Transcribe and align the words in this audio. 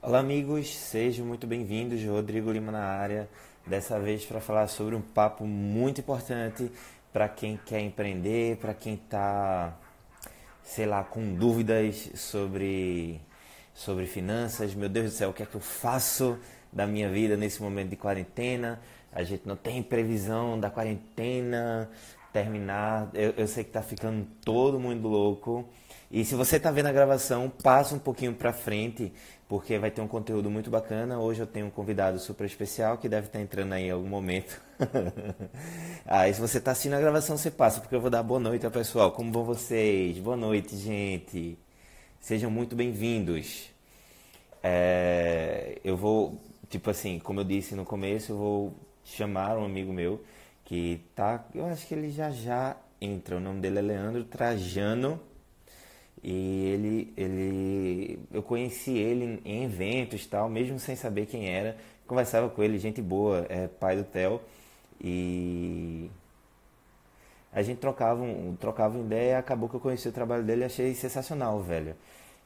Olá, 0.00 0.20
amigos, 0.20 0.72
sejam 0.76 1.26
muito 1.26 1.44
bem-vindos. 1.44 2.00
Rodrigo 2.04 2.52
Lima 2.52 2.70
na 2.70 2.84
área, 2.84 3.28
dessa 3.66 3.98
vez 3.98 4.24
para 4.24 4.40
falar 4.40 4.68
sobre 4.68 4.94
um 4.94 5.00
papo 5.00 5.44
muito 5.44 6.00
importante 6.00 6.70
para 7.12 7.28
quem 7.28 7.58
quer 7.66 7.80
empreender, 7.80 8.58
para 8.58 8.72
quem 8.72 8.94
está, 8.94 9.76
sei 10.62 10.86
lá, 10.86 11.02
com 11.02 11.34
dúvidas 11.34 12.12
sobre, 12.14 13.20
sobre 13.74 14.06
finanças. 14.06 14.72
Meu 14.72 14.88
Deus 14.88 15.06
do 15.06 15.16
céu, 15.16 15.30
o 15.30 15.32
que 15.32 15.42
é 15.42 15.46
que 15.46 15.56
eu 15.56 15.60
faço 15.60 16.38
da 16.72 16.86
minha 16.86 17.10
vida 17.10 17.36
nesse 17.36 17.60
momento 17.60 17.90
de 17.90 17.96
quarentena? 17.96 18.80
A 19.12 19.24
gente 19.24 19.48
não 19.48 19.56
tem 19.56 19.82
previsão 19.82 20.60
da 20.60 20.70
quarentena 20.70 21.90
terminar. 22.32 23.10
Eu, 23.14 23.34
eu 23.36 23.48
sei 23.48 23.64
que 23.64 23.70
está 23.70 23.82
ficando 23.82 24.24
todo 24.44 24.78
mundo 24.78 25.08
louco. 25.08 25.68
E 26.10 26.24
se 26.24 26.34
você 26.34 26.56
está 26.56 26.70
vendo 26.70 26.86
a 26.86 26.92
gravação, 26.92 27.50
passa 27.50 27.94
um 27.94 27.98
pouquinho 27.98 28.32
para 28.32 28.50
frente, 28.50 29.12
porque 29.46 29.78
vai 29.78 29.90
ter 29.90 30.00
um 30.00 30.08
conteúdo 30.08 30.48
muito 30.50 30.70
bacana. 30.70 31.18
Hoje 31.18 31.40
eu 31.40 31.46
tenho 31.46 31.66
um 31.66 31.70
convidado 31.70 32.18
super 32.18 32.46
especial 32.46 32.96
que 32.96 33.10
deve 33.10 33.26
estar 33.26 33.38
tá 33.38 33.44
entrando 33.44 33.74
aí 33.74 33.84
em 33.84 33.90
algum 33.90 34.08
momento. 34.08 34.58
aí 36.06 36.32
se 36.32 36.40
você 36.40 36.58
está 36.58 36.70
assistindo 36.70 36.94
a 36.94 37.00
gravação, 37.00 37.36
você 37.36 37.50
passa, 37.50 37.80
porque 37.80 37.94
eu 37.94 38.00
vou 38.00 38.08
dar 38.08 38.22
boa 38.22 38.40
noite 38.40 38.64
ao 38.64 38.72
pessoal. 38.72 39.12
Como 39.12 39.30
vão 39.30 39.44
vocês? 39.44 40.18
Boa 40.18 40.36
noite, 40.36 40.76
gente. 40.78 41.58
Sejam 42.20 42.50
muito 42.50 42.74
bem-vindos. 42.74 43.68
É, 44.62 45.78
eu 45.84 45.94
vou, 45.94 46.40
tipo 46.70 46.88
assim, 46.88 47.18
como 47.18 47.40
eu 47.40 47.44
disse 47.44 47.74
no 47.74 47.84
começo, 47.84 48.32
eu 48.32 48.38
vou 48.38 48.74
chamar 49.04 49.58
um 49.58 49.64
amigo 49.64 49.92
meu 49.92 50.24
que 50.64 51.02
tá, 51.14 51.44
eu 51.54 51.66
acho 51.66 51.86
que 51.86 51.94
ele 51.94 52.10
já 52.10 52.30
já 52.30 52.76
entra. 52.98 53.36
O 53.36 53.40
nome 53.40 53.60
dele 53.60 53.78
é 53.78 53.82
Leandro 53.82 54.24
Trajano 54.24 55.20
e 56.22 56.70
ele, 56.74 57.12
ele, 57.16 58.20
eu 58.32 58.42
conheci 58.42 58.96
ele 58.96 59.40
em 59.44 59.64
eventos 59.64 60.26
tal, 60.26 60.48
mesmo 60.48 60.78
sem 60.78 60.96
saber 60.96 61.26
quem 61.26 61.48
era. 61.48 61.76
Conversava 62.06 62.48
com 62.48 62.62
ele, 62.62 62.78
gente 62.78 63.00
boa, 63.00 63.46
é 63.48 63.68
pai 63.68 63.96
do 63.96 64.04
Theo. 64.04 64.40
E 65.00 66.10
a 67.52 67.62
gente 67.62 67.78
trocava, 67.78 68.22
um, 68.22 68.56
trocava 68.58 68.98
ideia 68.98 69.38
acabou 69.38 69.68
que 69.68 69.76
eu 69.76 69.80
conheci 69.80 70.08
o 70.08 70.12
trabalho 70.12 70.42
dele 70.42 70.62
e 70.62 70.64
achei 70.64 70.94
sensacional, 70.94 71.60
velho. 71.60 71.94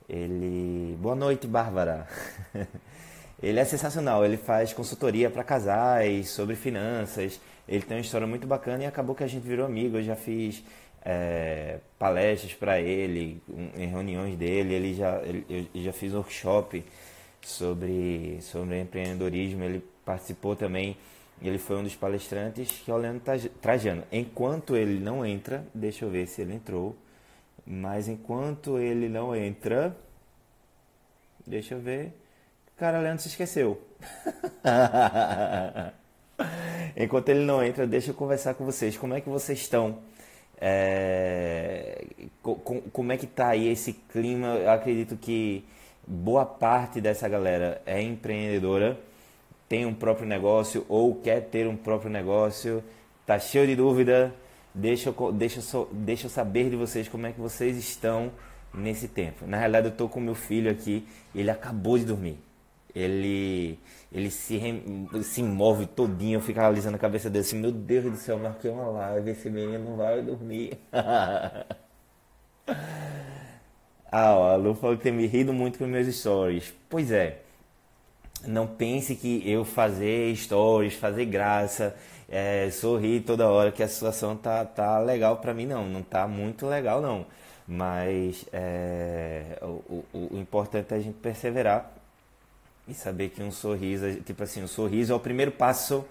Ele. 0.08 0.96
Boa 1.00 1.14
noite, 1.14 1.46
Bárbara. 1.46 2.06
ele 3.42 3.58
é 3.58 3.64
sensacional, 3.64 4.24
ele 4.24 4.36
faz 4.36 4.72
consultoria 4.72 5.30
para 5.30 5.42
casais 5.44 6.28
sobre 6.30 6.56
finanças. 6.56 7.40
Ele 7.66 7.82
tem 7.82 7.96
uma 7.96 8.02
história 8.02 8.26
muito 8.26 8.46
bacana 8.46 8.82
e 8.82 8.86
acabou 8.86 9.14
que 9.14 9.24
a 9.24 9.26
gente 9.26 9.46
virou 9.46 9.64
amigo. 9.64 9.96
Eu 9.96 10.02
já 10.02 10.16
fiz 10.16 10.62
é, 11.04 11.78
palestras 11.98 12.54
para 12.54 12.80
ele, 12.80 13.42
em 13.76 13.86
reuniões 13.86 14.36
dele, 14.36 14.74
ele 14.74 14.94
já, 14.94 15.20
ele, 15.22 15.68
eu 15.74 15.82
já 15.82 15.92
fiz 15.92 16.14
workshop 16.14 16.84
sobre, 17.40 18.38
sobre 18.40 18.80
empreendedorismo, 18.80 19.64
ele 19.64 19.84
participou 20.04 20.54
também, 20.54 20.96
ele 21.40 21.58
foi 21.58 21.76
um 21.76 21.82
dos 21.82 21.96
palestrantes 21.96 22.70
que 22.70 22.90
é 22.90 22.94
o 22.94 22.96
Leandro 22.96 23.22
Trajano. 23.60 24.04
Enquanto 24.12 24.76
ele 24.76 25.00
não 25.00 25.26
entra, 25.26 25.66
deixa 25.74 26.04
eu 26.04 26.10
ver 26.10 26.28
se 26.28 26.42
ele 26.42 26.54
entrou, 26.54 26.96
mas 27.66 28.08
enquanto 28.08 28.78
ele 28.78 29.08
não 29.08 29.34
entra, 29.34 29.96
deixa 31.44 31.74
eu 31.74 31.80
ver, 31.80 32.12
cara, 32.76 32.98
o 32.98 33.02
Leandro 33.02 33.22
se 33.22 33.28
esqueceu. 33.28 33.80
enquanto 36.96 37.28
ele 37.28 37.44
não 37.44 37.62
entra, 37.62 37.86
deixa 37.86 38.10
eu 38.10 38.14
conversar 38.14 38.54
com 38.54 38.64
vocês, 38.64 38.96
como 38.96 39.14
é 39.14 39.20
que 39.20 39.28
vocês 39.28 39.58
estão? 39.58 39.98
É, 40.64 42.04
como 42.92 43.10
é 43.10 43.16
que 43.16 43.26
tá 43.26 43.48
aí 43.48 43.66
esse 43.68 43.94
clima? 43.94 44.46
Eu 44.46 44.70
acredito 44.70 45.16
que 45.16 45.64
boa 46.06 46.46
parte 46.46 47.00
dessa 47.00 47.28
galera 47.28 47.82
é 47.84 48.00
empreendedora, 48.00 48.96
tem 49.68 49.84
um 49.84 49.92
próprio 49.92 50.24
negócio 50.24 50.86
ou 50.88 51.16
quer 51.16 51.40
ter 51.48 51.66
um 51.66 51.76
próprio 51.76 52.08
negócio, 52.08 52.80
tá 53.26 53.40
cheio 53.40 53.66
de 53.66 53.74
dúvida. 53.74 54.32
Deixa 54.72 55.08
eu, 55.10 55.32
deixa, 55.32 55.60
eu, 55.76 55.88
deixa 55.90 56.26
eu 56.26 56.30
saber 56.30 56.70
de 56.70 56.76
vocês 56.76 57.08
como 57.08 57.26
é 57.26 57.32
que 57.32 57.40
vocês 57.40 57.76
estão 57.76 58.30
nesse 58.72 59.08
tempo. 59.08 59.44
Na 59.46 59.58
realidade, 59.58 59.88
eu 59.88 59.92
tô 59.96 60.08
com 60.08 60.20
meu 60.20 60.36
filho 60.36 60.70
aqui, 60.70 61.04
ele 61.34 61.50
acabou 61.50 61.98
de 61.98 62.04
dormir. 62.04 62.38
Ele 62.94 63.78
ele 64.12 64.30
se, 64.30 64.60
se 65.22 65.42
move 65.42 65.86
todinho, 65.86 66.36
eu 66.36 66.40
ficava 66.40 66.68
alisando 66.68 66.96
a 66.96 66.98
cabeça 66.98 67.30
dele 67.30 67.44
assim, 67.44 67.58
meu 67.58 67.72
Deus 67.72 68.04
do 68.04 68.16
céu, 68.16 68.38
marquei 68.38 68.70
uma 68.70 68.88
live, 68.88 69.30
esse 69.30 69.48
menino 69.48 69.78
não 69.90 69.96
vai 69.96 70.20
dormir. 70.22 70.78
ah, 70.92 71.64
ó, 74.36 74.52
a 74.52 74.56
Lu 74.56 74.74
falou 74.74 74.96
que 74.96 75.02
tem 75.04 75.12
me 75.12 75.26
rido 75.26 75.52
muito 75.52 75.78
com 75.78 75.86
meus 75.86 76.06
stories. 76.14 76.74
Pois 76.90 77.10
é, 77.10 77.38
não 78.46 78.66
pense 78.66 79.16
que 79.16 79.48
eu 79.50 79.64
fazer 79.64 80.34
stories, 80.36 80.94
fazer 80.94 81.24
graça, 81.26 81.96
é, 82.28 82.70
sorrir 82.70 83.22
toda 83.22 83.48
hora 83.48 83.72
que 83.72 83.82
a 83.82 83.88
situação 83.88 84.36
tá, 84.36 84.64
tá 84.64 84.98
legal 84.98 85.38
para 85.38 85.54
mim, 85.54 85.66
não. 85.66 85.86
Não 85.88 86.02
tá 86.02 86.26
muito 86.28 86.66
legal, 86.66 87.00
não. 87.00 87.26
Mas 87.66 88.44
é, 88.52 89.58
o, 89.62 90.04
o, 90.12 90.34
o 90.34 90.38
importante 90.38 90.92
é 90.92 90.96
a 90.96 91.00
gente 91.00 91.16
perseverar 91.18 92.01
e 92.86 92.94
saber 92.94 93.30
que 93.30 93.42
um 93.42 93.50
sorriso, 93.50 94.14
tipo 94.22 94.42
assim, 94.42 94.62
um 94.62 94.68
sorriso 94.68 95.12
é 95.12 95.16
o 95.16 95.20
primeiro 95.20 95.52
passo 95.52 96.04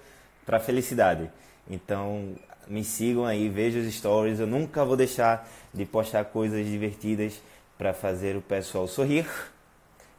para 0.46 0.58
a 0.58 0.59
felicidade. 0.59 1.30
Então, 1.70 2.36
me 2.68 2.84
sigam 2.84 3.26
aí, 3.26 3.50
vejam 3.50 3.82
os 3.82 3.94
stories. 3.94 4.40
Eu 4.40 4.48
nunca 4.48 4.86
vou 4.86 4.96
deixar 4.96 5.48
de 5.74 5.86
postar 5.86 6.26
coisas 6.26 6.66
divertidas 6.66 7.42
para 7.78 7.94
fazer 7.94 8.36
o 8.36 8.42
pessoal 8.42 8.88
sorrir. 8.88 9.28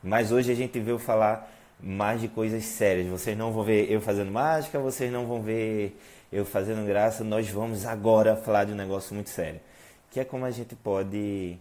Mas 0.03 0.33
hoje 0.33 0.51
a 0.51 0.55
gente 0.55 0.79
veio 0.81 0.99
falar 0.99 1.51
mais 1.81 2.21
de 2.21 2.29
coisas 2.29 2.65
sérias. 2.65 3.07
Vocês 3.09 3.37
não 3.37 3.53
vão 3.53 3.65
ver 3.65 3.91
eu 3.91 4.01
fazendo 4.01 4.31
mágica, 4.31 4.79
vocês 4.79 5.11
não 5.13 5.27
vão 5.27 5.43
ver 5.43 5.99
eu 6.33 6.45
fazendo 6.45 6.87
graça. 6.87 7.25
Nós 7.25 7.49
vamos 7.49 7.87
agora 7.87 8.37
falar 8.37 8.65
de 8.65 8.73
um 8.73 8.77
negócio 8.77 9.15
muito 9.15 9.31
sério, 9.31 9.61
que 10.11 10.21
é 10.21 10.25
como 10.25 10.45
a 10.45 10.51
gente 10.51 10.75
pode, 10.75 11.57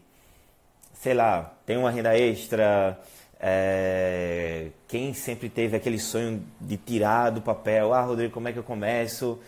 sei 0.94 1.14
lá, 1.14 1.54
ter 1.66 1.78
uma 1.78 1.92
renda 1.92 2.18
extra, 2.18 3.00
é, 3.44 4.70
quem 4.88 5.14
sempre 5.16 5.50
teve 5.50 5.76
aquele 5.76 5.98
sonho 6.00 6.46
de 6.60 6.78
tirar 6.78 7.32
do 7.32 7.42
papel, 7.42 7.92
ah, 7.94 8.02
Rodrigo, 8.02 8.32
como 8.34 8.48
é 8.48 8.54
que 8.54 8.60
eu 8.60 8.64
começo? 8.64 9.40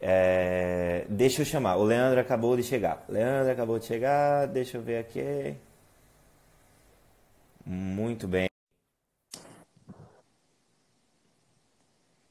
É, 0.00 1.04
deixa 1.08 1.42
eu 1.42 1.46
chamar, 1.46 1.76
o 1.76 1.84
Leandro 1.84 2.20
acabou 2.20 2.56
de 2.56 2.62
chegar. 2.62 3.04
Leandro 3.08 3.52
acabou 3.52 3.78
de 3.78 3.86
chegar, 3.86 4.46
deixa 4.46 4.78
eu 4.78 4.82
ver 4.82 4.98
aqui. 4.98 5.56
Muito 7.64 8.28
bem. 8.28 8.48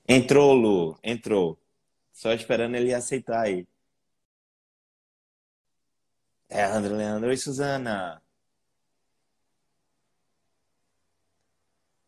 Entrou, 0.07 0.53
Lu, 0.53 0.97
entrou. 1.03 1.57
Só 2.13 2.33
esperando 2.33 2.75
ele 2.75 2.93
aceitar 2.93 3.41
aí. 3.45 3.65
É, 6.49 6.65
Leandro, 6.67 6.95
Leandro. 6.95 7.29
Oi, 7.29 7.37
Suzana. 7.37 8.21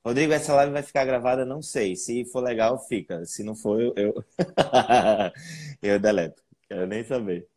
Rodrigo, 0.04 0.34
essa 0.34 0.54
live 0.56 0.74
vai 0.74 0.82
ficar 0.82 1.06
gravada? 1.06 1.46
Não 1.46 1.62
sei. 1.62 1.96
Se 1.96 2.26
for 2.26 2.42
legal, 2.44 2.80
fica. 2.88 3.24
Se 3.26 3.44
não 3.44 3.56
for, 3.56 3.80
eu, 3.96 4.14
eu, 5.82 6.00
deleto. 6.00 6.42
Quero 6.68 6.88
nem 6.88 7.04
saber. 7.04 7.48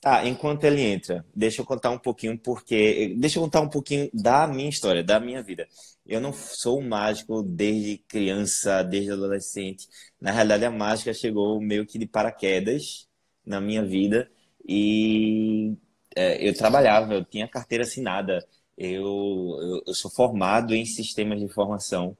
Tá, 0.00 0.26
enquanto 0.28 0.64
ele 0.64 0.82
entra, 0.82 1.24
deixa 1.34 1.62
eu 1.62 1.64
contar 1.64 1.90
um 1.90 1.98
pouquinho 1.98 2.38
porque. 2.38 3.14
Deixa 3.18 3.38
eu 3.38 3.42
contar 3.42 3.62
um 3.62 3.68
pouquinho 3.70 4.10
da 4.12 4.46
minha 4.46 4.68
história, 4.68 5.02
da 5.02 5.18
minha 5.18 5.42
vida. 5.42 5.66
Eu 6.06 6.20
não 6.20 6.32
sou 6.34 6.82
mágico 6.82 7.42
desde 7.42 7.98
criança, 8.06 8.82
desde 8.82 9.10
adolescente. 9.12 9.88
Na 10.20 10.30
realidade, 10.32 10.66
a 10.66 10.70
mágica 10.70 11.14
chegou 11.14 11.58
meio 11.60 11.86
que 11.86 11.98
de 11.98 12.06
paraquedas 12.06 13.08
na 13.46 13.60
minha 13.60 13.82
vida. 13.82 14.30
E 14.68 15.74
é, 16.14 16.46
eu 16.46 16.54
trabalhava, 16.54 17.14
eu 17.14 17.24
tinha 17.24 17.48
carteira 17.48 17.84
assinada 17.84 18.46
eu, 18.76 19.58
eu, 19.60 19.82
eu 19.86 19.94
sou 19.94 20.10
formado 20.10 20.74
em 20.74 20.84
sistemas 20.84 21.38
de 21.38 21.44
informação. 21.44 22.16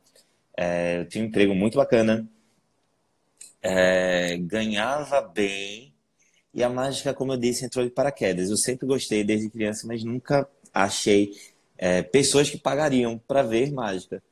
É, 0.57 1.01
eu 1.01 1.23
um 1.23 1.27
emprego 1.27 1.55
muito 1.55 1.77
bacana. 1.77 2.29
É, 3.63 4.37
ganhava 4.39 5.21
bem. 5.23 5.93
E 6.55 6.63
a 6.63 6.69
mágica, 6.71 7.13
como 7.15 7.33
eu 7.33 7.37
disse, 7.37 7.65
entrou 7.65 7.85
de 7.85 7.91
paraquedas. 7.91 8.51
Eu 8.51 8.57
sempre 8.57 8.87
gostei 8.87 9.25
desde 9.25 9.51
criança, 9.51 9.87
mas 9.87 10.05
nunca 10.05 10.49
achei 10.73 11.33
é, 11.79 12.03
pessoas 12.03 12.51
que 12.51 12.59
pagariam 12.59 13.19
para 13.19 13.43
ver 13.43 13.73
mágica. 13.73 14.23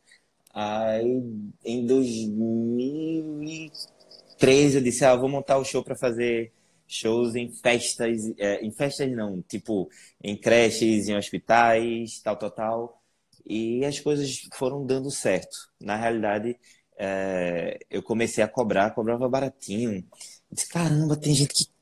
Aí, 0.54 1.22
em 1.64 1.86
2013, 1.86 4.76
eu 4.78 4.82
disse: 4.82 5.04
Ah, 5.04 5.16
vou 5.16 5.28
montar 5.28 5.58
o 5.58 5.64
show 5.64 5.82
para 5.82 5.96
fazer 5.96 6.52
shows 6.92 7.34
em 7.34 7.50
festas, 7.50 8.32
é, 8.38 8.64
em 8.64 8.70
festas 8.72 9.10
não, 9.12 9.42
tipo 9.42 9.88
em 10.22 10.36
creches, 10.36 11.08
em 11.08 11.16
hospitais, 11.16 12.20
tal, 12.22 12.36
tal, 12.36 12.50
tal. 12.50 13.02
E 13.46 13.84
as 13.84 13.98
coisas 14.00 14.48
foram 14.54 14.86
dando 14.86 15.10
certo. 15.10 15.56
Na 15.80 15.96
realidade, 15.96 16.58
é, 16.96 17.78
eu 17.90 18.02
comecei 18.02 18.42
a 18.44 18.48
cobrar, 18.48 18.90
cobrava 18.92 19.28
baratinho. 19.28 20.04
disse, 20.50 20.68
caramba, 20.68 21.16
tem 21.16 21.34
gente 21.34 21.54
que 21.54 21.72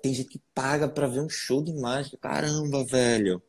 tem 0.00 0.14
gente 0.14 0.28
que 0.28 0.38
paga 0.54 0.88
para 0.88 1.06
ver 1.08 1.20
um 1.20 1.28
show 1.28 1.62
de 1.62 1.72
mágica. 1.72 2.16
Caramba, 2.18 2.84
velho. 2.84 3.42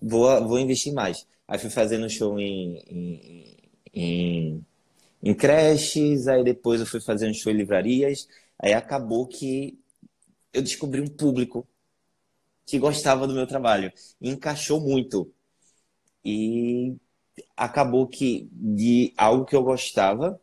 vou, 0.00 0.46
vou 0.48 0.58
investir 0.58 0.92
mais. 0.92 1.26
Aí 1.46 1.58
fui 1.58 1.70
fazendo 1.70 2.08
show 2.08 2.38
em, 2.38 2.78
em, 2.86 3.56
em, 3.92 4.66
em 5.22 5.34
creches, 5.34 6.28
aí 6.28 6.44
depois 6.44 6.80
eu 6.80 6.86
fui 6.86 7.00
fazendo 7.00 7.34
show 7.34 7.52
em 7.52 7.56
livrarias, 7.56 8.28
aí 8.58 8.74
acabou 8.74 9.26
que 9.28 9.78
eu 10.52 10.62
descobri 10.62 11.00
um 11.00 11.08
público 11.08 11.66
que 12.66 12.78
gostava 12.78 13.26
do 13.26 13.34
meu 13.34 13.46
trabalho. 13.46 13.92
E 14.20 14.30
encaixou 14.30 14.80
muito. 14.80 15.32
E 16.24 16.96
acabou 17.56 18.06
que 18.06 18.48
de 18.52 19.12
algo 19.16 19.44
que 19.44 19.56
eu 19.56 19.62
gostava, 19.62 20.40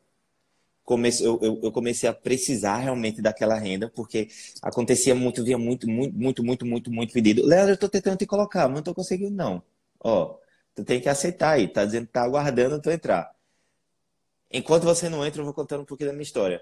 comece, 0.84 1.24
eu, 1.24 1.40
eu, 1.42 1.72
comecei 1.72 2.10
a 2.10 2.14
precisar 2.14 2.78
realmente 2.78 3.22
daquela 3.22 3.56
renda, 3.56 3.90
porque 3.90 4.28
acontecia 4.62 5.16
muito, 5.16 5.44
via 5.44 5.58
muito, 5.58 5.88
muito, 5.88 6.16
muito, 6.18 6.44
muito, 6.44 6.66
muito, 6.66 6.92
muito 6.92 7.14
pedido. 7.14 7.46
Leandro, 7.46 7.74
eu 7.74 7.78
tô 7.78 7.88
tentando 7.90 8.18
te 8.18 8.26
colocar, 8.26 8.68
mas 8.68 8.78
não 8.78 8.84
tô 8.84 8.96
conseguindo, 8.96 9.36
não. 9.36 9.64
Ó, 10.00 10.38
tu 10.76 10.84
tem 10.84 11.00
que 11.02 11.10
aceitar 11.10 11.52
aí, 11.52 11.68
tá 11.68 11.86
dizendo 11.86 12.08
que 12.08 12.14
tá 12.14 12.24
aguardando 12.24 12.82
tu 12.82 12.90
entrar. 12.90 13.32
Enquanto 14.52 14.84
você 14.84 15.10
não 15.10 15.26
entra, 15.26 15.42
eu 15.42 15.46
vou 15.46 15.54
contando 15.54 15.82
um 15.82 15.86
pouquinho 15.86 16.10
da 16.10 16.14
minha 16.14 16.24
história. 16.24 16.62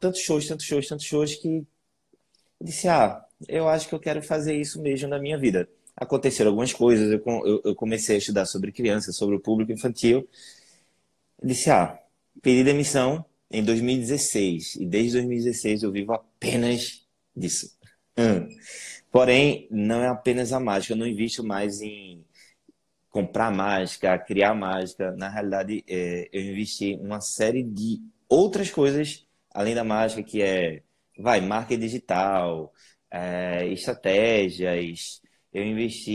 Tantos 0.00 0.20
shows, 0.20 0.46
tantos 0.46 0.66
shows, 0.66 0.88
tantos 0.88 1.06
shows 1.06 1.34
que 1.36 1.64
disse, 2.60 2.88
ah, 2.88 3.24
eu 3.48 3.68
acho 3.68 3.88
que 3.88 3.94
eu 3.94 4.00
quero 4.00 4.22
fazer 4.22 4.54
isso 4.54 4.80
mesmo 4.80 5.08
na 5.08 5.18
minha 5.18 5.38
vida. 5.38 5.68
Aconteceram 5.96 6.50
algumas 6.50 6.72
coisas, 6.72 7.10
eu, 7.10 7.22
eu, 7.44 7.62
eu 7.64 7.74
comecei 7.74 8.16
a 8.16 8.18
estudar 8.18 8.46
sobre 8.46 8.72
crianças, 8.72 9.16
sobre 9.16 9.36
o 9.36 9.40
público 9.40 9.72
infantil. 9.72 10.28
Disse, 11.42 11.70
ah, 11.70 11.98
pedi 12.40 12.64
demissão 12.64 13.24
em 13.50 13.62
2016 13.62 14.76
e 14.76 14.86
desde 14.86 15.12
2016 15.12 15.82
eu 15.82 15.92
vivo 15.92 16.12
apenas 16.12 17.06
disso. 17.36 17.76
Hum. 18.16 18.48
Porém, 19.10 19.68
não 19.70 20.02
é 20.02 20.08
apenas 20.08 20.52
a 20.52 20.60
mágica, 20.60 20.94
eu 20.94 20.96
não 20.96 21.06
invisto 21.06 21.44
mais 21.44 21.82
em 21.82 22.24
comprar 23.10 23.50
mágica, 23.52 24.18
criar 24.18 24.54
mágica. 24.54 25.12
Na 25.12 25.28
realidade, 25.28 25.84
é, 25.86 26.28
eu 26.32 26.42
investi 26.42 26.98
uma 27.00 27.20
série 27.20 27.62
de 27.62 28.00
outras 28.28 28.70
coisas 28.70 29.26
além 29.54 29.74
da 29.74 29.84
mágica, 29.84 30.22
que 30.22 30.42
é, 30.42 30.82
vai, 31.18 31.40
marca 31.40 31.76
digital, 31.76 32.72
é, 33.10 33.66
estratégias, 33.68 35.20
eu 35.52 35.64
investi 35.64 36.12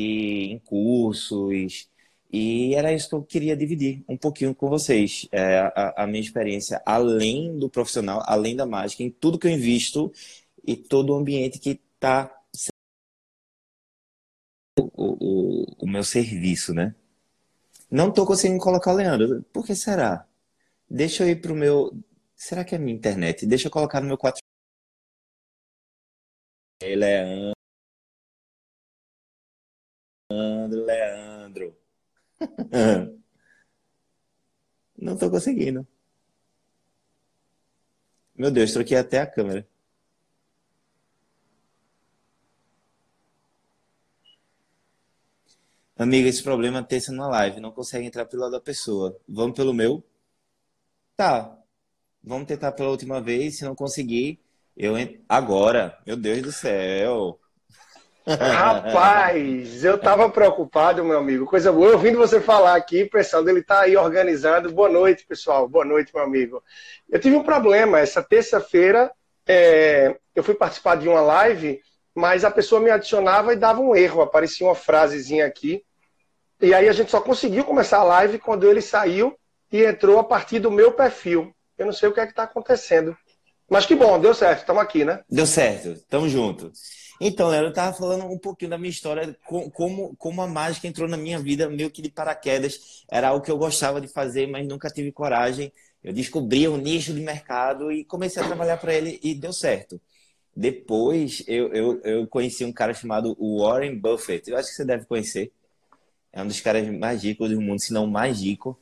em 0.52 0.60
cursos, 0.60 1.90
e 2.32 2.76
era 2.76 2.94
isso 2.94 3.10
que 3.10 3.16
eu 3.16 3.24
queria 3.24 3.56
dividir 3.56 4.04
um 4.08 4.18
pouquinho 4.18 4.54
com 4.54 4.70
vocês. 4.70 5.28
É, 5.32 5.60
a, 5.60 6.04
a, 6.04 6.08
minha 6.08 6.22
experiência, 6.22 6.82
além 6.86 7.58
do 7.58 7.70
profissional, 7.70 8.22
além 8.26 8.56
da 8.56 8.66
mágica, 8.66 9.04
em 9.04 9.10
tudo 9.10 9.40
que 9.40 9.48
eu 9.48 9.52
invisto 9.52 10.12
e 10.66 10.76
todo 10.76 11.14
o 11.14 11.16
ambiente 11.16 11.60
que 11.60 11.80
está 11.96 12.32
o, 14.80 14.92
o, 14.96 15.76
o, 15.80 15.88
meu 15.88 16.04
serviço, 16.04 16.74
né? 16.74 16.94
Não 17.90 18.10
estou 18.10 18.26
conseguindo 18.26 18.62
colocar 18.62 18.92
o 18.94 18.96
Leandro. 18.96 19.44
Por 19.54 19.66
que 19.66 19.76
será? 19.76 20.26
Deixa 20.90 21.24
eu 21.24 21.30
ir 21.30 21.52
o 21.52 21.56
meu. 21.56 21.92
Será 22.38 22.64
que 22.64 22.74
é 22.74 22.78
a 22.78 22.82
minha 22.82 22.96
internet? 22.96 23.46
Deixa 23.46 23.68
eu 23.68 23.72
colocar 23.72 24.00
no 24.00 24.08
meu 24.08 24.18
4. 24.18 24.42
Leandro. 26.82 27.54
Leandro. 30.70 31.76
Não 34.98 35.14
estou 35.14 35.30
conseguindo. 35.32 35.88
Meu 38.34 38.50
Deus, 38.50 38.72
troquei 38.72 38.96
até 38.98 39.20
a 39.20 39.28
câmera. 39.28 39.68
Amiga, 45.98 46.30
esse 46.30 46.42
problema 46.42 46.82
sido 47.02 47.16
na 47.18 47.28
live. 47.28 47.60
Não 47.60 47.72
consegue 47.74 48.06
entrar 48.06 48.26
pelo 48.26 48.44
lado 48.44 48.54
da 48.54 48.62
pessoa. 48.62 49.20
Vamos 49.28 49.56
pelo 49.56 49.74
meu? 49.74 50.02
Tá. 51.16 51.58
Vamos 52.28 52.46
tentar 52.46 52.74
pela 52.74 52.90
última 52.90 53.22
vez. 53.22 53.58
Se 53.58 53.64
não 53.64 53.74
conseguir, 53.74 54.38
eu 54.76 54.98
ent... 54.98 55.22
agora. 55.30 55.98
Meu 56.06 56.18
Deus 56.18 56.42
do 56.42 56.52
céu. 56.52 57.40
Rapaz, 58.28 59.86
eu 59.86 59.98
tava 59.98 60.30
preocupado, 60.30 61.06
meu 61.06 61.18
amigo. 61.18 61.46
Coisa 61.46 61.72
boa. 61.72 61.94
Ouvindo 61.94 62.18
você 62.18 62.42
falar 62.42 62.76
aqui, 62.76 63.06
pensando, 63.06 63.50
ele 63.50 63.64
tá 63.64 63.80
aí 63.80 63.96
organizado. 63.96 64.70
Boa 64.74 64.90
noite, 64.90 65.26
pessoal. 65.26 65.70
Boa 65.70 65.86
noite, 65.86 66.14
meu 66.14 66.22
amigo. 66.22 66.62
Eu 67.10 67.18
tive 67.18 67.38
um 67.38 67.44
problema. 67.44 68.02
Essa 68.02 68.22
terça-feira, 68.22 69.10
é... 69.48 70.18
eu 70.36 70.44
fui 70.44 70.54
participar 70.54 70.98
de 70.98 71.08
uma 71.08 71.22
live, 71.22 71.80
mas 72.14 72.44
a 72.44 72.52
pessoa 72.52 72.82
me 72.82 72.92
adicionava 72.92 73.54
e 73.54 73.56
dava 73.56 73.80
um 73.80 73.96
erro. 73.96 74.22
Aparecia 74.22 74.68
uma 74.68 74.76
frasezinha 74.76 75.46
aqui. 75.46 75.82
E 76.62 76.74
aí 76.74 76.90
a 76.90 76.94
gente 76.94 77.10
só 77.10 77.22
conseguiu 77.22 77.64
começar 77.64 78.00
a 78.00 78.04
live 78.04 78.38
quando 78.38 78.70
ele 78.70 78.82
saiu 78.82 79.34
e 79.72 79.86
entrou 79.86 80.20
a 80.20 80.24
partir 80.26 80.60
do 80.60 80.70
meu 80.70 80.92
perfil. 80.92 81.54
Eu 81.78 81.86
não 81.86 81.94
sei 81.94 82.10
o 82.10 82.14
que 82.14 82.20
é 82.20 82.26
que 82.26 82.32
está 82.32 82.44
acontecendo. 82.44 83.16
Mas 83.70 83.86
que 83.86 83.96
bom, 83.96 84.20
deu 84.20 84.34
certo, 84.34 84.62
estamos 84.62 84.82
aqui, 84.82 85.04
né? 85.04 85.22
Deu 85.30 85.46
certo, 85.46 85.90
estamos 85.90 86.32
juntos. 86.32 86.80
Então, 87.20 87.50
Léo, 87.50 87.64
eu 87.64 87.70
estava 87.70 87.96
falando 87.98 88.26
um 88.26 88.38
pouquinho 88.38 88.70
da 88.70 88.78
minha 88.78 88.90
história, 88.90 89.36
como, 89.74 90.16
como 90.16 90.42
a 90.42 90.48
mágica 90.48 90.88
entrou 90.88 91.08
na 91.08 91.18
minha 91.18 91.40
vida, 91.40 91.68
meio 91.68 91.90
que 91.90 92.02
de 92.02 92.10
paraquedas. 92.10 93.04
Era 93.10 93.30
algo 93.30 93.44
que 93.44 93.52
eu 93.52 93.58
gostava 93.58 94.00
de 94.00 94.08
fazer, 94.08 94.48
mas 94.48 94.68
nunca 94.68 94.90
tive 94.90 95.12
coragem. 95.12 95.74
Eu 96.04 96.14
descobri 96.14 96.68
um 96.68 96.78
nicho 96.78 97.14
de 97.14 97.20
mercado 97.20 97.92
e 97.92 98.06
comecei 98.06 98.42
a 98.42 98.46
trabalhar 98.46 98.78
para 98.78 98.94
ele 98.94 99.20
e 99.24 99.34
deu 99.34 99.52
certo. 99.52 100.00
Depois, 100.56 101.44
eu, 101.48 101.74
eu, 101.74 102.02
eu 102.04 102.28
conheci 102.28 102.64
um 102.64 102.72
cara 102.72 102.94
chamado 102.94 103.36
Warren 103.40 103.98
Buffett. 103.98 104.50
Eu 104.50 104.58
acho 104.58 104.70
que 104.70 104.76
você 104.76 104.86
deve 104.86 105.06
conhecer. 105.06 105.52
É 106.32 106.42
um 106.42 106.48
dos 106.48 106.62
caras 106.62 106.88
mais 106.88 107.24
ricos 107.24 107.50
do 107.50 107.60
mundo, 107.60 107.82
se 107.82 107.92
não 107.92 108.08
mais 108.08 108.42
rico. 108.42 108.80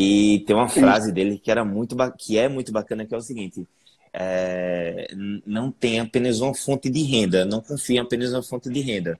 E 0.00 0.44
tem 0.46 0.54
uma 0.54 0.68
frase 0.68 1.10
dele 1.10 1.40
que 1.40 1.50
era 1.50 1.64
muito 1.64 1.96
que 2.16 2.38
é 2.38 2.48
muito 2.48 2.70
bacana, 2.70 3.04
que 3.04 3.12
é 3.12 3.18
o 3.18 3.20
seguinte: 3.20 3.66
é, 4.12 5.08
não 5.44 5.72
tem 5.72 5.98
apenas 5.98 6.40
uma 6.40 6.54
fonte 6.54 6.88
de 6.88 7.02
renda, 7.02 7.44
não 7.44 7.60
confie 7.60 7.96
em 7.96 7.98
apenas 7.98 8.32
uma 8.32 8.40
fonte 8.40 8.70
de 8.70 8.80
renda. 8.80 9.18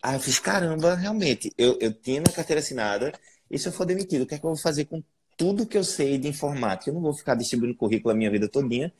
Aí 0.00 0.14
eu 0.14 0.20
fiz, 0.20 0.38
caramba, 0.38 0.94
realmente, 0.94 1.52
eu, 1.58 1.76
eu 1.80 1.92
tinha 1.92 2.20
minha 2.20 2.32
carteira 2.32 2.60
assinada, 2.60 3.12
e 3.50 3.58
se 3.58 3.66
eu 3.66 3.72
for 3.72 3.84
demitido, 3.84 4.22
o 4.22 4.26
que 4.26 4.36
é 4.36 4.38
que 4.38 4.46
eu 4.46 4.50
vou 4.50 4.56
fazer 4.56 4.84
com 4.84 5.02
tudo 5.36 5.66
que 5.66 5.76
eu 5.76 5.82
sei 5.82 6.16
de 6.16 6.28
informática? 6.28 6.90
Eu 6.90 6.94
não 6.94 7.02
vou 7.02 7.12
ficar 7.12 7.34
distribuindo 7.34 7.76
currículo 7.76 8.12
a 8.12 8.16
minha 8.16 8.30
vida 8.30 8.48
todinha. 8.48 8.92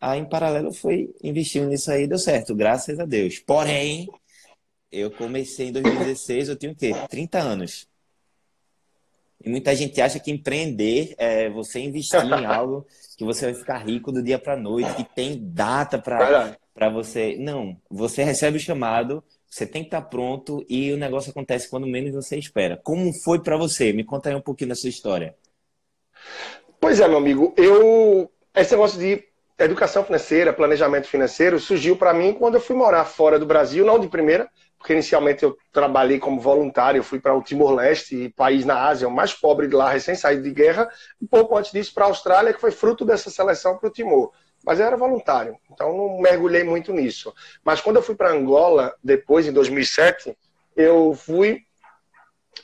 Aí, 0.00 0.18
em 0.18 0.28
paralelo, 0.28 0.72
fui 0.72 1.14
investindo 1.22 1.68
nisso 1.68 1.90
aí, 1.90 2.06
deu 2.06 2.18
certo, 2.18 2.54
graças 2.54 2.98
a 2.98 3.04
Deus. 3.04 3.38
Porém, 3.38 4.08
eu 4.90 5.10
comecei 5.10 5.68
em 5.68 5.72
2016, 5.72 6.48
eu 6.48 6.56
tinha 6.56 6.72
o 6.72 6.74
quê? 6.74 6.92
30 7.10 7.38
anos. 7.38 7.89
E 9.42 9.48
muita 9.48 9.74
gente 9.74 10.00
acha 10.00 10.20
que 10.20 10.30
empreender 10.30 11.14
é 11.16 11.48
você 11.48 11.80
investir 11.80 12.22
em 12.24 12.44
algo 12.46 12.86
que 13.16 13.24
você 13.24 13.46
vai 13.46 13.54
ficar 13.54 13.78
rico 13.78 14.12
do 14.12 14.22
dia 14.22 14.38
para 14.38 14.56
noite, 14.56 14.94
que 14.94 15.04
tem 15.04 15.38
data 15.40 15.98
para 15.98 16.88
você. 16.90 17.36
Não, 17.38 17.76
você 17.90 18.22
recebe 18.22 18.58
o 18.58 18.60
chamado, 18.60 19.24
você 19.48 19.66
tem 19.66 19.82
que 19.82 19.88
estar 19.88 20.02
tá 20.02 20.08
pronto 20.08 20.64
e 20.68 20.92
o 20.92 20.96
negócio 20.96 21.30
acontece 21.30 21.68
quando 21.68 21.86
menos 21.86 22.12
você 22.12 22.36
espera. 22.36 22.76
Como 22.76 23.12
foi 23.12 23.42
para 23.42 23.56
você? 23.56 23.92
Me 23.92 24.04
conta 24.04 24.28
aí 24.28 24.34
um 24.34 24.40
pouquinho 24.40 24.68
da 24.68 24.74
sua 24.74 24.90
história. 24.90 25.34
Pois 26.78 27.00
é, 27.00 27.08
meu 27.08 27.18
amigo, 27.18 27.54
eu 27.56 28.30
esse 28.54 28.72
negócio 28.72 28.98
de 28.98 29.22
educação 29.58 30.04
financeira, 30.04 30.52
planejamento 30.52 31.06
financeiro 31.06 31.58
surgiu 31.58 31.96
para 31.96 32.14
mim 32.14 32.32
quando 32.32 32.54
eu 32.54 32.60
fui 32.60 32.74
morar 32.74 33.04
fora 33.04 33.38
do 33.38 33.46
Brasil, 33.46 33.84
não 33.84 33.98
de 33.98 34.08
primeira, 34.08 34.48
porque 34.80 34.94
inicialmente 34.94 35.44
eu 35.44 35.58
trabalhei 35.70 36.18
como 36.18 36.40
voluntário, 36.40 37.02
fui 37.02 37.20
para 37.20 37.36
o 37.36 37.42
Timor-Leste, 37.42 38.32
país 38.34 38.64
na 38.64 38.86
Ásia, 38.86 39.06
o 39.06 39.10
mais 39.10 39.34
pobre 39.34 39.68
de 39.68 39.74
lá, 39.74 39.90
recém-saído 39.90 40.42
de 40.42 40.50
guerra, 40.50 40.88
e 41.20 41.26
pouco 41.26 41.54
antes 41.54 41.70
disso 41.70 41.92
para 41.92 42.06
a 42.06 42.08
Austrália, 42.08 42.54
que 42.54 42.60
foi 42.60 42.70
fruto 42.70 43.04
dessa 43.04 43.28
seleção 43.28 43.76
para 43.76 43.88
o 43.88 43.92
Timor. 43.92 44.32
Mas 44.64 44.80
eu 44.80 44.86
era 44.86 44.96
voluntário, 44.96 45.54
então 45.70 45.94
não 45.94 46.18
mergulhei 46.18 46.64
muito 46.64 46.94
nisso. 46.94 47.32
Mas 47.62 47.82
quando 47.82 47.96
eu 47.96 48.02
fui 48.02 48.14
para 48.14 48.32
Angola, 48.32 48.94
depois, 49.04 49.46
em 49.46 49.52
2007, 49.52 50.34
eu 50.74 51.12
fui 51.14 51.60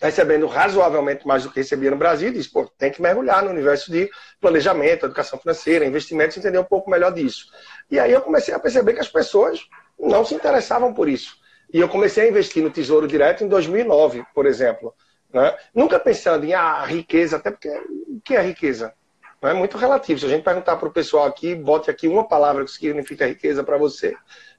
recebendo 0.01 0.47
razoavelmente 0.47 1.27
mais 1.27 1.43
do 1.43 1.51
que 1.51 1.61
recebia 1.61 1.91
no 1.91 1.99
Brasil, 1.99 2.31
e 2.31 2.33
disse, 2.33 2.51
pô, 2.51 2.67
tem 2.79 2.91
que 2.91 3.03
mergulhar 3.03 3.43
no 3.45 3.51
universo 3.51 3.93
de 3.93 4.11
planejamento, 4.41 5.05
educação 5.05 5.39
financeira, 5.39 5.85
investimentos, 5.85 6.39
entender 6.39 6.59
um 6.59 6.65
pouco 6.65 6.91
melhor 6.91 7.13
disso. 7.13 7.53
E 7.91 8.01
aí 8.01 8.13
eu 8.13 8.23
comecei 8.23 8.55
a 8.55 8.59
perceber 8.59 8.95
que 8.95 9.01
as 9.01 9.09
pessoas 9.09 9.61
não 9.99 10.25
se 10.25 10.35
interessavam 10.35 10.95
por 10.95 11.11
isso. 11.11 11.45
E 11.73 11.81
eu 11.81 11.89
comecei 11.89 12.25
a 12.25 12.29
investir 12.29 12.63
no 12.63 12.71
Tesouro 12.71 13.09
Direto 13.09 13.45
em 13.45 13.49
2009, 13.49 14.25
por 14.35 14.47
exemplo. 14.47 14.95
Né? 15.33 15.55
Nunca 15.75 15.99
pensando 15.99 16.45
em 16.45 16.55
ah, 16.55 16.85
riqueza, 16.85 17.37
até 17.37 17.51
porque 17.51 17.69
o 17.69 18.21
que 18.25 18.35
é 18.35 18.43
riqueza? 18.43 18.95
É 19.43 19.53
muito 19.53 19.77
relativo. 19.77 20.19
Se 20.19 20.27
a 20.27 20.29
gente 20.29 20.43
perguntar 20.43 20.77
para 20.77 20.89
o 20.89 20.93
pessoal 20.93 21.27
aqui, 21.27 21.55
bote 21.55 21.91
aqui 21.91 22.09
uma 22.09 22.27
palavra 22.27 22.65
que 22.65 22.71
significa 22.71 23.27
riqueza 23.27 23.63
para 23.63 23.77
você. 23.77 24.17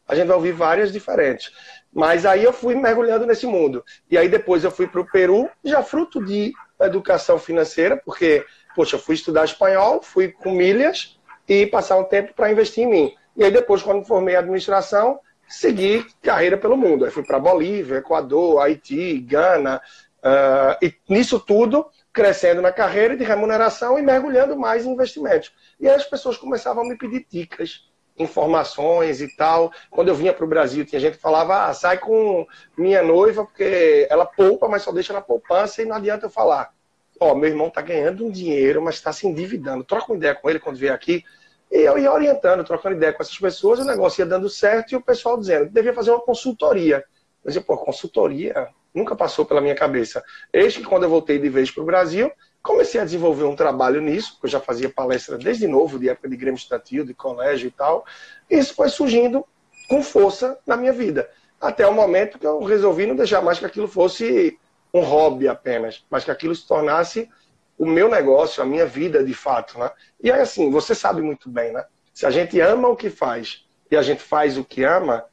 A 0.07 0.15
gente 0.15 0.27
vai 0.27 0.35
ouvir 0.35 0.53
várias 0.53 0.91
diferentes. 0.91 1.51
Mas 1.91 2.25
aí 2.25 2.43
eu 2.43 2.53
fui 2.53 2.75
mergulhando 2.75 3.25
nesse 3.25 3.45
mundo. 3.45 3.83
E 4.09 4.17
aí 4.17 4.29
depois 4.29 4.63
eu 4.63 4.71
fui 4.71 4.87
para 4.87 5.01
o 5.01 5.05
Peru, 5.09 5.49
já 5.63 5.81
fruto 5.81 6.23
de 6.23 6.53
educação 6.79 7.39
financeira, 7.39 7.97
porque, 7.97 8.45
poxa, 8.75 8.95
eu 8.95 8.99
fui 8.99 9.15
estudar 9.15 9.45
espanhol, 9.45 10.01
fui 10.01 10.31
com 10.31 10.51
milhas 10.51 11.19
e 11.47 11.65
passar 11.65 11.97
um 11.97 12.03
tempo 12.03 12.33
para 12.33 12.51
investir 12.51 12.83
em 12.83 12.87
mim. 12.87 13.15
E 13.35 13.43
aí 13.43 13.51
depois, 13.51 13.81
quando 13.81 14.05
formei 14.05 14.35
a 14.35 14.39
administração, 14.39 15.19
seguir 15.47 16.07
carreira 16.21 16.57
pelo 16.57 16.77
mundo. 16.77 17.05
Aí 17.05 17.11
fui 17.11 17.23
para 17.23 17.39
Bolívia, 17.39 17.97
Equador, 17.97 18.61
Haiti, 18.61 19.19
Gana, 19.19 19.81
uh, 20.23 20.85
e 20.85 20.93
nisso 21.09 21.39
tudo 21.39 21.85
crescendo 22.11 22.61
na 22.63 22.71
carreira 22.71 23.15
de 23.15 23.23
remuneração 23.23 23.99
e 23.99 24.01
mergulhando 24.01 24.57
mais 24.57 24.85
em 24.85 24.91
investimentos. 24.91 25.53
E 25.79 25.87
aí 25.87 25.95
as 25.95 26.05
pessoas 26.05 26.35
começavam 26.35 26.83
a 26.83 26.87
me 26.87 26.97
pedir 26.97 27.25
dicas, 27.29 27.87
informações 28.17 29.21
e 29.21 29.35
tal. 29.35 29.71
Quando 29.91 30.07
eu 30.07 30.15
vinha 30.15 30.33
para 30.33 30.43
o 30.43 30.47
Brasil, 30.47 30.83
tinha 30.83 30.99
gente 30.99 31.17
que 31.17 31.21
falava: 31.21 31.67
ah, 31.67 31.73
sai 31.73 31.99
com 31.99 32.45
minha 32.75 33.03
noiva, 33.03 33.45
porque 33.45 34.07
ela 34.09 34.25
poupa, 34.25 34.67
mas 34.67 34.81
só 34.81 34.91
deixa 34.91 35.13
na 35.13 35.21
poupança 35.21 35.81
e 35.81 35.85
não 35.85 35.95
adianta 35.95 36.25
eu 36.25 36.29
falar. 36.29 36.73
Ó, 37.19 37.31
oh, 37.31 37.35
meu 37.35 37.49
irmão 37.49 37.67
está 37.67 37.81
ganhando 37.81 38.25
um 38.25 38.31
dinheiro, 38.31 38.81
mas 38.81 38.95
está 38.95 39.11
se 39.11 39.27
endividando. 39.27 39.83
Troca 39.83 40.11
uma 40.11 40.17
ideia 40.17 40.35
com 40.35 40.49
ele 40.49 40.59
quando 40.59 40.77
vier 40.77 40.93
aqui. 40.93 41.23
E 41.71 41.79
eu 41.79 41.97
ia 41.97 42.11
orientando, 42.11 42.63
trocando 42.63 42.95
ideia 42.95 43.13
com 43.13 43.21
essas 43.21 43.37
pessoas, 43.37 43.79
o 43.79 43.85
negócio 43.85 44.21
ia 44.21 44.25
dando 44.25 44.49
certo 44.49 44.93
e 44.93 44.95
o 44.95 45.01
pessoal 45.01 45.37
dizendo 45.37 45.67
que 45.67 45.73
devia 45.73 45.93
fazer 45.93 46.11
uma 46.11 46.21
consultoria. 46.21 47.03
Eu 47.43 47.49
dizia, 47.49 47.61
pô, 47.61 47.77
consultoria 47.77 48.69
nunca 48.93 49.15
passou 49.15 49.45
pela 49.45 49.61
minha 49.61 49.75
cabeça. 49.75 50.23
Eis 50.51 50.75
que 50.75 50.83
quando 50.83 51.03
eu 51.03 51.09
voltei 51.09 51.37
de 51.37 51.49
vez 51.49 51.69
para 51.69 51.83
o 51.83 51.85
Brasil, 51.85 52.31
comecei 52.63 52.99
a 52.99 53.05
desenvolver 53.05 53.43
um 53.43 53.55
trabalho 53.55 54.01
nisso, 54.01 54.33
porque 54.33 54.47
eu 54.47 54.51
já 54.51 54.59
fazia 54.59 54.89
palestra 54.89 55.37
desde 55.37 55.67
novo, 55.67 55.99
de 55.99 56.09
época 56.09 56.27
de 56.27 56.35
Grêmio 56.35 56.57
Estudantil, 56.57 57.05
de 57.05 57.13
colégio 57.13 57.67
e 57.67 57.71
tal. 57.71 58.05
E 58.49 58.57
isso 58.57 58.73
foi 58.73 58.89
surgindo 58.89 59.45
com 59.87 60.01
força 60.01 60.57
na 60.65 60.75
minha 60.75 60.91
vida. 60.91 61.29
Até 61.61 61.87
o 61.87 61.93
momento 61.93 62.37
que 62.37 62.45
eu 62.45 62.63
resolvi 62.63 63.05
não 63.05 63.15
deixar 63.15 63.41
mais 63.41 63.59
que 63.59 63.65
aquilo 63.65 63.87
fosse 63.87 64.57
um 64.93 65.01
hobby 65.01 65.47
apenas, 65.47 66.03
mas 66.09 66.23
que 66.23 66.31
aquilo 66.31 66.55
se 66.55 66.67
tornasse 66.67 67.29
o 67.77 67.85
meu 67.85 68.09
negócio, 68.09 68.61
a 68.61 68.65
minha 68.65 68.85
vida 68.85 69.23
de 69.23 69.33
fato, 69.33 69.77
né? 69.77 69.91
E 70.21 70.31
aí 70.31 70.41
assim, 70.41 70.71
você 70.71 70.95
sabe 70.95 71.21
muito 71.21 71.49
bem, 71.49 71.71
né? 71.71 71.85
Se 72.13 72.25
a 72.25 72.31
gente 72.31 72.59
ama 72.59 72.87
o 72.87 72.95
que 72.95 73.09
faz 73.09 73.65
e 73.91 73.95
a 73.95 74.01
gente 74.01 74.21
faz 74.21 74.57
o 74.57 74.63
que 74.63 74.83
ama, 74.83 75.25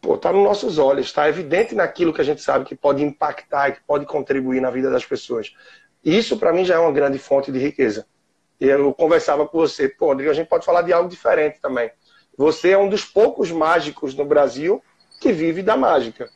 pô, 0.00 0.16
tá 0.16 0.32
nos 0.32 0.44
nossos 0.44 0.78
olhos, 0.78 1.06
está 1.06 1.28
evidente 1.28 1.74
naquilo 1.74 2.12
que 2.12 2.20
a 2.20 2.24
gente 2.24 2.40
sabe 2.40 2.64
que 2.64 2.74
pode 2.74 3.02
impactar, 3.02 3.72
que 3.72 3.80
pode 3.84 4.06
contribuir 4.06 4.60
na 4.60 4.70
vida 4.70 4.90
das 4.90 5.04
pessoas. 5.04 5.52
Isso 6.04 6.38
para 6.38 6.52
mim 6.52 6.64
já 6.64 6.76
é 6.76 6.78
uma 6.78 6.92
grande 6.92 7.18
fonte 7.18 7.50
de 7.50 7.58
riqueza. 7.58 8.06
E 8.60 8.66
eu 8.66 8.92
conversava 8.94 9.46
com 9.46 9.58
você, 9.58 9.88
pô, 9.88 10.06
Rodrigo, 10.06 10.30
a 10.30 10.34
gente 10.34 10.48
pode 10.48 10.64
falar 10.64 10.82
de 10.82 10.92
algo 10.92 11.08
diferente 11.08 11.60
também. 11.60 11.90
Você 12.36 12.70
é 12.70 12.78
um 12.78 12.88
dos 12.88 13.04
poucos 13.04 13.50
mágicos 13.50 14.14
no 14.14 14.24
Brasil 14.24 14.82
que 15.20 15.32
vive 15.32 15.62
da 15.62 15.76
mágica. 15.76 16.30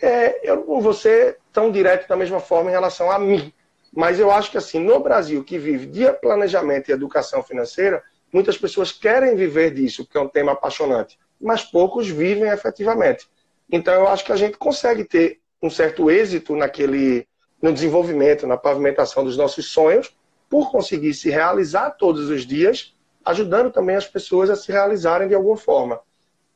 É, 0.00 0.48
eu 0.48 0.64
não 0.66 0.80
vou 0.80 0.94
ser 0.94 1.38
tão 1.52 1.70
direto 1.70 2.08
da 2.08 2.16
mesma 2.16 2.40
forma 2.40 2.70
em 2.70 2.72
relação 2.72 3.10
a 3.10 3.18
mim, 3.18 3.52
mas 3.92 4.20
eu 4.20 4.30
acho 4.30 4.50
que 4.50 4.58
assim, 4.58 4.78
no 4.78 5.00
Brasil, 5.00 5.42
que 5.42 5.58
vive 5.58 5.86
de 5.86 6.10
planejamento 6.14 6.88
e 6.88 6.92
educação 6.92 7.42
financeira, 7.42 8.02
muitas 8.32 8.56
pessoas 8.56 8.92
querem 8.92 9.34
viver 9.34 9.72
disso, 9.72 10.04
porque 10.04 10.18
é 10.18 10.20
um 10.20 10.28
tema 10.28 10.52
apaixonante, 10.52 11.18
mas 11.40 11.64
poucos 11.64 12.08
vivem 12.08 12.48
efetivamente. 12.50 13.28
Então 13.70 13.94
eu 13.94 14.08
acho 14.08 14.24
que 14.24 14.32
a 14.32 14.36
gente 14.36 14.56
consegue 14.56 15.04
ter 15.04 15.40
um 15.62 15.70
certo 15.70 16.10
êxito 16.10 16.54
naquele 16.56 17.26
no 17.60 17.72
desenvolvimento, 17.72 18.46
na 18.46 18.56
pavimentação 18.56 19.22
dos 19.22 19.36
nossos 19.36 19.70
sonhos, 19.70 20.16
por 20.48 20.70
conseguir 20.70 21.12
se 21.12 21.30
realizar 21.30 21.90
todos 21.90 22.30
os 22.30 22.46
dias, 22.46 22.94
ajudando 23.24 23.70
também 23.70 23.96
as 23.96 24.06
pessoas 24.06 24.48
a 24.48 24.56
se 24.56 24.72
realizarem 24.72 25.28
de 25.28 25.34
alguma 25.34 25.56
forma. 25.56 26.00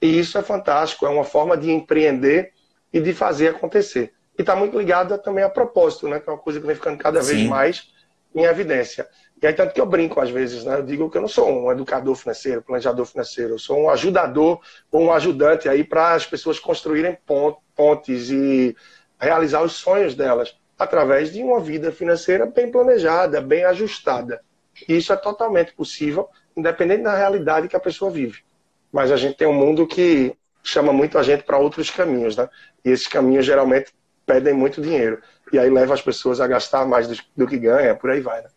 E 0.01 0.19
isso 0.19 0.39
é 0.39 0.43
fantástico, 0.43 1.07
é 1.07 1.09
uma 1.09 1.25
forma 1.25 1.57
de 1.57 1.71
empreender 1.71 2.53
e 2.93 3.01
de 3.01 3.13
fazer 3.13 3.49
acontecer. 3.49 4.13
E 4.37 4.43
está 4.43 4.57
muito 4.57 4.79
ligado 4.79 5.17
também 5.19 5.45
a 5.45 5.49
propósito, 5.49 6.09
né? 6.09 6.21
que 6.21 6.29
é 6.29 6.33
uma 6.33 6.39
coisa 6.39 6.61
que 6.61 6.67
vem 6.67 6.77
ficando 6.77 6.99
cada 6.99 7.23
Sim. 7.23 7.35
vez 7.35 7.49
mais 7.49 7.93
em 8.35 8.43
evidência. 8.43 9.09
E 9.41 9.47
aí, 9.47 9.53
tanto 9.53 9.75
que 9.75 9.81
eu 9.81 9.87
brinco 9.87 10.21
às 10.21 10.31
vezes, 10.31 10.65
né? 10.65 10.79
eu 10.79 10.83
digo 10.83 11.11
que 11.11 11.17
eu 11.17 11.21
não 11.21 11.29
sou 11.29 11.49
um 11.49 11.71
educador 11.71 12.15
financeiro, 12.17 12.63
planejador 12.63 13.05
financeiro, 13.05 13.55
eu 13.55 13.59
sou 13.59 13.79
um 13.79 13.91
ajudador 13.91 14.61
ou 14.91 15.03
um 15.03 15.13
ajudante 15.13 15.69
aí 15.69 15.85
para 15.85 16.15
as 16.15 16.27
pessoas 16.27 16.59
construírem 16.59 17.17
pontes 17.77 18.31
e 18.31 18.77
realizar 19.19 19.63
os 19.63 19.73
sonhos 19.73 20.15
delas 20.15 20.57
através 20.79 21.33
de 21.33 21.43
uma 21.43 21.61
vida 21.61 21.93
financeira 21.93 22.47
bem 22.47 22.71
planejada, 22.71 23.41
bem 23.41 23.65
ajustada. 23.65 24.41
E 24.89 24.97
isso 24.97 25.13
é 25.13 25.17
totalmente 25.17 25.73
possível, 25.73 26.29
independente 26.57 27.05
da 27.05 27.17
realidade 27.17 27.69
que 27.69 27.77
a 27.77 27.81
pessoa 27.81 28.11
vive. 28.11 28.41
Mas 28.93 29.11
a 29.13 29.17
gente 29.17 29.37
tem 29.37 29.47
um 29.47 29.53
mundo 29.53 29.87
que 29.87 30.37
chama 30.63 30.93
muito 30.93 31.19
a 31.19 31.23
gente 31.23 31.45
para 31.45 31.59
outros 31.59 31.91
caminhos, 31.91 32.37
né? 32.37 32.49
E 32.85 32.91
esses 32.91 33.07
caminhos 33.07 33.45
geralmente 33.45 33.93
pedem 34.27 34.55
muito 34.55 34.81
dinheiro. 34.81 35.23
E 35.53 35.59
aí 35.59 35.71
leva 35.71 35.95
as 35.95 36.03
pessoas 36.03 36.41
a 36.41 36.47
gastar 36.47 36.87
mais 36.87 37.07
do, 37.37 37.47
que 37.47 37.59
ganha, 37.59 37.95
por 37.95 38.11
aí 38.11 38.21
vai, 38.21 38.43
né? 38.43 38.49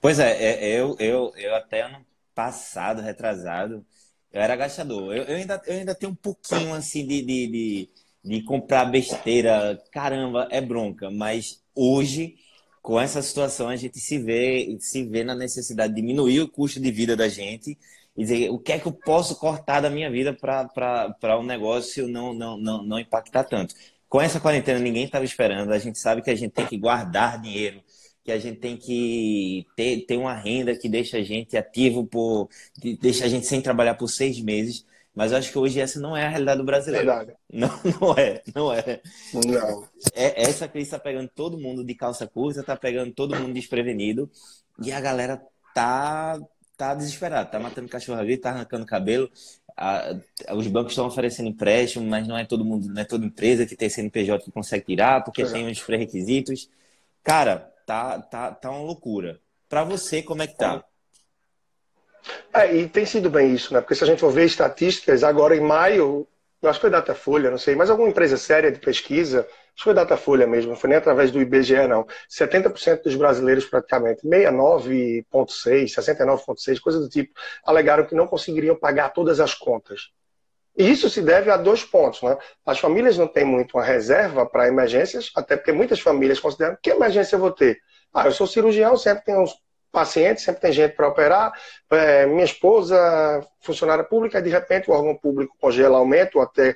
Pois 0.00 0.18
é, 0.18 0.30
é, 0.42 0.80
eu, 0.80 0.96
eu, 0.98 1.32
eu 1.36 1.54
até 1.54 1.82
ano 1.82 2.04
passado, 2.34 3.02
retrasado, 3.02 3.84
eu 4.32 4.40
era 4.40 4.56
gastador. 4.56 5.14
Eu, 5.14 5.24
eu, 5.24 5.36
ainda, 5.36 5.62
eu 5.66 5.74
ainda 5.74 5.94
tenho 5.94 6.12
um 6.12 6.14
pouquinho 6.14 6.74
assim 6.74 7.06
de, 7.06 7.22
de, 7.22 7.46
de, 7.46 7.88
de 8.24 8.42
comprar 8.42 8.84
besteira. 8.86 9.80
Caramba, 9.92 10.48
é 10.50 10.60
bronca. 10.60 11.10
Mas 11.10 11.62
hoje, 11.74 12.36
com 12.82 13.00
essa 13.00 13.20
situação, 13.22 13.68
a 13.68 13.76
gente 13.76 13.98
se 13.98 14.18
vê, 14.18 14.76
se 14.80 15.04
vê 15.04 15.22
na 15.22 15.34
necessidade 15.34 15.94
de 15.94 16.00
diminuir 16.00 16.40
o 16.40 16.48
custo 16.48 16.80
de 16.80 16.90
vida 16.90 17.16
da 17.16 17.28
gente 17.28 17.78
e 18.16 18.22
dizer 18.22 18.50
o 18.50 18.58
que 18.58 18.72
é 18.72 18.78
que 18.78 18.86
eu 18.86 18.92
posso 18.92 19.36
cortar 19.36 19.80
da 19.80 19.90
minha 19.90 20.10
vida 20.10 20.32
para 20.34 21.38
um 21.38 21.44
negócio 21.44 22.08
não, 22.08 22.32
não, 22.32 22.56
não, 22.56 22.82
não 22.82 22.98
impactar 22.98 23.44
tanto 23.44 23.74
com 24.10 24.20
essa 24.20 24.40
quarentena 24.40 24.80
ninguém 24.80 25.04
estava 25.04 25.24
esperando. 25.24 25.72
A 25.72 25.78
gente 25.78 25.98
sabe 25.98 26.20
que 26.20 26.30
a 26.30 26.34
gente 26.34 26.50
tem 26.50 26.66
que 26.66 26.76
guardar 26.76 27.40
dinheiro, 27.40 27.80
que 28.24 28.32
a 28.32 28.38
gente 28.38 28.58
tem 28.58 28.76
que 28.76 29.64
ter, 29.76 30.04
ter 30.04 30.16
uma 30.16 30.34
renda 30.34 30.76
que 30.76 30.88
deixa 30.88 31.16
a 31.18 31.22
gente 31.22 31.56
ativo 31.56 32.04
por. 32.04 32.48
deixa 33.00 33.24
a 33.24 33.28
gente 33.28 33.46
sem 33.46 33.62
trabalhar 33.62 33.94
por 33.94 34.08
seis 34.08 34.40
meses. 34.40 34.84
Mas 35.14 35.32
eu 35.32 35.38
acho 35.38 35.50
que 35.52 35.58
hoje 35.58 35.80
essa 35.80 36.00
não 36.00 36.16
é 36.16 36.26
a 36.26 36.28
realidade 36.28 36.58
do 36.58 36.64
brasileiro. 36.64 37.06
Verdade. 37.06 37.36
Não, 37.52 37.68
não 38.00 38.14
é, 38.18 38.42
não 38.54 38.72
é. 38.72 39.00
Não. 39.46 39.88
É, 40.12 40.42
essa 40.42 40.66
crise 40.66 40.88
está 40.88 40.98
pegando 40.98 41.28
todo 41.28 41.58
mundo 41.58 41.84
de 41.84 41.94
calça 41.94 42.26
curta, 42.26 42.60
está 42.60 42.76
pegando 42.76 43.12
todo 43.12 43.36
mundo 43.36 43.54
desprevenido. 43.54 44.28
E 44.82 44.90
a 44.90 45.00
galera 45.00 45.40
tá, 45.74 46.38
tá 46.76 46.94
desesperada, 46.94 47.48
tá 47.48 47.60
matando 47.60 47.88
cachorro 47.88 48.18
ali, 48.18 48.36
tá 48.36 48.50
arrancando 48.50 48.86
cabelo 48.86 49.30
a, 49.80 50.54
os 50.54 50.66
bancos 50.66 50.92
estão 50.92 51.06
oferecendo 51.06 51.48
empréstimo, 51.48 52.06
mas 52.06 52.28
não 52.28 52.36
é 52.36 52.44
todo 52.44 52.64
mundo, 52.64 52.86
não 52.86 53.00
é 53.00 53.04
toda 53.04 53.24
empresa 53.24 53.64
que 53.64 53.74
tem 53.74 53.88
CNPJ 53.88 54.44
que 54.44 54.52
consegue 54.52 54.84
tirar, 54.84 55.24
porque 55.24 55.44
tem 55.44 55.70
os 55.70 55.82
pré-requisitos. 55.82 56.68
Cara, 57.24 57.72
tá, 57.86 58.20
tá, 58.20 58.52
tá 58.52 58.70
uma 58.70 58.82
loucura. 58.82 59.40
Para 59.70 59.82
você, 59.82 60.22
como 60.22 60.42
é 60.42 60.46
que 60.46 60.56
tá? 60.56 60.84
É, 62.52 62.76
e 62.76 62.86
tem 62.86 63.06
sido 63.06 63.30
bem 63.30 63.54
isso, 63.54 63.72
né? 63.72 63.80
Porque 63.80 63.94
se 63.94 64.04
a 64.04 64.06
gente 64.06 64.20
for 64.20 64.30
ver 64.30 64.44
estatísticas, 64.44 65.24
agora 65.24 65.56
em 65.56 65.60
maio, 65.60 66.28
eu 66.60 66.68
acho 66.68 66.78
que 66.78 66.82
foi 66.82 66.90
Datafolha, 66.90 67.50
não 67.50 67.56
sei, 67.56 67.74
mas 67.74 67.88
alguma 67.88 68.10
empresa 68.10 68.36
séria 68.36 68.70
de 68.70 68.78
pesquisa, 68.78 69.48
que 69.74 69.82
foi 69.82 69.94
Datafolha 69.94 70.46
mesmo, 70.46 70.70
não 70.70 70.76
foi 70.76 70.90
nem 70.90 70.98
através 70.98 71.30
do 71.30 71.40
IBGE, 71.40 71.86
não. 71.88 72.06
70% 72.28 73.02
dos 73.02 73.14
brasileiros, 73.14 73.64
praticamente, 73.64 74.26
69,6%, 74.26 75.24
69,6%, 75.86 76.80
coisa 76.80 76.98
do 77.00 77.08
tipo, 77.08 77.32
alegaram 77.64 78.04
que 78.04 78.14
não 78.14 78.26
conseguiriam 78.26 78.76
pagar 78.76 79.10
todas 79.10 79.40
as 79.40 79.54
contas. 79.54 80.10
E 80.76 80.90
isso 80.90 81.10
se 81.10 81.20
deve 81.20 81.50
a 81.50 81.56
dois 81.56 81.84
pontos. 81.84 82.22
Né? 82.22 82.36
As 82.64 82.78
famílias 82.78 83.18
não 83.18 83.26
têm 83.26 83.44
muito 83.44 83.76
uma 83.76 83.84
reserva 83.84 84.46
para 84.46 84.68
emergências, 84.68 85.30
até 85.36 85.56
porque 85.56 85.72
muitas 85.72 86.00
famílias 86.00 86.40
consideram 86.40 86.76
que 86.82 86.90
emergência 86.90 87.36
eu 87.36 87.40
vou 87.40 87.50
ter. 87.50 87.78
Ah, 88.14 88.26
eu 88.26 88.32
sou 88.32 88.46
cirurgião, 88.46 88.96
sempre 88.96 89.24
tenho 89.24 89.42
uns 89.42 89.54
paciente, 89.90 90.40
sempre 90.40 90.60
tem 90.60 90.72
gente 90.72 90.94
para 90.94 91.08
operar. 91.08 91.52
É, 91.90 92.26
minha 92.26 92.44
esposa, 92.44 92.96
funcionária 93.60 94.04
pública, 94.04 94.40
de 94.40 94.50
repente 94.50 94.90
o 94.90 94.94
órgão 94.94 95.16
público 95.16 95.56
congela 95.60 95.98
aumento 95.98 96.36
ou 96.36 96.42
até 96.42 96.74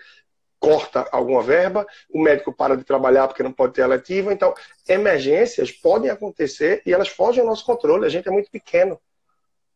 corta 0.64 1.08
alguma 1.10 1.42
verba, 1.42 1.86
o 2.10 2.22
médico 2.22 2.52
para 2.52 2.76
de 2.76 2.84
trabalhar 2.84 3.28
porque 3.28 3.42
não 3.42 3.52
pode 3.52 3.74
ter 3.74 3.82
eletiva. 3.82 4.32
Então, 4.32 4.54
emergências 4.88 5.70
podem 5.70 6.10
acontecer 6.10 6.82
e 6.86 6.92
elas 6.92 7.08
fogem 7.08 7.40
ao 7.40 7.46
nosso 7.46 7.64
controle. 7.64 8.06
A 8.06 8.10
gente 8.10 8.28
é 8.28 8.30
muito 8.30 8.50
pequeno. 8.50 8.98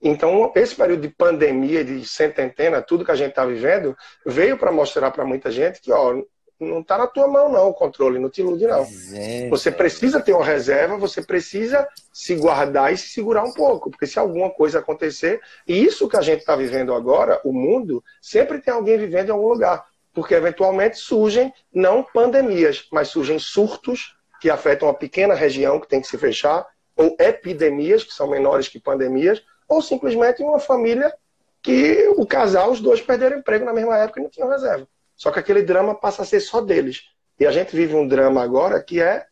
Então, 0.01 0.53
esse 0.55 0.75
período 0.75 1.03
de 1.03 1.09
pandemia, 1.09 1.85
de 1.85 2.07
cententena, 2.07 2.81
tudo 2.81 3.05
que 3.05 3.11
a 3.11 3.17
gente 3.17 3.31
está 3.31 3.45
vivendo, 3.45 3.97
veio 4.25 4.57
para 4.57 4.71
mostrar 4.71 5.11
para 5.11 5.25
muita 5.25 5.51
gente 5.51 5.81
que, 5.81 5.91
ó, 5.91 6.23
não 6.61 6.81
está 6.81 6.99
na 6.99 7.07
tua 7.07 7.29
mão, 7.29 7.51
não, 7.51 7.69
o 7.69 7.75
controle, 7.75 8.19
não 8.19 8.29
te 8.29 8.41
ilude, 8.41 8.67
não. 8.67 8.87
É. 9.15 9.49
Você 9.49 9.71
precisa 9.71 10.21
ter 10.21 10.33
uma 10.33 10.45
reserva, 10.45 10.97
você 10.97 11.23
precisa 11.23 11.87
se 12.13 12.35
guardar 12.35 12.93
e 12.93 12.97
se 12.97 13.11
segurar 13.11 13.45
um 13.45 13.53
pouco, 13.53 13.91
porque 13.91 14.07
se 14.07 14.19
alguma 14.19 14.51
coisa 14.51 14.81
acontecer, 14.81 15.41
e 15.67 15.85
isso 15.85 16.09
que 16.09 16.17
a 16.17 16.21
gente 16.21 16.41
está 16.41 16.57
vivendo 16.57 16.93
agora, 16.93 17.41
o 17.45 17.53
mundo, 17.53 18.03
sempre 18.21 18.61
tem 18.61 18.75
alguém 18.75 18.99
vivendo 18.99 19.29
em 19.29 19.33
algum 19.33 19.49
lugar, 19.49 19.85
porque 20.19 20.35
eventualmente 20.35 20.99
surgem, 20.99 21.55
não 21.73 22.03
pandemias, 22.03 22.89
mas 22.91 23.07
surgem 23.07 23.39
surtos 23.39 24.17
que 24.41 24.51
afetam 24.51 24.89
uma 24.89 24.95
pequena 24.95 25.33
região 25.33 25.79
que 25.79 25.87
tem 25.87 26.01
que 26.01 26.09
se 26.09 26.19
fechar, 26.19 26.67
ou 26.97 27.15
epidemias, 27.21 28.03
que 28.03 28.13
são 28.13 28.29
menores 28.29 28.67
que 28.67 28.81
pandemias, 28.81 29.41
ou 29.69 29.81
simplesmente 29.81 30.43
uma 30.43 30.59
família 30.59 31.15
que 31.63 32.09
o 32.17 32.27
casal, 32.27 32.73
os 32.73 32.81
dois 32.81 33.01
perderam 33.01 33.39
emprego 33.39 33.65
na 33.65 33.73
mesma 33.73 33.97
época 33.97 34.19
e 34.19 34.25
não 34.25 34.29
tinham 34.29 34.49
reserva. 34.49 34.89
Só 35.15 35.31
que 35.31 35.39
aquele 35.39 35.63
drama 35.63 35.95
passa 35.95 36.23
a 36.23 36.25
ser 36.25 36.41
só 36.41 36.61
deles. 36.61 37.05
E 37.39 37.47
a 37.47 37.53
gente 37.53 37.77
vive 37.77 37.95
um 37.95 38.07
drama 38.07 38.43
agora 38.43 38.83
que 38.83 39.01
é 39.01 39.25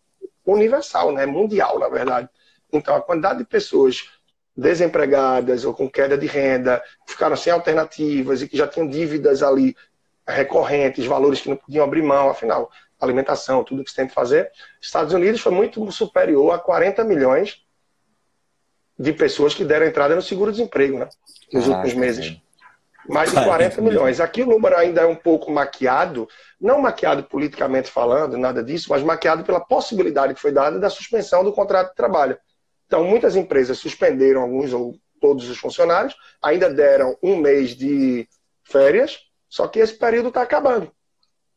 universal, 0.47 1.11
né? 1.11 1.27
mundial, 1.27 1.81
na 1.81 1.89
verdade. 1.89 2.29
Então, 2.73 2.95
a 2.95 3.03
quantidade 3.03 3.41
de 3.41 3.45
pessoas 3.45 4.05
desempregadas 4.57 5.65
ou 5.65 5.75
com 5.75 5.91
queda 5.91 6.17
de 6.17 6.27
renda, 6.27 6.83
ficaram 7.07 7.37
sem 7.37 7.53
alternativas 7.53 8.41
e 8.41 8.49
que 8.49 8.57
já 8.57 8.67
tinham 8.67 8.89
dívidas 8.89 9.43
ali 9.43 9.77
recorrentes, 10.27 11.07
valores 11.07 11.41
que 11.41 11.49
não 11.49 11.57
podiam 11.57 11.85
abrir 11.85 12.03
mão, 12.03 12.29
afinal, 12.29 12.71
alimentação, 13.01 13.63
tudo 13.63 13.85
que 13.85 13.91
você 13.91 13.97
tem 13.97 14.09
que 14.09 14.15
fazer. 14.15 14.51
Estados 14.81 15.13
Unidos 15.13 15.41
foi 15.41 15.53
muito 15.53 15.91
superior 15.93 16.53
a 16.53 16.59
40 16.59 17.05
milhões 17.05 17.63
de 18.99 19.13
pessoas 19.13 19.55
que 19.55 19.65
deram 19.65 19.87
entrada 19.87 20.15
no 20.15 20.23
seguro-desemprego, 20.23 20.99
né? 20.99 21.09
Nos 21.53 21.65
Caraca, 21.65 21.83
últimos 21.83 21.95
meses. 21.95 22.41
Mais 23.09 23.31
de 23.31 23.37
40 23.45 23.81
milhões. 23.83 24.21
Aqui 24.21 24.43
o 24.43 24.47
número 24.47 24.77
ainda 24.77 25.03
é 25.03 25.07
um 25.07 25.15
pouco 25.15 25.51
maquiado, 25.51 26.29
não 26.61 26.81
maquiado 26.81 27.23
politicamente 27.25 27.91
falando, 27.91 28.39
nada 28.39 28.65
disso, 28.65 28.87
mas 28.89 29.03
maquiado 29.03 29.45
pela 29.45 29.61
possibilidade 29.61 30.35
que 30.35 30.41
foi 30.41 30.51
dada 30.51 30.79
da 30.79 30.89
suspensão 30.89 31.45
do 31.45 31.53
contrato 31.53 31.91
de 31.91 31.97
trabalho. 31.97 32.39
Então, 32.87 33.05
muitas 33.05 33.37
empresas 33.37 33.79
suspenderam 33.79 34.43
alguns 34.43 34.73
ou 34.73 34.95
todos 35.21 35.49
os 35.49 35.59
funcionários, 35.59 36.15
ainda 36.43 36.73
deram 36.73 37.17
um 37.23 37.37
mês 37.37 37.71
de 37.71 38.29
férias, 38.65 39.26
só 39.57 39.67
que 39.67 39.79
esse 39.79 39.95
período 39.95 40.29
está 40.29 40.43
acabando. 40.43 40.93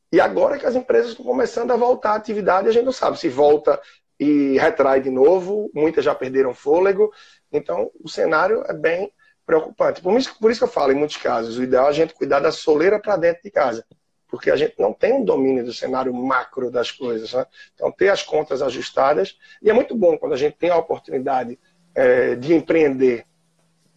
E 0.10 0.22
agora 0.22 0.58
que 0.58 0.66
as 0.66 0.74
empresas 0.74 1.12
estão 1.12 1.26
começando 1.26 1.72
a 1.72 1.76
voltar 1.76 2.12
à 2.12 2.16
atividade, 2.16 2.70
a 2.70 2.72
gente 2.72 2.86
não 2.86 2.94
sabe 2.94 3.20
se 3.20 3.28
volta 3.28 3.78
e 4.18 4.58
retrai 4.58 5.02
de 5.02 5.10
novo, 5.10 5.70
muitas 5.76 6.06
já 6.06 6.16
perderam 6.16 6.54
fôlego. 6.54 7.12
Então, 7.52 7.92
o 8.02 8.08
cenário 8.08 8.64
é 8.70 8.74
bem 8.74 9.12
preocupante. 9.46 10.02
Por 10.02 10.18
isso, 10.18 10.34
por 10.40 10.50
isso 10.50 10.62
que 10.62 10.64
eu 10.64 10.72
falo, 10.72 10.94
em 10.94 10.96
muitos 10.96 11.18
casos, 11.18 11.58
o 11.58 11.64
ideal 11.64 11.88
é 11.88 11.90
a 11.90 11.92
gente 11.92 12.14
cuidar 12.14 12.40
da 12.40 12.54
soleira 12.54 13.02
para 13.02 13.18
dentro 13.18 13.44
de 13.44 13.52
casa, 13.52 13.86
porque 14.30 14.50
a 14.50 14.56
gente 14.56 14.76
não 14.80 14.94
tem 14.94 15.12
um 15.12 15.26
domínio 15.26 15.66
do 15.66 15.74
cenário 15.74 16.14
macro 16.14 16.72
das 16.72 16.92
coisas. 16.92 17.34
Né? 17.34 17.46
Então, 17.76 17.92
ter 17.92 18.08
as 18.08 18.24
contas 18.24 18.62
ajustadas, 18.62 19.38
e 19.62 19.70
é 19.70 19.74
muito 19.74 19.94
bom 19.94 20.18
quando 20.18 20.32
a 20.32 20.38
gente 20.38 20.56
tem 20.56 20.70
a 20.70 20.78
oportunidade 20.78 21.60
é, 21.94 22.36
de 22.36 22.54
empreender, 22.54 23.26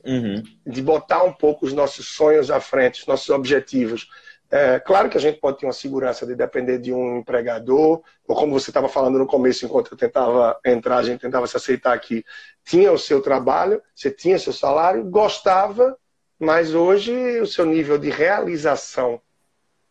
uhum. 0.04 0.42
de 0.66 0.82
botar 0.82 1.22
um 1.22 1.32
pouco 1.32 1.66
os 1.66 1.72
nossos 1.72 2.08
sonhos 2.08 2.50
à 2.50 2.60
frente, 2.60 3.00
os 3.00 3.06
nossos 3.06 3.28
objetivos, 3.30 4.08
é, 4.52 4.78
claro 4.78 5.08
que 5.08 5.16
a 5.16 5.20
gente 5.20 5.40
pode 5.40 5.58
ter 5.58 5.64
uma 5.64 5.72
segurança 5.72 6.26
de 6.26 6.34
depender 6.34 6.76
de 6.76 6.92
um 6.92 7.16
empregador, 7.16 8.02
ou 8.28 8.36
como 8.36 8.52
você 8.52 8.68
estava 8.68 8.86
falando 8.86 9.18
no 9.18 9.26
começo, 9.26 9.64
enquanto 9.64 9.92
eu 9.92 9.96
tentava 9.96 10.60
entrar, 10.62 10.98
a 10.98 11.02
gente 11.02 11.22
tentava 11.22 11.46
se 11.46 11.56
aceitar 11.56 11.94
aqui, 11.94 12.22
tinha 12.62 12.92
o 12.92 12.98
seu 12.98 13.22
trabalho, 13.22 13.80
você 13.94 14.10
tinha 14.10 14.38
seu 14.38 14.52
salário, 14.52 15.04
gostava, 15.04 15.96
mas 16.38 16.74
hoje 16.74 17.40
o 17.40 17.46
seu 17.46 17.64
nível 17.64 17.96
de 17.96 18.10
realização 18.10 19.22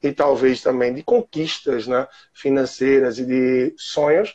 e 0.04 0.12
talvez 0.12 0.62
também 0.62 0.94
de 0.94 1.02
conquistas 1.02 1.88
né, 1.88 2.08
financeiras 2.32 3.18
e 3.18 3.26
de 3.26 3.74
sonhos, 3.78 4.32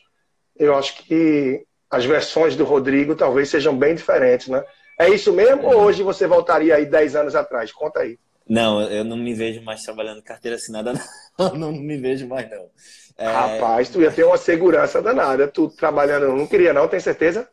eu 0.57 0.75
acho 0.75 1.05
que 1.05 1.65
as 1.89 2.05
versões 2.05 2.57
do 2.57 2.65
Rodrigo 2.65 3.15
talvez 3.15 3.49
sejam 3.49 3.77
bem 3.79 3.95
diferentes. 3.95 4.49
Né? 4.49 4.65
É 4.99 5.09
isso 5.09 5.33
mesmo 5.33 5.67
ou 5.67 5.83
hoje 5.83 6.03
você 6.03 6.27
voltaria 6.27 6.75
aí 6.75 6.87
10 6.87 7.17
anos 7.17 7.35
atrás? 7.35 7.73
Conta 7.73 8.01
aí. 8.01 8.19
Não, 8.49 8.81
eu 8.83 9.05
não 9.05 9.17
me 9.17 9.35
vejo 9.35 9.61
mais 9.63 9.83
trabalhando 9.83 10.23
carteira 10.23 10.57
assinada, 10.57 10.93
não. 11.39 11.55
não 11.55 11.73
me 11.73 11.97
vejo 11.97 12.29
mais, 12.29 12.49
não. 12.49 12.71
É... 13.19 13.27
Rapaz, 13.27 13.89
tu 13.89 14.01
ia 14.01 14.13
ter 14.13 14.25
uma 14.25 14.39
segurança 14.39 15.03
danada. 15.03 15.49
Tu 15.49 15.69
trabalhando, 15.71 16.29
não 16.29 16.47
queria, 16.47 16.73
não, 16.73 16.87
tem 16.87 17.01
certeza? 17.01 17.49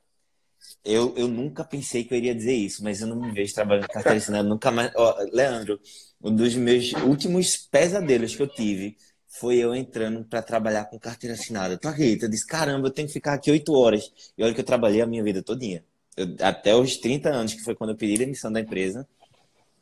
Eu, 0.84 1.14
eu 1.18 1.28
nunca 1.28 1.64
pensei 1.64 2.04
que 2.04 2.14
eu 2.14 2.18
iria 2.18 2.36
dizer 2.36 2.54
isso, 2.54 2.84
mas 2.84 3.02
eu 3.02 3.08
não 3.08 3.20
me 3.20 3.32
vejo 3.32 3.54
trabalhando 3.54 3.88
carteira 3.88 4.18
assinada 4.18 4.48
nunca 4.48 4.72
mais. 4.72 4.92
Ó, 4.96 5.18
Leandro, 5.32 5.80
um 6.22 6.34
dos 6.34 6.56
meus 6.56 6.94
últimos 6.94 7.58
pesadelos 7.58 8.36
que 8.36 8.42
eu 8.42 8.48
tive 8.48 8.96
foi 9.28 9.58
eu 9.58 9.74
entrando 9.74 10.24
para 10.24 10.42
trabalhar 10.42 10.86
com 10.86 11.00
carteira 11.00 11.34
assinada. 11.34 11.78
Tu 11.78 11.88
acredita? 11.88 12.26
Eu 12.26 12.30
disse, 12.30 12.46
caramba, 12.46 12.88
eu 12.88 12.92
tenho 12.92 13.08
que 13.08 13.14
ficar 13.14 13.34
aqui 13.34 13.50
oito 13.50 13.74
horas. 13.74 14.12
E 14.38 14.44
olha 14.44 14.54
que 14.54 14.62
eu 14.62 14.66
trabalhei 14.66 15.02
a 15.02 15.08
minha 15.08 15.24
vida 15.24 15.42
todinha. 15.42 15.84
Eu, 16.16 16.28
até 16.42 16.76
os 16.76 16.98
30 16.98 17.30
anos, 17.30 17.54
que 17.54 17.64
foi 17.64 17.76
quando 17.76 17.92
eu 17.92 17.96
pedi 17.96 18.18
demissão 18.18 18.52
da 18.52 18.60
empresa, 18.60 19.08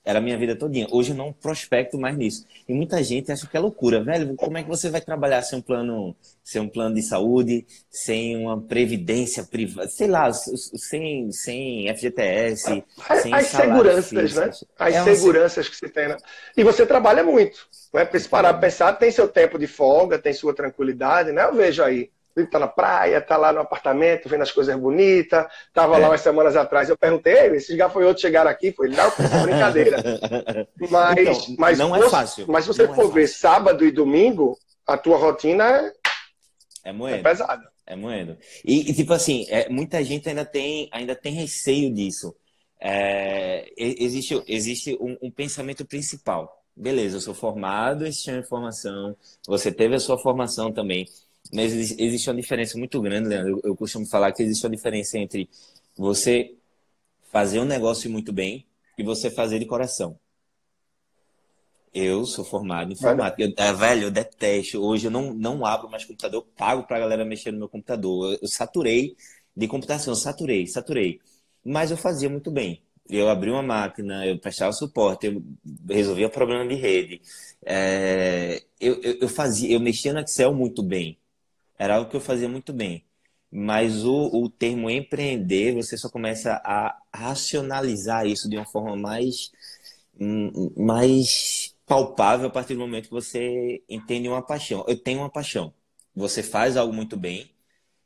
era 0.03 0.17
a 0.17 0.21
minha 0.21 0.37
vida 0.37 0.55
todinha. 0.55 0.87
Hoje 0.89 1.11
eu 1.11 1.15
não 1.15 1.31
prospecto 1.31 1.97
mais 1.97 2.17
nisso. 2.17 2.45
E 2.67 2.73
muita 2.73 3.03
gente 3.03 3.31
acha 3.31 3.45
que 3.45 3.55
é 3.55 3.59
loucura, 3.59 4.03
velho. 4.03 4.35
Como 4.35 4.57
é 4.57 4.63
que 4.63 4.69
você 4.69 4.89
vai 4.89 4.99
trabalhar 4.99 5.43
sem 5.43 5.59
um 5.59 5.61
plano, 5.61 6.15
sem 6.43 6.59
um 6.59 6.67
plano 6.67 6.95
de 6.95 7.03
saúde, 7.03 7.65
sem 7.89 8.35
uma 8.37 8.59
previdência 8.59 9.43
privada, 9.43 9.87
sei 9.87 10.07
lá, 10.07 10.31
sem, 10.33 11.31
sem 11.31 11.95
FGTS, 11.95 12.83
as, 13.07 13.21
sem 13.21 13.33
as 13.33 13.45
seguranças, 13.47 14.33
né? 14.33 14.51
As 14.79 14.95
é 14.95 15.03
seguranças 15.03 15.69
que 15.69 15.75
você 15.75 15.87
tem. 15.87 16.07
Né? 16.07 16.17
E 16.57 16.63
você 16.63 16.83
trabalha 16.83 17.23
muito. 17.23 17.67
Né? 17.93 18.09
Se 18.17 18.27
parar 18.27 18.53
para 18.53 18.61
pensar, 18.61 18.93
tem 18.93 19.11
seu 19.11 19.27
tempo 19.27 19.59
de 19.59 19.67
folga, 19.67 20.17
tem 20.17 20.33
sua 20.33 20.53
tranquilidade, 20.53 21.31
né? 21.31 21.43
Eu 21.43 21.53
vejo 21.53 21.83
aí 21.83 22.09
tá 22.49 22.59
na 22.59 22.67
praia, 22.67 23.21
tá 23.21 23.37
lá 23.37 23.51
no 23.51 23.59
apartamento, 23.59 24.29
vendo 24.29 24.41
as 24.41 24.51
coisas 24.51 24.75
bonitas. 24.75 25.45
Tava 25.73 25.97
é. 25.97 25.99
lá 25.99 26.09
umas 26.09 26.21
semanas 26.21 26.55
atrás, 26.55 26.89
eu 26.89 26.97
perguntei, 26.97 27.47
esses 27.55 27.75
gafanhotos 27.75 28.21
chegaram 28.21 28.49
aqui? 28.49 28.71
Foi, 28.71 28.89
não, 28.89 29.11
foi 29.11 29.25
brincadeira. 29.43 29.97
Mas, 30.89 31.17
então, 31.17 31.55
mas 31.57 31.77
não 31.77 31.95
é 31.95 32.09
fácil. 32.09 32.45
Mas 32.47 32.65
se 32.65 32.67
você 32.69 32.83
não 32.83 32.93
é 32.93 32.95
for 32.95 33.11
é 33.11 33.13
ver 33.13 33.27
sábado 33.27 33.85
e 33.85 33.91
domingo, 33.91 34.57
a 34.85 34.97
tua 34.97 35.17
rotina 35.17 35.63
é, 36.83 36.89
é, 36.89 36.91
moeda. 36.91 37.17
é 37.17 37.21
pesada. 37.21 37.71
É 37.85 37.95
moeda. 37.95 38.37
E, 38.63 38.89
e, 38.89 38.93
tipo 38.93 39.13
assim, 39.13 39.45
é, 39.49 39.69
muita 39.69 40.03
gente 40.03 40.27
ainda 40.27 40.45
tem, 40.45 40.89
ainda 40.91 41.15
tem 41.15 41.33
receio 41.33 41.93
disso. 41.93 42.35
É, 42.79 43.71
existe 43.77 44.41
existe 44.47 44.97
um, 44.99 45.17
um 45.21 45.31
pensamento 45.31 45.85
principal. 45.85 46.61
Beleza, 46.75 47.17
eu 47.17 47.21
sou 47.21 47.33
formado, 47.33 48.05
existe 48.05 48.31
uma 48.31 48.39
informação, 48.39 49.15
você 49.45 49.71
teve 49.71 49.93
a 49.93 49.99
sua 49.99 50.17
formação 50.17 50.71
também 50.71 51.05
mas 51.53 51.73
existe 51.73 52.29
uma 52.29 52.35
diferença 52.41 52.77
muito 52.77 53.01
grande, 53.01 53.29
Leandro. 53.29 53.59
Eu, 53.63 53.71
eu 53.71 53.75
costumo 53.75 54.05
falar 54.05 54.31
que 54.31 54.41
existe 54.43 54.65
uma 54.65 54.75
diferença 54.75 55.17
entre 55.17 55.49
você 55.97 56.55
fazer 57.31 57.59
um 57.59 57.65
negócio 57.65 58.09
muito 58.09 58.31
bem 58.33 58.65
e 58.97 59.03
você 59.03 59.29
fazer 59.29 59.59
de 59.59 59.65
coração. 59.65 60.17
Eu 61.93 62.25
sou 62.25 62.45
formado 62.45 62.89
em 62.89 62.93
informática. 62.93 63.43
Eu, 63.43 63.53
é, 63.57 63.73
velho, 63.73 64.03
eu 64.03 64.11
detesto. 64.11 64.81
Hoje 64.81 65.07
eu 65.07 65.11
não, 65.11 65.33
não 65.33 65.65
abro 65.65 65.89
mais 65.89 66.05
computador, 66.05 66.41
eu 66.41 66.47
pago 66.55 66.83
pra 66.83 66.99
galera 66.99 67.25
mexer 67.25 67.51
no 67.51 67.59
meu 67.59 67.69
computador. 67.69 68.33
Eu, 68.33 68.39
eu 68.43 68.47
saturei 68.47 69.15
de 69.55 69.67
computação, 69.67 70.15
saturei, 70.15 70.67
saturei. 70.67 71.19
Mas 71.63 71.91
eu 71.91 71.97
fazia 71.97 72.29
muito 72.29 72.49
bem. 72.49 72.81
Eu 73.09 73.29
abri 73.29 73.49
uma 73.51 73.61
máquina, 73.61 74.25
eu 74.25 74.39
prestava 74.39 74.71
suporte, 74.71 75.27
eu 75.27 75.43
resolvia 75.89 76.29
problema 76.29 76.65
de 76.65 76.75
rede. 76.75 77.21
É, 77.65 78.63
eu, 78.79 79.01
eu, 79.01 79.17
eu, 79.21 79.29
fazia, 79.29 79.73
eu 79.73 79.79
mexia 79.79 80.13
no 80.13 80.19
Excel 80.19 80.53
muito 80.53 80.81
bem. 80.81 81.17
Era 81.81 81.95
algo 81.95 82.11
que 82.11 82.15
eu 82.15 82.21
fazia 82.21 82.47
muito 82.47 82.71
bem. 82.71 83.03
Mas 83.51 84.05
o, 84.05 84.29
o 84.31 84.47
termo 84.47 84.87
empreender, 84.87 85.73
você 85.73 85.97
só 85.97 86.09
começa 86.09 86.61
a 86.63 86.95
racionalizar 87.11 88.27
isso 88.27 88.47
de 88.47 88.55
uma 88.55 88.67
forma 88.67 88.95
mais, 88.95 89.51
hum, 90.19 90.71
mais 90.77 91.75
palpável 91.87 92.47
a 92.47 92.51
partir 92.51 92.75
do 92.75 92.81
momento 92.81 93.05
que 93.05 93.11
você 93.11 93.81
entende 93.89 94.29
uma 94.29 94.43
paixão. 94.45 94.85
Eu 94.87 94.95
tenho 94.95 95.21
uma 95.21 95.29
paixão. 95.29 95.73
Você 96.15 96.43
faz 96.43 96.77
algo 96.77 96.93
muito 96.93 97.17
bem, 97.17 97.49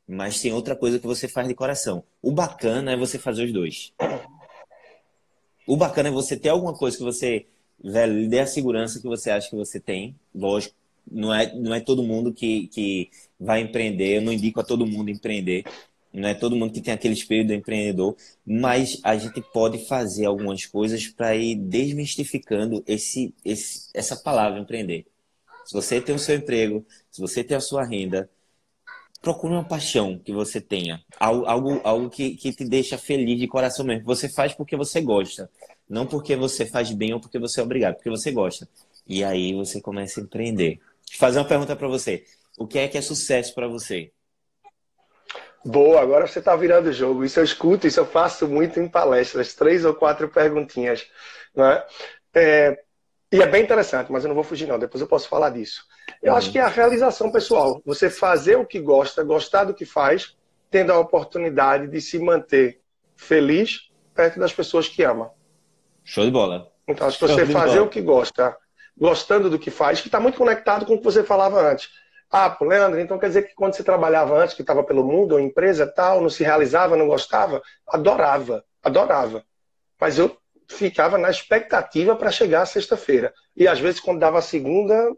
mas 0.08 0.40
tem 0.40 0.54
outra 0.54 0.74
coisa 0.74 0.98
que 0.98 1.06
você 1.06 1.28
faz 1.28 1.46
de 1.46 1.54
coração. 1.54 2.02
O 2.22 2.32
bacana 2.32 2.92
é 2.92 2.96
você 2.96 3.18
fazer 3.18 3.44
os 3.44 3.52
dois. 3.52 3.92
O 5.66 5.76
bacana 5.76 6.08
é 6.08 6.12
você 6.12 6.34
ter 6.34 6.48
alguma 6.48 6.72
coisa 6.72 6.96
que 6.96 7.04
você, 7.04 7.46
velho, 7.84 8.26
dê 8.30 8.40
a 8.40 8.46
segurança 8.46 9.00
que 9.00 9.06
você 9.06 9.30
acha 9.30 9.50
que 9.50 9.56
você 9.56 9.78
tem. 9.78 10.18
Lógico, 10.34 10.74
não 11.10 11.34
é, 11.34 11.54
não 11.54 11.74
é 11.74 11.80
todo 11.80 12.02
mundo 12.02 12.32
que, 12.32 12.68
que 12.68 13.10
vai 13.38 13.60
empreender, 13.60 14.16
eu 14.16 14.22
não 14.22 14.32
indico 14.32 14.60
a 14.60 14.64
todo 14.64 14.86
mundo 14.86 15.10
empreender, 15.10 15.64
não 16.12 16.28
é 16.28 16.34
todo 16.34 16.56
mundo 16.56 16.72
que 16.72 16.80
tem 16.80 16.94
aquele 16.94 17.14
espírito 17.14 17.48
do 17.48 17.54
empreendedor, 17.54 18.16
mas 18.44 18.98
a 19.02 19.16
gente 19.16 19.42
pode 19.52 19.86
fazer 19.86 20.24
algumas 20.24 20.64
coisas 20.64 21.06
para 21.08 21.36
ir 21.36 21.56
desmistificando 21.56 22.82
esse, 22.86 23.34
esse, 23.44 23.90
essa 23.94 24.16
palavra 24.16 24.58
empreender. 24.58 25.06
Se 25.64 25.74
você 25.74 26.00
tem 26.00 26.14
o 26.14 26.18
seu 26.18 26.36
emprego, 26.36 26.86
se 27.10 27.20
você 27.20 27.42
tem 27.44 27.56
a 27.56 27.60
sua 27.60 27.84
renda, 27.84 28.30
procure 29.20 29.52
uma 29.52 29.64
paixão 29.64 30.18
que 30.18 30.32
você 30.32 30.60
tenha, 30.60 31.02
algo, 31.18 31.80
algo, 31.82 32.08
que, 32.08 32.36
que 32.36 32.52
te 32.52 32.64
deixa 32.64 32.96
feliz 32.96 33.38
de 33.38 33.48
coração 33.48 33.84
mesmo. 33.84 34.04
Você 34.04 34.28
faz 34.28 34.54
porque 34.54 34.76
você 34.76 35.00
gosta, 35.00 35.50
não 35.88 36.06
porque 36.06 36.36
você 36.36 36.64
faz 36.64 36.92
bem 36.92 37.12
ou 37.12 37.20
porque 37.20 37.38
você 37.38 37.60
é 37.60 37.62
obrigado, 37.62 37.96
porque 37.96 38.08
você 38.08 38.30
gosta. 38.30 38.68
E 39.06 39.24
aí 39.24 39.52
você 39.52 39.80
começa 39.80 40.20
a 40.20 40.22
empreender. 40.22 40.80
Fazer 41.12 41.38
uma 41.38 41.48
pergunta 41.48 41.76
para 41.76 41.88
você. 41.88 42.24
O 42.58 42.66
que 42.66 42.78
é 42.78 42.88
que 42.88 42.98
é 42.98 43.02
sucesso 43.02 43.54
para 43.54 43.68
você? 43.68 44.12
Boa, 45.64 46.00
agora 46.00 46.26
você 46.26 46.38
está 46.38 46.54
virando 46.54 46.90
o 46.90 46.92
jogo. 46.92 47.24
Isso 47.24 47.40
eu 47.40 47.44
escuto, 47.44 47.86
isso 47.86 47.98
eu 47.98 48.06
faço 48.06 48.46
muito 48.46 48.78
em 48.78 48.88
palestras, 48.88 49.54
três 49.54 49.84
ou 49.84 49.94
quatro 49.94 50.28
perguntinhas. 50.28 51.06
Né? 51.54 51.84
É, 52.34 52.78
e 53.32 53.42
é 53.42 53.46
bem 53.46 53.64
interessante, 53.64 54.12
mas 54.12 54.24
eu 54.24 54.28
não 54.28 54.34
vou 54.34 54.44
fugir, 54.44 54.68
não. 54.68 54.78
Depois 54.78 55.00
eu 55.00 55.08
posso 55.08 55.28
falar 55.28 55.50
disso. 55.50 55.84
Eu 56.22 56.32
uhum. 56.32 56.38
acho 56.38 56.52
que 56.52 56.58
é 56.58 56.62
a 56.62 56.68
realização 56.68 57.32
pessoal. 57.32 57.82
Você 57.84 58.08
fazer 58.08 58.56
o 58.56 58.64
que 58.64 58.78
gosta, 58.78 59.24
gostar 59.24 59.64
do 59.64 59.74
que 59.74 59.84
faz, 59.84 60.36
tendo 60.70 60.92
a 60.92 60.98
oportunidade 60.98 61.88
de 61.88 62.00
se 62.00 62.18
manter 62.18 62.80
feliz 63.16 63.90
perto 64.14 64.38
das 64.38 64.52
pessoas 64.52 64.88
que 64.88 65.02
ama. 65.02 65.32
Show 66.04 66.24
de 66.24 66.30
bola. 66.30 66.72
Então, 66.86 67.10
se 67.10 67.20
você 67.20 67.44
fazer 67.44 67.80
o 67.80 67.88
que 67.88 68.00
gosta, 68.00 68.56
gostando 68.96 69.50
do 69.50 69.58
que 69.58 69.70
faz, 69.70 70.00
que 70.00 70.08
está 70.08 70.18
muito 70.18 70.38
conectado 70.38 70.86
com 70.86 70.94
o 70.94 70.98
que 70.98 71.04
você 71.04 71.22
falava 71.22 71.60
antes 71.60 71.90
ah, 72.30 72.56
Leandro, 72.60 73.00
então 73.00 73.18
quer 73.18 73.28
dizer 73.28 73.42
que 73.42 73.54
quando 73.54 73.74
você 73.74 73.84
trabalhava 73.84 74.36
antes, 74.36 74.54
que 74.54 74.62
estava 74.62 74.82
pelo 74.82 75.04
mundo, 75.04 75.32
ou 75.32 75.40
empresa 75.40 75.86
tal, 75.86 76.20
não 76.20 76.28
se 76.28 76.42
realizava, 76.42 76.96
não 76.96 77.06
gostava? 77.06 77.62
Adorava, 77.86 78.64
adorava. 78.82 79.44
Mas 80.00 80.18
eu 80.18 80.36
ficava 80.68 81.16
na 81.16 81.30
expectativa 81.30 82.16
para 82.16 82.32
chegar 82.32 82.62
a 82.62 82.66
sexta-feira. 82.66 83.32
E 83.56 83.68
às 83.68 83.78
vezes, 83.78 84.00
quando 84.00 84.18
dava 84.18 84.38
a 84.38 84.42
segunda, 84.42 85.10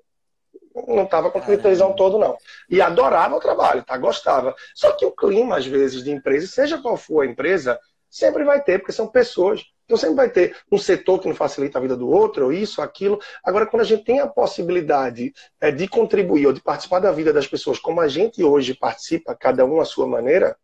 não 0.87 1.05
estava 1.05 1.31
com 1.31 1.39
aquele 1.39 1.57
tesão 1.57 1.95
todo, 1.95 2.19
não. 2.19 2.37
E 2.69 2.81
adorava 2.81 3.37
o 3.37 3.41
trabalho, 3.41 3.83
tá? 3.83 3.97
Gostava. 3.97 4.55
Só 4.75 4.93
que 4.93 5.07
o 5.07 5.13
clima, 5.13 5.57
às 5.57 5.67
vezes, 5.67 6.05
de 6.05 6.11
empresa, 6.11 6.47
seja 6.47 6.81
qual 6.81 6.97
for 6.97 7.23
a 7.23 7.27
empresa, 7.27 7.81
sempre 8.11 8.45
vai 8.45 8.63
ter, 8.63 8.79
porque 8.79 8.93
são 8.93 9.09
pessoas. 9.09 9.65
Então 9.89 9.97
sempre 9.97 10.17
vai 10.17 10.29
ter 10.29 10.55
um 10.71 10.77
setor 10.77 11.19
que 11.19 11.27
não 11.27 11.35
facilita 11.35 11.79
a 11.79 11.81
vida 11.81 11.97
do 11.97 12.11
outro, 12.11 12.45
ou 12.45 12.53
isso, 12.53 12.83
aquilo. 12.83 13.19
Agora, 13.43 13.65
quando 13.65 13.81
a 13.81 13.87
gente 13.87 14.05
tem 14.05 14.21
a 14.21 14.27
possibilidade 14.27 15.33
é, 15.59 15.71
de 15.71 15.89
contribuir 15.89 16.47
ou 16.47 16.53
de 16.53 16.61
participar 16.61 16.99
da 16.99 17.11
vida 17.11 17.33
das 17.33 17.47
pessoas, 17.47 17.79
como 17.79 17.99
a 18.03 18.07
gente 18.07 18.45
hoje 18.45 18.75
participa, 18.75 19.35
cada 19.35 19.65
um 19.65 19.81
à 19.81 19.87
sua 19.87 20.07
maneira, 20.07 20.59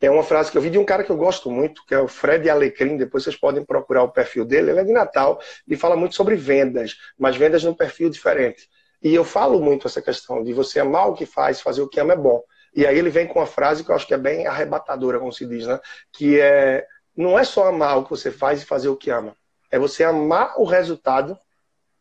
é 0.00 0.08
uma 0.08 0.22
frase 0.22 0.52
que 0.52 0.56
eu 0.56 0.62
vi 0.62 0.70
de 0.70 0.78
um 0.78 0.84
cara 0.84 1.02
que 1.02 1.10
eu 1.10 1.16
gosto 1.16 1.50
muito, 1.50 1.84
que 1.86 1.94
é 1.94 1.98
o 1.98 2.06
Fred 2.06 2.48
Alecrim. 2.48 2.96
Depois 2.96 3.24
vocês 3.24 3.34
podem 3.34 3.64
procurar 3.64 4.04
o 4.04 4.12
perfil 4.12 4.44
dele. 4.44 4.70
Ele 4.70 4.78
é 4.78 4.84
de 4.84 4.92
Natal 4.92 5.40
e 5.66 5.76
fala 5.76 5.96
muito 5.96 6.14
sobre 6.14 6.36
vendas, 6.36 6.96
mas 7.18 7.34
vendas 7.34 7.64
num 7.64 7.74
perfil 7.74 8.08
diferente. 8.10 8.68
E 9.02 9.12
eu 9.12 9.24
falo 9.24 9.60
muito 9.60 9.88
essa 9.88 10.00
questão 10.00 10.44
de 10.44 10.52
você 10.52 10.78
amar 10.78 11.08
o 11.08 11.14
que 11.14 11.26
faz, 11.26 11.60
fazer 11.60 11.82
o 11.82 11.88
que 11.88 11.98
ama 11.98 12.12
é 12.12 12.16
bom. 12.16 12.44
E 12.74 12.86
aí 12.86 12.98
ele 12.98 13.10
vem 13.10 13.26
com 13.26 13.38
uma 13.38 13.46
frase 13.46 13.84
que 13.84 13.90
eu 13.90 13.94
acho 13.94 14.06
que 14.06 14.14
é 14.14 14.18
bem 14.18 14.46
arrebatadora, 14.46 15.18
como 15.18 15.32
se 15.32 15.46
diz, 15.46 15.66
né? 15.66 15.78
Que 16.12 16.40
é 16.40 16.86
não 17.16 17.38
é 17.38 17.44
só 17.44 17.68
amar 17.68 17.98
o 17.98 18.04
que 18.04 18.10
você 18.10 18.30
faz 18.30 18.62
e 18.62 18.66
fazer 18.66 18.88
o 18.88 18.96
que 18.96 19.10
ama. 19.10 19.36
É 19.70 19.78
você 19.78 20.04
amar 20.04 20.54
o 20.58 20.64
resultado 20.64 21.38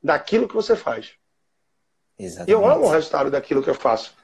daquilo 0.02 0.48
que 0.48 0.56
você 0.56 0.76
faz. 0.76 1.14
Exatamente. 2.18 2.52
Eu 2.52 2.68
amo 2.68 2.86
o 2.86 2.90
resultado 2.90 3.32
daquilo 3.32 3.64
que 3.64 3.70
eu 3.70 3.76
faço. 3.76 4.16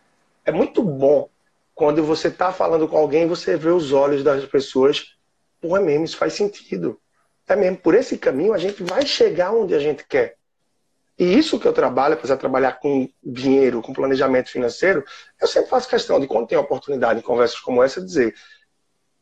É 0.45 0.51
muito 0.51 0.83
bom 0.83 1.29
quando 1.73 2.03
você 2.03 2.27
está 2.27 2.51
falando 2.51 2.87
com 2.87 2.97
alguém, 2.97 3.27
você 3.27 3.55
vê 3.55 3.69
os 3.69 3.93
olhos 3.93 4.23
das 4.23 4.45
pessoas. 4.45 5.15
Pô, 5.61 5.77
é 5.77 5.79
mesmo, 5.79 6.05
isso 6.05 6.17
faz 6.17 6.33
sentido. 6.33 6.99
É 7.47 7.55
mesmo, 7.55 7.77
por 7.77 7.95
esse 7.95 8.17
caminho 8.17 8.53
a 8.53 8.57
gente 8.57 8.83
vai 8.83 9.05
chegar 9.05 9.51
onde 9.51 9.73
a 9.73 9.79
gente 9.79 10.05
quer. 10.05 10.35
E 11.17 11.37
isso 11.37 11.59
que 11.59 11.67
eu 11.67 11.73
trabalho, 11.73 12.13
apesar 12.13 12.35
de 12.35 12.39
trabalhar 12.39 12.79
com 12.79 13.09
dinheiro, 13.23 13.81
com 13.81 13.91
planejamento 13.91 14.49
financeiro, 14.49 15.03
eu 15.39 15.47
sempre 15.47 15.69
faço 15.69 15.89
questão 15.89 16.19
de, 16.19 16.27
quando 16.27 16.47
tem 16.47 16.57
oportunidade 16.57 17.19
em 17.19 17.23
conversas 17.23 17.59
como 17.59 17.83
essa, 17.83 18.01
dizer: 18.01 18.35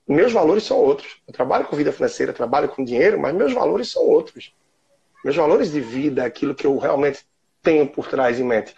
meus 0.07 0.31
valores 0.31 0.63
são 0.63 0.77
outros. 0.77 1.21
Eu 1.27 1.33
trabalho 1.33 1.65
com 1.65 1.75
vida 1.75 1.91
financeira, 1.91 2.31
trabalho 2.31 2.69
com 2.69 2.83
dinheiro, 2.83 3.19
mas 3.19 3.35
meus 3.35 3.53
valores 3.53 3.91
são 3.91 4.03
outros. 4.03 4.53
Meus 5.23 5.35
valores 5.35 5.71
de 5.71 5.81
vida, 5.81 6.23
aquilo 6.23 6.55
que 6.55 6.65
eu 6.65 6.77
realmente 6.77 7.25
tenho 7.61 7.87
por 7.87 8.07
trás 8.07 8.39
em 8.39 8.43
mente. 8.43 8.73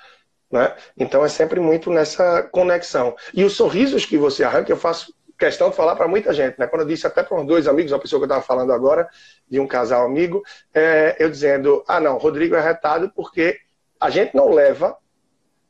Né? 0.52 0.76
Então 0.98 1.24
é 1.24 1.30
sempre 1.30 1.60
muito 1.60 1.92
nessa 1.92 2.42
conexão. 2.44 3.16
E 3.34 3.44
os 3.44 3.54
sorrisos 3.54 4.06
que 4.06 4.18
você 4.18 4.44
arranca, 4.44 4.72
eu 4.72 4.78
faço 4.78 5.14
questão 5.38 5.70
de 5.70 5.76
falar 5.76 5.96
para 5.96 6.08
muita 6.08 6.34
gente. 6.34 6.60
Né? 6.60 6.68
Quando 6.68 6.82
eu 6.82 6.88
disse 6.88 7.06
até 7.06 7.24
para 7.24 7.42
dois 7.44 7.68
amigos, 7.68 7.94
a 7.94 8.00
pessoa 8.00 8.20
que 8.20 8.24
eu 8.24 8.28
estava 8.28 8.42
falando 8.42 8.74
agora, 8.74 9.08
de 9.48 9.60
um 9.60 9.68
casal 9.68 10.06
amigo, 10.06 10.44
é, 10.74 11.16
eu 11.20 11.30
dizendo: 11.30 11.84
ah, 11.88 12.00
não, 12.00 12.18
Rodrigo 12.18 12.56
é 12.56 12.62
retado 12.62 13.12
porque 13.16 13.60
a 14.00 14.10
gente 14.10 14.36
não 14.36 14.50
leva 14.50 14.98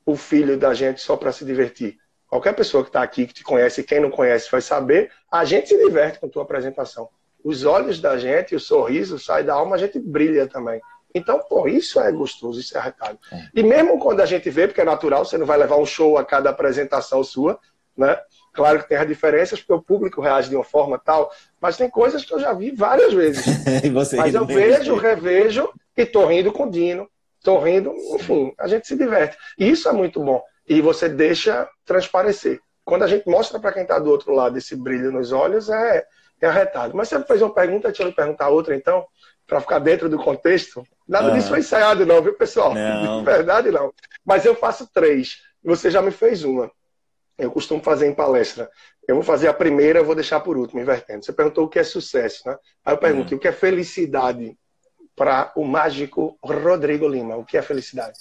o 0.05 0.15
filho 0.15 0.57
da 0.57 0.73
gente 0.73 1.01
só 1.01 1.15
para 1.15 1.31
se 1.31 1.45
divertir. 1.45 1.97
Qualquer 2.27 2.53
pessoa 2.53 2.83
que 2.83 2.89
está 2.89 3.03
aqui, 3.03 3.27
que 3.27 3.33
te 3.33 3.43
conhece, 3.43 3.83
quem 3.83 3.99
não 3.99 4.09
conhece, 4.09 4.49
vai 4.51 4.61
saber, 4.61 5.11
a 5.31 5.45
gente 5.45 5.69
se 5.69 5.77
diverte 5.77 6.19
com 6.19 6.25
a 6.25 6.29
tua 6.29 6.43
apresentação. 6.43 7.09
Os 7.43 7.63
olhos 7.63 7.99
da 7.99 8.17
gente, 8.17 8.55
o 8.55 8.59
sorriso 8.59 9.17
sai 9.17 9.43
da 9.43 9.53
alma, 9.53 9.75
a 9.75 9.79
gente 9.79 9.99
brilha 9.99 10.47
também. 10.47 10.81
Então, 11.13 11.39
pô, 11.39 11.67
isso 11.67 11.99
é 11.99 12.11
gostoso, 12.11 12.59
isso 12.59 12.75
é 12.75 12.79
arretado. 12.79 13.17
É. 13.31 13.47
E 13.55 13.63
mesmo 13.63 13.97
quando 13.99 14.21
a 14.21 14.25
gente 14.25 14.49
vê, 14.49 14.67
porque 14.67 14.81
é 14.81 14.85
natural, 14.85 15.25
você 15.25 15.37
não 15.37 15.45
vai 15.45 15.57
levar 15.57 15.77
um 15.77 15.85
show 15.85 16.17
a 16.17 16.25
cada 16.25 16.49
apresentação 16.49 17.23
sua, 17.23 17.59
né? 17.97 18.17
Claro 18.53 18.79
que 18.79 18.89
tem 18.89 18.97
as 18.97 19.07
diferenças, 19.07 19.59
porque 19.59 19.73
o 19.73 19.81
público 19.81 20.21
reage 20.21 20.49
de 20.49 20.55
uma 20.55 20.63
forma 20.63 20.99
tal, 20.99 21.31
mas 21.59 21.77
tem 21.77 21.89
coisas 21.89 22.23
que 22.23 22.33
eu 22.33 22.39
já 22.39 22.53
vi 22.53 22.71
várias 22.71 23.13
vezes. 23.13 23.45
mas 24.17 24.33
eu 24.33 24.45
vejo, 24.45 24.95
revejo 24.95 25.71
e 25.95 26.05
tô 26.05 26.25
rindo 26.25 26.51
com 26.51 26.63
o 26.65 26.71
Dino, 26.71 27.09
tô 27.43 27.59
rindo, 27.59 27.93
enfim, 28.13 28.53
a 28.57 28.67
gente 28.67 28.87
se 28.87 28.95
diverte. 28.95 29.37
E 29.57 29.69
isso 29.69 29.87
é 29.87 29.91
muito 29.91 30.23
bom. 30.23 30.41
E 30.67 30.81
você 30.81 31.09
deixa 31.09 31.67
transparecer. 31.85 32.59
Quando 32.89 33.03
a 33.03 33.07
gente 33.07 33.29
mostra 33.29 33.59
para 33.59 33.71
quem 33.71 33.83
está 33.83 33.99
do 33.99 34.09
outro 34.09 34.33
lado 34.33 34.57
esse 34.57 34.75
brilho 34.75 35.11
nos 35.11 35.31
olhos, 35.31 35.69
é, 35.69 36.03
é 36.41 36.47
arretado. 36.47 36.97
Mas 36.97 37.07
você 37.07 37.23
fez 37.23 37.39
uma 37.39 37.53
pergunta, 37.53 37.89
deixa 37.89 38.01
eu 38.01 38.11
perguntar 38.11 38.49
outra 38.49 38.75
então 38.75 39.05
para 39.45 39.61
ficar 39.61 39.77
dentro 39.77 40.09
do 40.09 40.17
contexto. 40.17 40.83
Nada 41.07 41.31
disso 41.31 41.49
foi 41.49 41.59
ensaiado, 41.59 42.03
não, 42.05 42.21
viu, 42.21 42.33
pessoal? 42.33 42.73
Não. 42.73 43.19
De 43.19 43.25
verdade, 43.29 43.69
não. 43.69 43.93
Mas 44.25 44.43
eu 44.43 44.55
faço 44.55 44.89
três. 44.91 45.37
Você 45.63 45.91
já 45.91 46.01
me 46.01 46.09
fez 46.09 46.43
uma. 46.43 46.71
Eu 47.37 47.51
costumo 47.51 47.81
fazer 47.81 48.07
em 48.07 48.13
palestra. 48.13 48.69
Eu 49.07 49.15
vou 49.15 49.23
fazer 49.23 49.47
a 49.47 49.53
primeira, 49.53 49.99
eu 49.99 50.05
vou 50.05 50.15
deixar 50.15 50.39
por 50.39 50.57
último, 50.57 50.81
invertendo. 50.81 51.23
Você 51.23 51.31
perguntou 51.31 51.65
o 51.65 51.69
que 51.69 51.79
é 51.79 51.83
sucesso, 51.83 52.41
né? 52.47 52.57
Aí 52.83 52.93
eu 52.93 52.97
pergunto, 52.97 53.31
uhum. 53.31 53.37
o 53.37 53.39
que 53.39 53.47
é 53.47 53.51
felicidade 53.51 54.57
para 55.15 55.51
o 55.55 55.63
mágico 55.63 56.37
Rodrigo 56.43 57.07
Lima? 57.07 57.35
O 57.35 57.45
que 57.45 57.57
é 57.57 57.61
felicidade? 57.61 58.19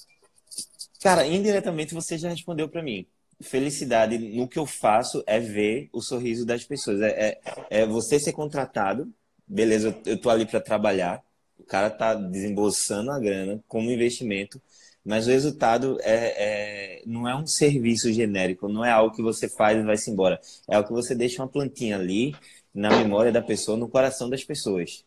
Cara, 1.03 1.27
indiretamente 1.27 1.95
você 1.95 2.19
já 2.19 2.29
respondeu 2.29 2.69
para 2.69 2.83
mim. 2.83 3.07
Felicidade 3.41 4.19
no 4.19 4.49
que 4.49 4.59
eu 4.59 4.67
faço 4.67 5.23
é 5.27 5.39
ver 5.39 5.89
o 5.93 6.01
sorriso 6.01 6.45
das 6.45 6.65
pessoas. 6.65 7.01
É, 7.01 7.41
é, 7.71 7.83
é 7.83 7.87
você 7.87 8.19
ser 8.19 8.33
contratado 8.33 9.13
beleza, 9.49 9.97
eu, 10.05 10.21
tô 10.21 10.29
ali 10.29 10.45
para 10.45 10.61
trabalhar, 10.61 11.23
o 11.59 11.65
cara 11.65 11.89
tá 11.91 12.15
desembolsando 12.15 13.11
a 13.11 13.19
grana 13.19 13.63
como 13.67 13.91
investimento, 13.91 14.61
mas 15.05 15.27
o 15.27 15.31
resultado 15.31 15.99
é, 16.03 16.99
é, 17.01 17.03
não 17.07 17.27
é 17.27 17.35
um 17.35 17.47
serviço 17.47 18.13
genérico, 18.13 18.69
não 18.69 18.85
é 18.85 18.91
algo 18.91 19.15
que 19.17 19.23
você 19.23 19.49
faz 19.49 19.79
e 19.79 19.83
vai-se 19.83 20.11
embora. 20.11 20.39
É 20.69 20.77
algo 20.77 20.89
que 20.89 20.95
você 20.95 21.15
deixa 21.15 21.43
uma 21.43 21.49
plantinha 21.49 21.97
ali 21.97 22.37
na 22.75 22.91
memória 22.91 23.33
da 23.33 23.41
pessoa, 23.41 23.79
no 23.79 23.89
coração 23.89 24.29
das 24.29 24.45
pessoas. 24.45 25.05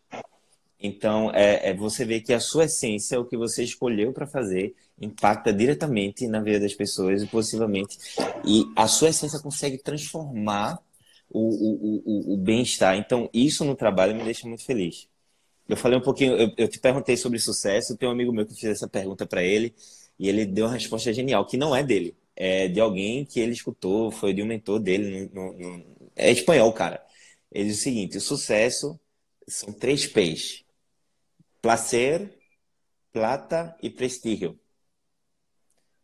Então, 0.80 1.32
é, 1.32 1.70
é 1.70 1.74
você 1.76 2.04
vê 2.04 2.20
que 2.20 2.34
a 2.34 2.40
sua 2.40 2.66
essência, 2.66 3.20
o 3.20 3.26
que 3.26 3.38
você 3.38 3.64
escolheu 3.64 4.12
para 4.12 4.26
fazer, 4.26 4.74
impacta 5.02 5.52
diretamente 5.52 6.28
na 6.28 6.40
vida 6.40 6.60
das 6.60 6.74
pessoas 6.74 7.24
e 7.24 7.28
possivelmente. 7.28 7.98
E 8.46 8.72
a 8.76 8.88
sua 8.88 9.10
essência 9.10 9.40
consegue 9.40 9.78
transformar 9.80 10.80
o, 11.30 11.40
o, 11.40 12.04
o, 12.06 12.34
o 12.34 12.38
bem-estar. 12.38 12.96
Então, 12.96 13.30
isso 13.34 13.66
no 13.66 13.76
trabalho 13.76 14.16
me 14.16 14.24
deixa 14.24 14.48
muito 14.48 14.64
feliz. 14.64 15.10
Eu 15.68 15.78
falei 15.78 15.98
um 15.98 16.02
pouquinho, 16.02 16.36
eu, 16.36 16.52
eu 16.58 16.68
te 16.68 16.80
perguntei 16.80 17.16
sobre 17.18 17.40
sucesso, 17.40 17.98
tem 17.98 18.08
um 18.08 18.12
amigo 18.12 18.32
meu 18.34 18.46
que 18.46 18.54
fez 18.54 18.74
essa 18.74 18.88
pergunta 18.88 19.26
para 19.26 19.44
ele 19.44 19.74
e 20.20 20.28
ele 20.28 20.46
deu 20.46 20.66
uma 20.66 20.74
resposta 20.74 21.14
genial, 21.14 21.46
que 21.46 21.58
não 21.58 21.76
é 21.76 21.84
dele, 21.84 22.16
é 22.36 22.68
de 22.68 22.80
alguém 22.80 23.26
que 23.26 23.40
ele 23.40 23.54
escutou, 23.54 24.12
foi 24.12 24.34
de 24.34 24.42
um 24.44 24.46
mentor 24.46 24.80
dele, 24.80 25.30
no, 25.34 25.54
no, 25.54 25.86
é 26.16 26.32
espanhol, 26.32 26.72
cara. 26.74 27.04
Ele 27.52 27.70
diz 27.70 27.80
o 27.80 27.82
seguinte: 27.82 28.18
o 28.18 28.22
sucesso 28.22 29.00
são 29.48 29.74
três 29.74 30.06
P's: 30.06 30.64
placer, 31.62 32.38
plata 33.12 33.76
e 33.82 33.90
prestígio. 33.90 34.60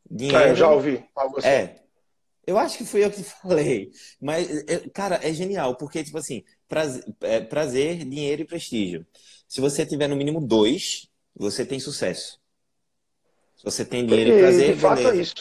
Dinheiro, 0.09 0.49
eu 0.49 0.55
já 0.55 0.69
ouvi. 0.69 1.03
É, 1.43 1.75
eu 2.45 2.57
acho 2.57 2.77
que 2.77 2.85
fui 2.85 3.03
eu 3.03 3.11
que 3.11 3.21
falei. 3.23 3.91
Mas, 4.21 4.49
é, 4.67 4.89
cara, 4.93 5.19
é 5.21 5.33
genial, 5.33 5.75
porque, 5.75 6.01
tipo 6.03 6.17
assim, 6.17 6.43
prazer, 6.67 7.03
é, 7.21 7.41
prazer, 7.41 8.05
dinheiro 8.05 8.41
e 8.41 8.45
prestígio. 8.45 9.05
Se 9.47 9.59
você 9.59 9.85
tiver 9.85 10.07
no 10.07 10.15
mínimo 10.15 10.39
dois, 10.39 11.09
você 11.35 11.65
tem 11.65 11.79
sucesso. 11.79 12.39
Se 13.57 13.65
você 13.65 13.83
tem 13.83 14.05
dinheiro 14.05 14.31
e, 14.31 14.37
e 14.37 14.39
prazer. 14.39 14.73
De 14.73 14.79
fato 14.79 15.07
é 15.09 15.15
isso. 15.17 15.35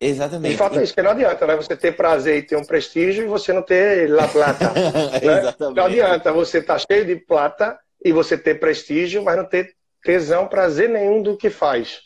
Exatamente. 0.00 0.52
De 0.52 0.58
fato 0.58 0.78
é 0.80 0.82
isso, 0.82 0.92
porque 0.92 1.06
não 1.06 1.12
adianta, 1.12 1.46
né? 1.46 1.54
Você 1.54 1.76
ter 1.76 1.96
prazer 1.96 2.38
e 2.38 2.42
ter 2.42 2.56
um 2.56 2.64
prestígio 2.64 3.24
e 3.24 3.28
você 3.28 3.52
não 3.52 3.62
ter 3.62 4.10
la 4.10 4.26
plata. 4.26 4.72
né? 4.74 5.38
Exatamente. 5.38 5.76
Não 5.76 5.84
adianta 5.84 6.32
você 6.32 6.58
estar 6.58 6.80
tá 6.80 6.86
cheio 6.90 7.06
de 7.06 7.14
plata 7.14 7.78
e 8.04 8.12
você 8.12 8.36
ter 8.36 8.58
prestígio, 8.58 9.22
mas 9.22 9.36
não 9.36 9.44
ter 9.44 9.76
tesão, 10.02 10.48
prazer 10.48 10.88
nenhum 10.88 11.22
do 11.22 11.36
que 11.36 11.48
faz. 11.48 12.00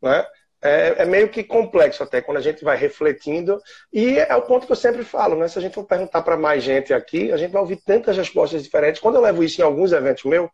Né? 0.00 0.24
É, 0.62 1.02
é, 1.02 1.04
meio 1.06 1.28
que 1.28 1.42
complexo 1.42 2.02
até 2.02 2.20
quando 2.20 2.36
a 2.36 2.42
gente 2.42 2.62
vai 2.62 2.76
refletindo. 2.76 3.60
E 3.92 4.18
é 4.18 4.34
o 4.36 4.42
ponto 4.42 4.66
que 4.66 4.72
eu 4.72 4.76
sempre 4.76 5.02
falo, 5.02 5.36
né? 5.36 5.48
Se 5.48 5.58
a 5.58 5.62
gente 5.62 5.74
for 5.74 5.84
perguntar 5.84 6.22
para 6.22 6.36
mais 6.36 6.62
gente 6.62 6.92
aqui, 6.92 7.32
a 7.32 7.36
gente 7.36 7.50
vai 7.50 7.62
ouvir 7.62 7.76
tantas 7.76 8.16
respostas 8.16 8.62
diferentes. 8.62 9.00
Quando 9.00 9.14
eu 9.14 9.22
levo 9.22 9.42
isso 9.42 9.60
em 9.60 9.64
alguns 9.64 9.92
eventos 9.92 10.24
meus, 10.24 10.50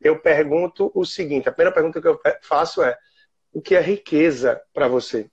eu 0.00 0.18
pergunto 0.18 0.90
o 0.94 1.04
seguinte: 1.04 1.48
a 1.48 1.52
primeira 1.52 1.74
pergunta 1.74 2.00
que 2.00 2.08
eu 2.08 2.18
faço 2.42 2.82
é: 2.82 2.96
o 3.52 3.60
que 3.60 3.74
é 3.74 3.80
riqueza 3.80 4.60
para 4.72 4.88
você? 4.88 5.26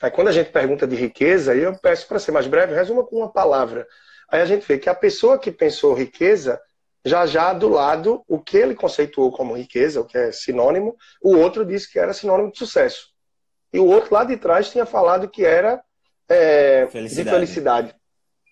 Aí 0.00 0.10
quando 0.10 0.28
a 0.28 0.32
gente 0.32 0.50
pergunta 0.50 0.86
de 0.86 0.94
riqueza, 0.94 1.54
eu 1.54 1.74
peço 1.78 2.06
para 2.06 2.18
ser 2.18 2.32
mais 2.32 2.46
breve, 2.46 2.74
resuma 2.74 3.04
com 3.04 3.16
uma 3.16 3.32
palavra. 3.32 3.86
Aí 4.28 4.42
a 4.42 4.44
gente 4.44 4.66
vê 4.66 4.76
que 4.76 4.90
a 4.90 4.94
pessoa 4.94 5.38
que 5.38 5.50
pensou 5.50 5.94
riqueza 5.94 6.60
já 7.06 7.24
já 7.24 7.52
do 7.52 7.68
lado 7.68 8.24
o 8.26 8.38
que 8.40 8.56
ele 8.56 8.74
conceituou 8.74 9.30
como 9.30 9.56
riqueza, 9.56 10.00
o 10.00 10.04
que 10.04 10.18
é 10.18 10.32
sinônimo, 10.32 10.96
o 11.22 11.36
outro 11.36 11.64
disse 11.64 11.90
que 11.90 12.00
era 12.00 12.12
sinônimo 12.12 12.50
de 12.50 12.58
sucesso. 12.58 13.10
E 13.72 13.78
o 13.78 13.86
outro 13.86 14.12
lá 14.12 14.24
de 14.24 14.36
trás 14.36 14.70
tinha 14.70 14.84
falado 14.84 15.28
que 15.28 15.44
era 15.44 15.80
é, 16.28 16.88
felicidade. 16.90 17.24
de 17.24 17.34
felicidade. 17.34 17.94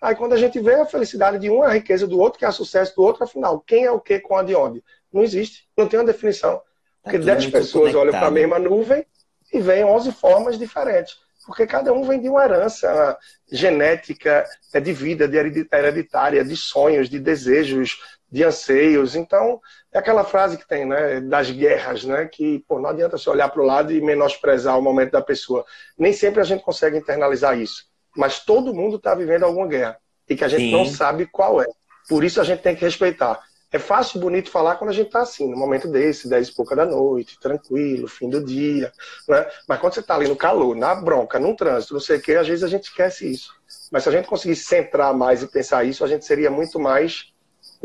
Aí 0.00 0.14
quando 0.14 0.34
a 0.34 0.36
gente 0.36 0.60
vê 0.60 0.74
a 0.74 0.86
felicidade 0.86 1.38
de 1.40 1.50
um, 1.50 1.64
a 1.64 1.72
riqueza 1.72 2.06
do 2.06 2.18
outro, 2.18 2.38
que 2.38 2.44
é 2.44 2.48
o 2.48 2.52
sucesso 2.52 2.94
do 2.94 3.02
outro, 3.02 3.24
afinal, 3.24 3.60
quem 3.60 3.84
é 3.84 3.90
o 3.90 4.00
que 4.00 4.20
com 4.20 4.36
a 4.36 4.42
de 4.44 4.54
onde? 4.54 4.84
Não 5.12 5.22
existe, 5.22 5.66
não 5.76 5.88
tem 5.88 5.98
uma 5.98 6.06
definição. 6.06 6.58
Tá 6.58 6.62
Porque 7.02 7.18
dez 7.18 7.46
pessoas 7.46 7.92
conectado. 7.92 8.00
olham 8.02 8.12
para 8.12 8.28
a 8.28 8.30
mesma 8.30 8.58
nuvem 8.60 9.04
e 9.52 9.60
veem 9.60 9.84
11 9.84 10.12
formas 10.12 10.58
diferentes. 10.58 11.16
Porque 11.44 11.66
cada 11.66 11.92
um 11.92 12.04
vem 12.04 12.20
de 12.20 12.28
uma 12.28 12.44
herança 12.44 13.18
genética, 13.50 14.46
é 14.72 14.80
de 14.80 14.92
vida, 14.92 15.28
de 15.28 15.36
hereditária, 15.36 16.44
de 16.44 16.56
sonhos, 16.56 17.08
de 17.08 17.18
desejos, 17.18 17.98
de 18.34 18.42
anseios. 18.42 19.14
Então, 19.14 19.60
é 19.92 19.98
aquela 19.98 20.24
frase 20.24 20.58
que 20.58 20.66
tem, 20.66 20.84
né, 20.84 21.20
das 21.20 21.52
guerras, 21.52 22.04
né, 22.04 22.26
que 22.26 22.64
pô, 22.66 22.80
não 22.80 22.90
adianta 22.90 23.16
você 23.16 23.30
olhar 23.30 23.48
para 23.48 23.62
o 23.62 23.64
lado 23.64 23.92
e 23.92 24.00
menosprezar 24.00 24.76
o 24.76 24.82
momento 24.82 25.12
da 25.12 25.22
pessoa. 25.22 25.64
Nem 25.96 26.12
sempre 26.12 26.40
a 26.40 26.44
gente 26.44 26.64
consegue 26.64 26.98
internalizar 26.98 27.56
isso, 27.56 27.84
mas 28.16 28.40
todo 28.40 28.74
mundo 28.74 28.96
está 28.96 29.14
vivendo 29.14 29.44
alguma 29.44 29.68
guerra 29.68 29.96
e 30.28 30.34
que 30.34 30.42
a 30.42 30.48
gente 30.48 30.64
Sim. 30.64 30.72
não 30.72 30.84
sabe 30.84 31.26
qual 31.26 31.62
é. 31.62 31.66
Por 32.08 32.24
isso 32.24 32.40
a 32.40 32.44
gente 32.44 32.60
tem 32.60 32.74
que 32.74 32.84
respeitar. 32.84 33.40
É 33.70 33.78
fácil, 33.78 34.18
bonito 34.18 34.50
falar 34.50 34.76
quando 34.76 34.90
a 34.90 34.94
gente 34.94 35.06
está 35.06 35.20
assim, 35.20 35.48
no 35.48 35.56
momento 35.56 35.86
desse, 35.86 36.28
10 36.28 36.48
e 36.48 36.54
pouca 36.54 36.74
da 36.74 36.84
noite, 36.84 37.38
tranquilo, 37.38 38.08
fim 38.08 38.28
do 38.28 38.44
dia, 38.44 38.92
né? 39.28 39.46
Mas 39.68 39.78
quando 39.78 39.94
você 39.94 40.00
está 40.00 40.16
ali 40.16 40.26
no 40.26 40.36
calor, 40.36 40.74
na 40.74 40.92
bronca, 40.96 41.38
num 41.38 41.54
trânsito, 41.54 41.94
não 41.94 42.00
sei 42.00 42.16
o 42.16 42.20
quê, 42.20 42.34
às 42.34 42.48
vezes 42.48 42.64
a 42.64 42.68
gente 42.68 42.84
esquece 42.84 43.30
isso. 43.30 43.52
Mas 43.92 44.02
se 44.02 44.08
a 44.08 44.12
gente 44.12 44.26
conseguisse 44.26 44.64
centrar 44.64 45.14
mais 45.14 45.40
e 45.40 45.46
pensar 45.46 45.84
isso, 45.84 46.04
a 46.04 46.08
gente 46.08 46.24
seria 46.24 46.50
muito 46.50 46.80
mais 46.80 47.33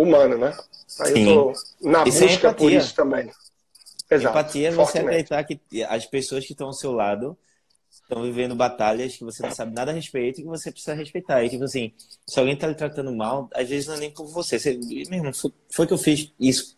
humano, 0.01 0.37
né? 0.37 0.57
Aí 1.01 1.13
Sim. 1.13 1.29
eu 1.29 1.53
tô 1.81 1.89
na 1.89 2.03
isso 2.05 2.23
é 2.23 2.27
busca 2.27 2.53
por 2.53 2.71
isso 2.71 2.95
também. 2.95 3.31
Exato. 4.09 4.37
Empatia 4.37 4.69
é 4.69 4.71
você 4.71 4.99
acreditar 4.99 5.43
que 5.43 5.59
as 5.83 6.05
pessoas 6.05 6.45
que 6.45 6.53
estão 6.53 6.67
ao 6.67 6.73
seu 6.73 6.91
lado 6.91 7.37
estão 7.91 8.23
vivendo 8.23 8.55
batalhas 8.55 9.15
que 9.15 9.23
você 9.23 9.43
não 9.43 9.51
sabe 9.51 9.75
nada 9.75 9.91
a 9.91 9.93
respeito 9.93 10.39
e 10.39 10.43
que 10.43 10.49
você 10.49 10.71
precisa 10.71 10.95
respeitar. 10.95 11.43
E 11.43 11.49
tipo 11.49 11.63
assim, 11.63 11.91
se 12.25 12.39
alguém 12.39 12.55
está 12.55 12.67
lhe 12.67 12.75
tratando 12.75 13.13
mal, 13.13 13.49
às 13.53 13.69
vezes 13.69 13.87
não 13.87 13.95
é 13.95 13.99
nem 13.99 14.11
por 14.11 14.25
você. 14.27 14.57
você 14.57 14.79
mesmo, 15.09 15.31
foi 15.69 15.85
que 15.85 15.93
eu 15.93 15.97
fiz 15.97 16.31
isso, 16.39 16.75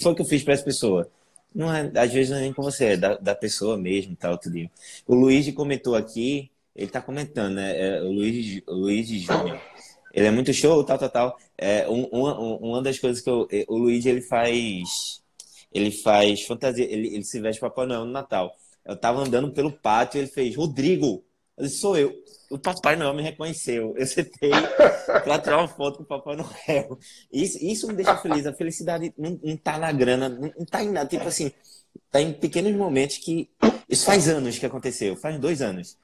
foi 0.00 0.14
que 0.14 0.20
eu 0.20 0.26
fiz 0.26 0.42
para 0.42 0.54
essa 0.54 0.64
pessoa. 0.64 1.08
Não 1.54 1.72
é, 1.72 1.90
às 1.96 2.12
vezes 2.12 2.30
não 2.30 2.38
é 2.38 2.42
nem 2.42 2.52
com 2.52 2.62
você, 2.62 2.84
é 2.86 2.96
da, 2.96 3.16
da 3.16 3.34
pessoa 3.34 3.76
mesmo, 3.76 4.14
tal, 4.16 4.38
tudo. 4.38 4.70
O 5.06 5.14
Luiz 5.14 5.50
comentou 5.52 5.96
aqui, 5.96 6.50
ele 6.76 6.86
está 6.86 7.00
comentando, 7.00 7.54
né? 7.54 7.76
É, 7.76 8.02
o 8.02 8.12
Luiz, 8.12 8.62
o 8.66 8.74
Luiz 8.74 9.08
Júnior. 9.08 9.60
Ele 10.12 10.26
é 10.26 10.30
muito 10.30 10.52
show, 10.52 10.82
tal, 10.84 10.98
tal, 10.98 11.10
tal. 11.10 11.38
É, 11.56 11.88
um, 11.88 12.04
uma, 12.06 12.38
uma 12.38 12.82
das 12.82 12.98
coisas 12.98 13.22
que 13.22 13.30
eu, 13.30 13.48
o 13.68 13.76
Luiz 13.76 14.04
ele 14.06 14.22
faz, 14.22 15.22
ele 15.72 15.90
faz 15.90 16.42
fantasia, 16.42 16.84
ele, 16.84 17.14
ele 17.14 17.24
se 17.24 17.40
veste 17.40 17.60
Papai 17.60 17.86
Noel 17.86 18.04
no 18.04 18.12
Natal. 18.12 18.52
Eu 18.84 18.96
tava 18.96 19.22
andando 19.22 19.52
pelo 19.52 19.70
pátio 19.70 20.18
e 20.18 20.20
ele 20.22 20.30
fez, 20.30 20.56
Rodrigo, 20.56 21.24
eu 21.60 21.64
disse, 21.64 21.78
sou 21.78 21.96
eu. 21.96 22.12
O 22.50 22.58
Papai 22.58 22.96
Noel 22.96 23.14
me 23.14 23.22
reconheceu. 23.22 23.94
Eu 23.96 24.06
sentei 24.06 24.50
para 25.06 25.38
tirar 25.38 25.58
uma 25.58 25.68
foto 25.68 25.98
com 25.98 26.02
o 26.02 26.06
Papai 26.06 26.34
Noel. 26.34 26.98
Isso, 27.30 27.58
isso 27.62 27.86
me 27.86 27.92
deixa 27.92 28.16
feliz. 28.16 28.46
A 28.46 28.52
felicidade 28.52 29.12
não, 29.16 29.38
não 29.42 29.56
tá 29.56 29.78
na 29.78 29.92
grana, 29.92 30.28
não, 30.28 30.50
não 30.58 30.66
tá 30.66 30.82
em 30.82 30.90
nada. 30.90 31.08
Tipo 31.08 31.28
assim, 31.28 31.52
tá 32.10 32.20
em 32.20 32.32
pequenos 32.32 32.74
momentos 32.74 33.18
que. 33.18 33.48
Isso 33.88 34.06
faz 34.06 34.28
anos 34.28 34.58
que 34.58 34.66
aconteceu, 34.66 35.14
faz 35.16 35.38
dois 35.38 35.60
anos. 35.60 35.98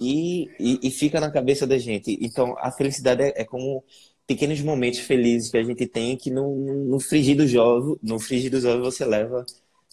E, 0.00 0.50
e, 0.58 0.88
e 0.88 0.90
fica 0.90 1.20
na 1.20 1.30
cabeça 1.30 1.66
da 1.66 1.78
gente. 1.78 2.18
Então, 2.20 2.54
a 2.58 2.70
felicidade 2.70 3.22
é, 3.22 3.42
é, 3.42 3.44
como 3.44 3.82
pequenos 4.26 4.60
momentos 4.60 5.00
felizes 5.00 5.50
que 5.50 5.58
a 5.58 5.62
gente 5.62 5.86
tem 5.86 6.16
que 6.16 6.30
no, 6.30 6.54
no 6.54 7.00
frigir 7.00 7.36
dos 7.36 7.52
no 8.02 8.18
frigir 8.20 8.54
ovos 8.54 8.94
você 8.94 9.04
leva 9.04 9.44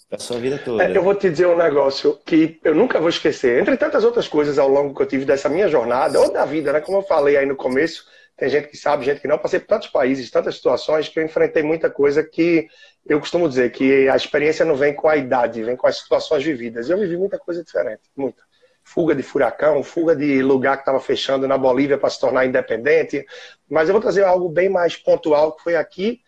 a 0.09 0.17
sua 0.17 0.39
vida 0.39 0.57
toda. 0.63 0.83
É, 0.83 0.95
eu 0.95 1.03
vou 1.03 1.15
te 1.15 1.29
dizer 1.29 1.47
um 1.47 1.57
negócio 1.57 2.17
que 2.25 2.59
eu 2.63 2.73
nunca 2.73 2.99
vou 2.99 3.09
esquecer. 3.09 3.61
Entre 3.61 3.75
tantas 3.75 4.03
outras 4.03 4.27
coisas 4.27 4.57
ao 4.57 4.69
longo 4.69 4.95
que 4.95 5.01
eu 5.01 5.07
tive 5.07 5.25
dessa 5.25 5.49
minha 5.49 5.67
jornada, 5.67 6.19
ou 6.19 6.31
da 6.31 6.45
vida, 6.45 6.71
né? 6.71 6.79
Como 6.79 6.99
eu 6.99 7.01
falei 7.01 7.35
aí 7.35 7.45
no 7.45 7.55
começo, 7.55 8.05
tem 8.37 8.47
gente 8.49 8.67
que 8.69 8.77
sabe, 8.77 9.03
gente 9.03 9.19
que 9.19 9.27
não. 9.27 9.37
Passei 9.37 9.59
por 9.59 9.67
tantos 9.67 9.89
países, 9.89 10.31
tantas 10.31 10.55
situações, 10.55 11.09
que 11.09 11.19
eu 11.19 11.25
enfrentei 11.25 11.63
muita 11.63 11.89
coisa 11.89 12.23
que 12.23 12.67
eu 13.05 13.19
costumo 13.19 13.49
dizer 13.49 13.71
que 13.71 14.07
a 14.07 14.15
experiência 14.15 14.63
não 14.63 14.75
vem 14.75 14.93
com 14.93 15.09
a 15.09 15.17
idade, 15.17 15.63
vem 15.63 15.75
com 15.75 15.87
as 15.87 15.97
situações 15.97 16.43
vividas. 16.43 16.89
Eu 16.89 16.97
vivi 16.97 17.17
muita 17.17 17.37
coisa 17.37 17.63
diferente, 17.63 18.03
muita. 18.15 18.46
Fuga 18.89 19.13
de 19.13 19.21
furacão, 19.21 19.83
fuga 19.83 20.15
de 20.15 20.41
lugar 20.41 20.77
que 20.77 20.83
estava 20.83 20.99
fechando 21.01 21.45
na 21.45 21.57
Bolívia 21.57 21.97
para 21.97 22.09
se 22.09 22.21
tornar 22.21 22.45
independente. 22.45 23.25
Mas 23.69 23.89
eu 23.89 23.93
vou 23.93 24.01
trazer 24.01 24.23
algo 24.23 24.47
bem 24.47 24.69
mais 24.69 24.95
pontual, 24.95 25.51
que 25.51 25.63
foi 25.63 25.75
aqui 25.75 26.21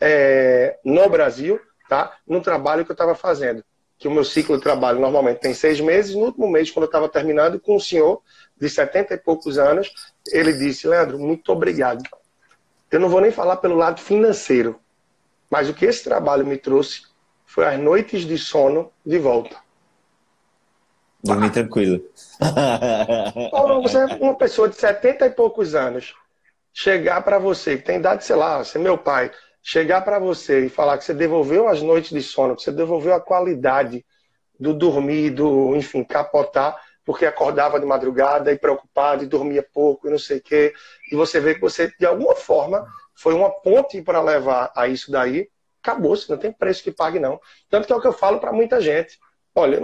é, 0.00 0.78
no 0.84 1.08
Brasil, 1.08 1.60
tá? 1.88 2.16
no 2.24 2.40
trabalho 2.40 2.84
que 2.84 2.92
eu 2.92 2.94
estava 2.94 3.16
fazendo. 3.16 3.64
Que 3.98 4.06
o 4.06 4.12
meu 4.12 4.22
ciclo 4.22 4.56
de 4.56 4.62
trabalho 4.62 5.00
normalmente 5.00 5.40
tem 5.40 5.52
seis 5.52 5.80
meses. 5.80 6.14
No 6.14 6.26
último 6.26 6.48
mês, 6.48 6.70
quando 6.70 6.84
eu 6.84 6.88
estava 6.88 7.08
terminando, 7.08 7.58
com 7.58 7.74
um 7.74 7.80
senhor 7.80 8.22
de 8.56 8.70
setenta 8.70 9.14
e 9.14 9.18
poucos 9.18 9.58
anos, 9.58 9.92
ele 10.32 10.52
disse: 10.52 10.86
Leandro, 10.86 11.18
muito 11.18 11.50
obrigado. 11.50 12.04
Eu 12.92 13.00
não 13.00 13.08
vou 13.08 13.20
nem 13.20 13.32
falar 13.32 13.56
pelo 13.56 13.74
lado 13.74 14.00
financeiro, 14.00 14.78
mas 15.50 15.68
o 15.68 15.74
que 15.74 15.84
esse 15.84 16.04
trabalho 16.04 16.46
me 16.46 16.56
trouxe 16.56 17.02
foi 17.44 17.66
as 17.66 17.78
noites 17.78 18.22
de 18.22 18.38
sono 18.38 18.92
de 19.04 19.18
volta. 19.18 19.63
Dormir 21.24 21.50
tranquilo. 21.50 22.04
Paulo, 23.50 23.82
você 23.82 23.96
é 23.96 24.04
uma 24.04 24.34
pessoa 24.34 24.68
de 24.68 24.76
setenta 24.76 25.24
e 25.24 25.30
poucos 25.30 25.74
anos, 25.74 26.14
chegar 26.72 27.22
para 27.22 27.38
você, 27.38 27.78
que 27.78 27.84
tem 27.84 27.96
idade, 27.96 28.24
sei 28.24 28.36
lá, 28.36 28.62
você 28.62 28.76
é 28.76 28.80
meu 28.80 28.98
pai, 28.98 29.30
chegar 29.62 30.02
para 30.02 30.18
você 30.18 30.66
e 30.66 30.68
falar 30.68 30.98
que 30.98 31.04
você 31.04 31.14
devolveu 31.14 31.66
as 31.66 31.80
noites 31.80 32.10
de 32.10 32.22
sono, 32.22 32.54
que 32.54 32.62
você 32.62 32.70
devolveu 32.70 33.14
a 33.14 33.20
qualidade 33.20 34.04
do 34.60 34.74
dormir, 34.74 35.30
do, 35.30 35.74
enfim, 35.74 36.04
capotar, 36.04 36.76
porque 37.04 37.24
acordava 37.24 37.80
de 37.80 37.86
madrugada 37.86 38.52
e 38.52 38.58
preocupado 38.58 39.24
e 39.24 39.26
dormia 39.26 39.66
pouco 39.72 40.06
e 40.06 40.10
não 40.10 40.18
sei 40.18 40.38
o 40.38 40.42
quê. 40.42 40.74
E 41.10 41.16
você 41.16 41.40
vê 41.40 41.54
que 41.54 41.60
você, 41.60 41.90
de 41.98 42.04
alguma 42.04 42.34
forma, 42.34 42.86
foi 43.14 43.32
uma 43.32 43.50
ponte 43.50 44.00
para 44.02 44.20
levar 44.20 44.70
a 44.76 44.86
isso 44.88 45.10
daí. 45.10 45.48
Acabou-se, 45.82 46.30
não 46.30 46.36
tem 46.36 46.52
preço 46.52 46.82
que 46.82 46.92
pague, 46.92 47.18
não. 47.18 47.40
Tanto 47.68 47.86
que 47.86 47.92
é 47.92 47.96
o 47.96 48.00
que 48.00 48.06
eu 48.06 48.12
falo 48.12 48.38
para 48.38 48.52
muita 48.52 48.80
gente. 48.80 49.18
Olha, 49.54 49.80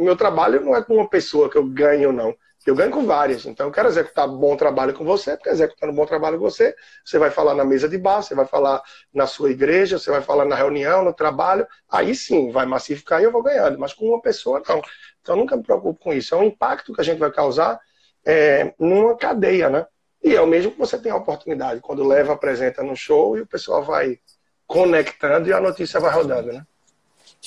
o 0.00 0.04
meu 0.04 0.16
trabalho 0.16 0.64
não 0.64 0.74
é 0.74 0.82
com 0.82 0.94
uma 0.94 1.08
pessoa 1.08 1.50
que 1.50 1.58
eu 1.58 1.64
ganho, 1.64 2.12
não. 2.12 2.34
Eu 2.66 2.74
ganho 2.74 2.90
com 2.90 3.04
várias. 3.06 3.46
Então, 3.46 3.66
eu 3.66 3.72
quero 3.72 3.88
executar 3.88 4.28
bom 4.28 4.56
trabalho 4.56 4.92
com 4.94 5.04
você, 5.04 5.36
porque 5.36 5.48
executando 5.48 5.92
bom 5.92 6.06
trabalho 6.06 6.38
com 6.38 6.44
você, 6.44 6.74
você 7.04 7.18
vai 7.18 7.30
falar 7.30 7.54
na 7.54 7.64
mesa 7.64 7.88
de 7.88 7.96
bar, 7.98 8.22
você 8.22 8.34
vai 8.34 8.46
falar 8.46 8.82
na 9.12 9.26
sua 9.26 9.50
igreja, 9.50 9.98
você 9.98 10.10
vai 10.10 10.22
falar 10.22 10.44
na 10.44 10.56
reunião, 10.56 11.04
no 11.04 11.12
trabalho. 11.12 11.66
Aí 11.90 12.14
sim, 12.14 12.50
vai 12.50 12.66
massificar 12.66 13.20
e 13.20 13.24
eu 13.24 13.32
vou 13.32 13.42
ganhando. 13.42 13.78
Mas 13.78 13.92
com 13.92 14.06
uma 14.06 14.20
pessoa, 14.20 14.62
não. 14.68 14.82
Então, 15.20 15.34
eu 15.34 15.36
nunca 15.36 15.56
me 15.56 15.62
preocupo 15.62 16.00
com 16.00 16.12
isso. 16.12 16.34
É 16.34 16.38
um 16.38 16.44
impacto 16.44 16.94
que 16.94 17.00
a 17.00 17.04
gente 17.04 17.18
vai 17.18 17.30
causar 17.30 17.78
é, 18.24 18.74
numa 18.78 19.16
cadeia, 19.16 19.68
né? 19.68 19.86
E 20.22 20.34
é 20.34 20.40
o 20.40 20.46
mesmo 20.46 20.72
que 20.72 20.78
você 20.78 20.98
tem 20.98 21.12
a 21.12 21.16
oportunidade, 21.16 21.80
quando 21.80 22.06
leva, 22.06 22.34
apresenta 22.34 22.82
no 22.82 22.94
show 22.94 23.36
e 23.36 23.40
o 23.40 23.46
pessoal 23.46 23.82
vai 23.82 24.18
conectando 24.66 25.48
e 25.48 25.52
a 25.52 25.60
notícia 25.60 25.98
vai 25.98 26.12
rodando, 26.12 26.52
né? 26.52 26.64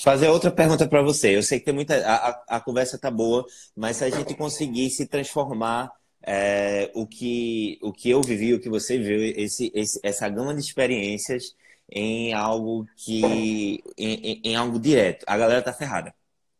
Fazer 0.02 0.28
outra 0.28 0.50
pergunta 0.50 0.88
para 0.88 1.02
você. 1.02 1.36
Eu 1.36 1.42
sei 1.42 1.58
que 1.58 1.64
tem 1.66 1.74
muita. 1.74 1.96
A, 2.06 2.56
a, 2.56 2.60
conversa 2.60 2.98
tá 2.98 3.10
boa, 3.10 3.44
mas 3.76 3.98
se 3.98 4.04
a 4.04 4.10
gente 4.10 4.34
conseguir 4.34 4.90
se 4.90 5.06
transformar 5.06 5.92
é, 6.22 6.90
o, 6.94 7.06
que, 7.06 7.78
o 7.82 7.92
que 7.92 8.10
eu 8.10 8.20
vivi, 8.22 8.54
o 8.54 8.60
que 8.60 8.68
você 8.68 8.98
viu, 8.98 9.22
esse, 9.36 9.70
esse, 9.74 10.00
essa 10.02 10.28
gama 10.28 10.54
de 10.54 10.60
experiências 10.60 11.54
em 11.90 12.32
algo 12.32 12.86
que. 12.96 13.82
Em, 13.96 14.40
em, 14.44 14.56
algo 14.56 14.78
direto. 14.78 15.24
A 15.26 15.36
galera 15.36 15.62
tá 15.62 15.72
ferrada. 15.72 16.14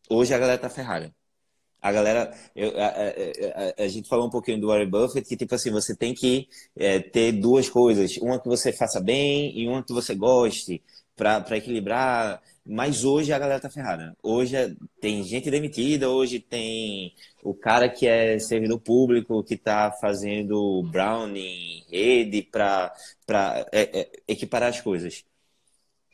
Hoje 0.09 0.33
a 0.33 0.37
galera 0.37 0.57
tá 0.57 0.69
ferrada. 0.69 1.13
A 1.81 1.91
galera, 1.91 2.31
eu, 2.55 2.71
a, 2.79 2.87
a, 2.87 3.81
a, 3.81 3.83
a, 3.83 3.87
gente 3.87 4.09
falou 4.09 4.25
um 4.25 4.29
pouquinho 4.29 4.59
do 4.59 4.67
Warren 4.67 4.89
Buffett, 4.89 5.27
que 5.27 5.37
tipo 5.37 5.53
assim, 5.53 5.69
você 5.69 5.95
tem 5.95 6.15
que 6.15 6.47
é, 6.75 6.99
ter 6.99 7.31
duas 7.31 7.69
coisas, 7.69 8.17
uma 8.17 8.39
que 8.39 8.47
você 8.47 8.73
faça 8.73 8.99
bem 8.99 9.55
e 9.55 9.67
uma 9.67 9.83
que 9.83 9.93
você 9.93 10.15
goste, 10.15 10.81
para 11.15 11.57
equilibrar 11.57 12.41
mas 12.65 13.03
hoje 13.03 13.31
a 13.31 13.39
galera 13.39 13.59
tá 13.59 13.69
ferrada. 13.69 14.17
Hoje 14.23 14.55
é, 14.55 14.75
tem 14.99 15.23
gente 15.23 15.51
demitida, 15.51 16.09
hoje 16.09 16.39
tem 16.39 17.13
o 17.43 17.53
cara 17.53 17.87
que 17.87 18.07
é 18.07 18.39
servidor 18.39 18.79
público 18.79 19.43
que 19.43 19.55
tá 19.55 19.91
fazendo 19.91 20.81
brownie, 20.83 21.83
rede 21.91 22.41
para 22.41 22.91
é, 23.71 24.01
é, 24.01 24.11
equiparar 24.27 24.69
as 24.69 24.81
coisas. 24.81 25.23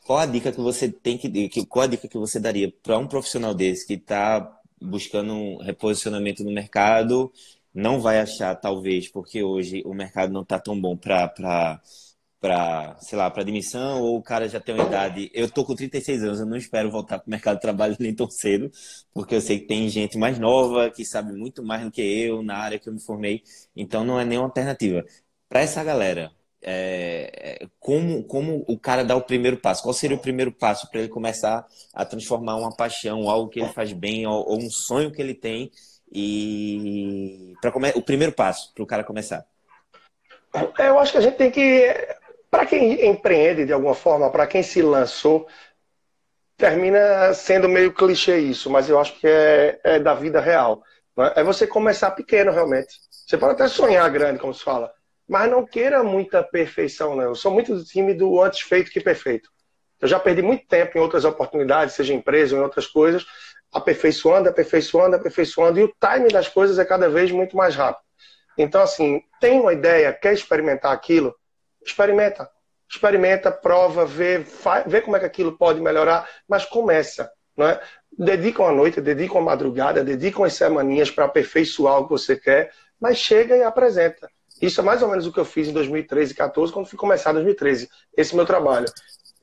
Qual 0.06 0.20
a 0.20 0.26
dica 0.26 0.52
que 0.52 0.60
você 0.60 0.90
tem 0.90 1.18
que 1.18 1.66
qual 1.66 1.84
a 1.84 1.88
dica 1.88 2.08
que 2.08 2.18
você 2.18 2.40
daria 2.40 2.72
para 2.84 2.98
um 2.98 3.08
profissional 3.08 3.54
desse 3.54 3.88
que 3.88 3.94
está 3.94 4.60
buscando 4.82 5.34
um 5.34 5.58
reposicionamento 5.58 6.44
no 6.44 6.52
mercado, 6.52 7.32
não 7.74 8.02
vai 8.02 8.20
achar 8.20 8.56
talvez 8.56 9.08
porque 9.08 9.44
hoje 9.44 9.82
o 9.86 9.94
mercado 9.94 10.34
não 10.34 10.42
está 10.42 10.60
tão 10.60 10.80
bom 10.80 10.98
para 10.98 11.82
para, 12.42 12.98
sei 13.00 13.18
lá, 13.18 13.30
para 13.30 13.44
admissão, 13.44 14.02
ou 14.02 14.18
o 14.18 14.24
cara 14.24 14.50
já 14.50 14.60
tem 14.60 14.74
uma 14.74 14.86
idade. 14.86 15.30
Eu 15.32 15.50
tô 15.50 15.64
com 15.64 15.76
36 15.76 16.24
anos, 16.24 16.40
eu 16.40 16.46
não 16.48 16.58
espero 16.58 16.90
voltar 16.90 17.20
para 17.20 17.28
o 17.28 17.30
mercado 17.30 17.58
de 17.58 17.62
trabalho 17.62 17.96
nem 18.02 18.16
tão 18.16 18.30
cedo, 18.30 18.72
porque 19.14 19.36
eu 19.36 19.42
sei 19.42 19.60
que 19.60 19.68
tem 19.68 19.88
gente 19.88 20.18
mais 20.18 20.40
nova 20.40 20.90
que 20.90 21.06
sabe 21.06 21.32
muito 21.34 21.64
mais 21.64 21.84
do 21.84 21.92
que 21.92 22.02
eu 22.02 22.42
na 22.42 22.58
área 22.58 22.80
que 22.80 22.90
eu 22.90 22.94
me 22.94 23.00
formei, 23.00 23.44
então 23.76 24.04
não 24.04 24.20
é 24.20 24.26
nenhuma 24.26 24.48
alternativa. 24.48 25.06
Para 25.48 25.62
essa 25.62 25.84
galera, 25.84 26.32
é, 26.64 27.60
é, 27.62 27.68
como, 27.80 28.24
como 28.24 28.66
o 28.68 28.78
cara 28.78 29.04
dá 29.04 29.16
o 29.16 29.22
primeiro 29.22 29.58
passo? 29.58 29.84
Qual 29.84 29.94
seria 29.94 30.18
o 30.18 30.22
primeiro 30.22 30.52
passo 30.52 30.90
para 30.90 31.02
ele 31.02 31.10
começar 31.10 31.66
a 31.94 32.06
transformar 32.06 32.56
uma 32.56 32.76
paixão, 32.76 33.30
algo 33.30 33.50
que 33.50 33.60
ele 33.60 33.70
faz 33.70 33.94
bem, 33.94 34.26
ou, 34.26 34.50
ou 34.50 34.58
um 34.58 34.70
sonho 34.70 35.12
que 35.12 35.22
ele 35.22 35.36
tem, 35.36 35.72
e 36.12 37.54
para 37.62 37.72
o 37.96 38.02
primeiro 38.02 38.34
passo 38.34 38.74
para 38.74 38.84
o 38.84 38.88
cara 38.88 39.04
começar? 39.04 39.46
Eu 40.80 41.00
acho 41.00 41.12
que 41.12 41.18
a 41.20 41.22
gente 41.22 41.38
tem 41.38 41.52
que 41.52 42.20
para 42.52 42.66
quem 42.66 43.08
empreende 43.08 43.66
de 43.66 43.72
alguma 43.72 43.96
forma, 43.96 44.30
para 44.30 44.46
quem 44.46 44.62
se 44.62 44.82
lançou, 44.82 45.48
termina 46.58 47.34
sendo 47.34 47.70
meio 47.70 47.94
clichê 47.94 48.38
isso, 48.38 48.70
mas 48.70 48.90
eu 48.90 49.00
acho 49.00 49.18
que 49.20 49.26
é, 49.26 49.80
é 49.84 50.00
da 50.00 50.14
vida 50.14 50.42
real. 50.42 50.84
Né? 51.18 51.32
É 51.38 51.44
você 51.44 51.66
começar 51.66 52.12
pequeno, 52.12 52.52
realmente. 52.52 52.94
Você 53.10 53.38
pode 53.38 53.54
até 53.54 53.68
sonhar 53.70 54.08
grande, 54.12 54.38
como 54.38 54.54
se 54.54 54.64
fala, 54.64 54.92
mas 55.28 55.50
não 55.50 55.66
queira 55.66 56.04
muita 56.04 56.44
perfeição, 56.44 57.16
não. 57.16 57.24
Eu 57.24 57.36
sou 57.36 57.52
muito 57.52 57.74
do 57.74 57.86
time 57.86 58.14
do 58.14 58.42
antes 58.42 58.62
feito 58.62 58.92
que 58.92 59.00
perfeito. 59.00 59.50
Eu 60.02 60.08
já 60.08 60.20
perdi 60.20 60.42
muito 60.42 60.68
tempo 60.68 60.98
em 60.98 61.02
outras 61.02 61.24
oportunidades, 61.24 61.96
seja 61.96 62.14
em 62.14 62.18
empresa 62.18 62.56
ou 62.56 62.62
em 62.62 62.66
outras 62.66 62.86
coisas, 62.86 63.26
aperfeiçoando, 63.72 64.50
aperfeiçoando, 64.50 65.16
aperfeiçoando, 65.16 65.80
e 65.80 65.84
o 65.84 65.94
time 66.00 66.28
das 66.28 66.50
coisas 66.50 66.78
é 66.78 66.84
cada 66.84 67.08
vez 67.08 67.32
muito 67.32 67.56
mais 67.56 67.76
rápido. 67.76 68.04
Então, 68.58 68.82
assim, 68.82 69.22
tem 69.40 69.60
uma 69.60 69.72
ideia, 69.72 70.12
quer 70.12 70.34
experimentar 70.34 70.92
aquilo? 70.92 71.34
Experimenta. 71.86 72.50
Experimenta, 72.90 73.52
prova, 73.52 74.06
vê, 74.06 74.46
vê 74.86 75.02
como 75.02 75.16
é 75.16 75.20
que 75.20 75.26
aquilo 75.26 75.58
pode 75.58 75.80
melhorar, 75.80 76.30
mas 76.48 76.66
começa. 76.66 77.32
Não 77.56 77.68
é? 77.68 77.82
Dedica 78.18 78.62
uma 78.62 78.72
noite, 78.72 79.00
dedica 79.00 79.34
uma 79.34 79.52
madrugada, 79.52 80.04
dedica 80.04 80.40
umas 80.40 80.54
semaninhas 80.54 81.10
para 81.10 81.26
aperfeiçoar 81.26 82.00
o 82.00 82.04
que 82.04 82.12
você 82.12 82.36
quer, 82.36 82.72
mas 83.00 83.18
chega 83.18 83.56
e 83.56 83.64
apresenta. 83.64 84.30
Isso 84.62 84.80
é 84.80 84.84
mais 84.84 85.02
ou 85.02 85.10
menos 85.10 85.26
o 85.26 85.32
que 85.32 85.40
eu 85.40 85.46
fiz 85.46 85.68
em 85.68 85.74
2013 85.74 86.34
e 86.34 86.36
2014, 86.36 86.74
quando 86.74 86.86
fui 86.86 86.98
começar 86.98 87.32
em 87.32 87.36
2013, 87.36 87.90
esse 88.16 88.36
meu 88.36 88.46
trabalho. 88.46 88.86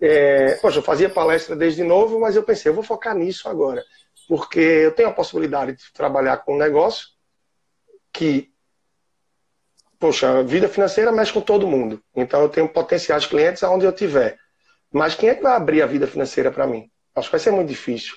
É, 0.01 0.55
poxa, 0.57 0.79
eu 0.79 0.83
fazia 0.83 1.11
palestra 1.11 1.57
desde 1.57 1.83
novo, 1.83 2.21
mas 2.21 2.37
eu 2.37 2.43
pensei, 2.45 2.71
eu 2.71 2.75
vou 2.75 2.85
focar 2.85 3.17
nisso 3.17 3.49
agora, 3.49 3.85
porque 4.29 4.61
eu 4.61 4.93
tenho 4.93 5.09
a 5.09 5.13
possibilidade 5.13 5.73
de 5.73 5.93
trabalhar 5.93 6.37
com 6.39 6.55
um 6.55 6.59
negócio 6.59 7.09
que 8.13 8.53
poxa, 9.99 10.39
a 10.39 10.43
vida 10.43 10.69
financeira 10.69 11.11
mexe 11.13 11.33
com 11.33 11.41
todo 11.41 11.67
mundo. 11.67 12.03
Então 12.15 12.43
eu 12.43 12.49
tenho 12.49 12.69
potenciais 12.69 13.27
clientes 13.27 13.63
aonde 13.63 13.85
eu 13.85 13.93
tiver. 13.93 14.39
Mas 14.93 15.15
quem 15.15 15.29
é 15.29 15.35
que 15.35 15.43
vai 15.43 15.55
abrir 15.55 15.83
a 15.83 15.87
vida 15.87 16.07
financeira 16.07 16.51
para 16.51 16.67
mim? 16.67 16.91
Acho 17.15 17.29
que 17.29 17.33
vai 17.33 17.41
ser 17.41 17.51
muito 17.51 17.69
difícil. 17.69 18.15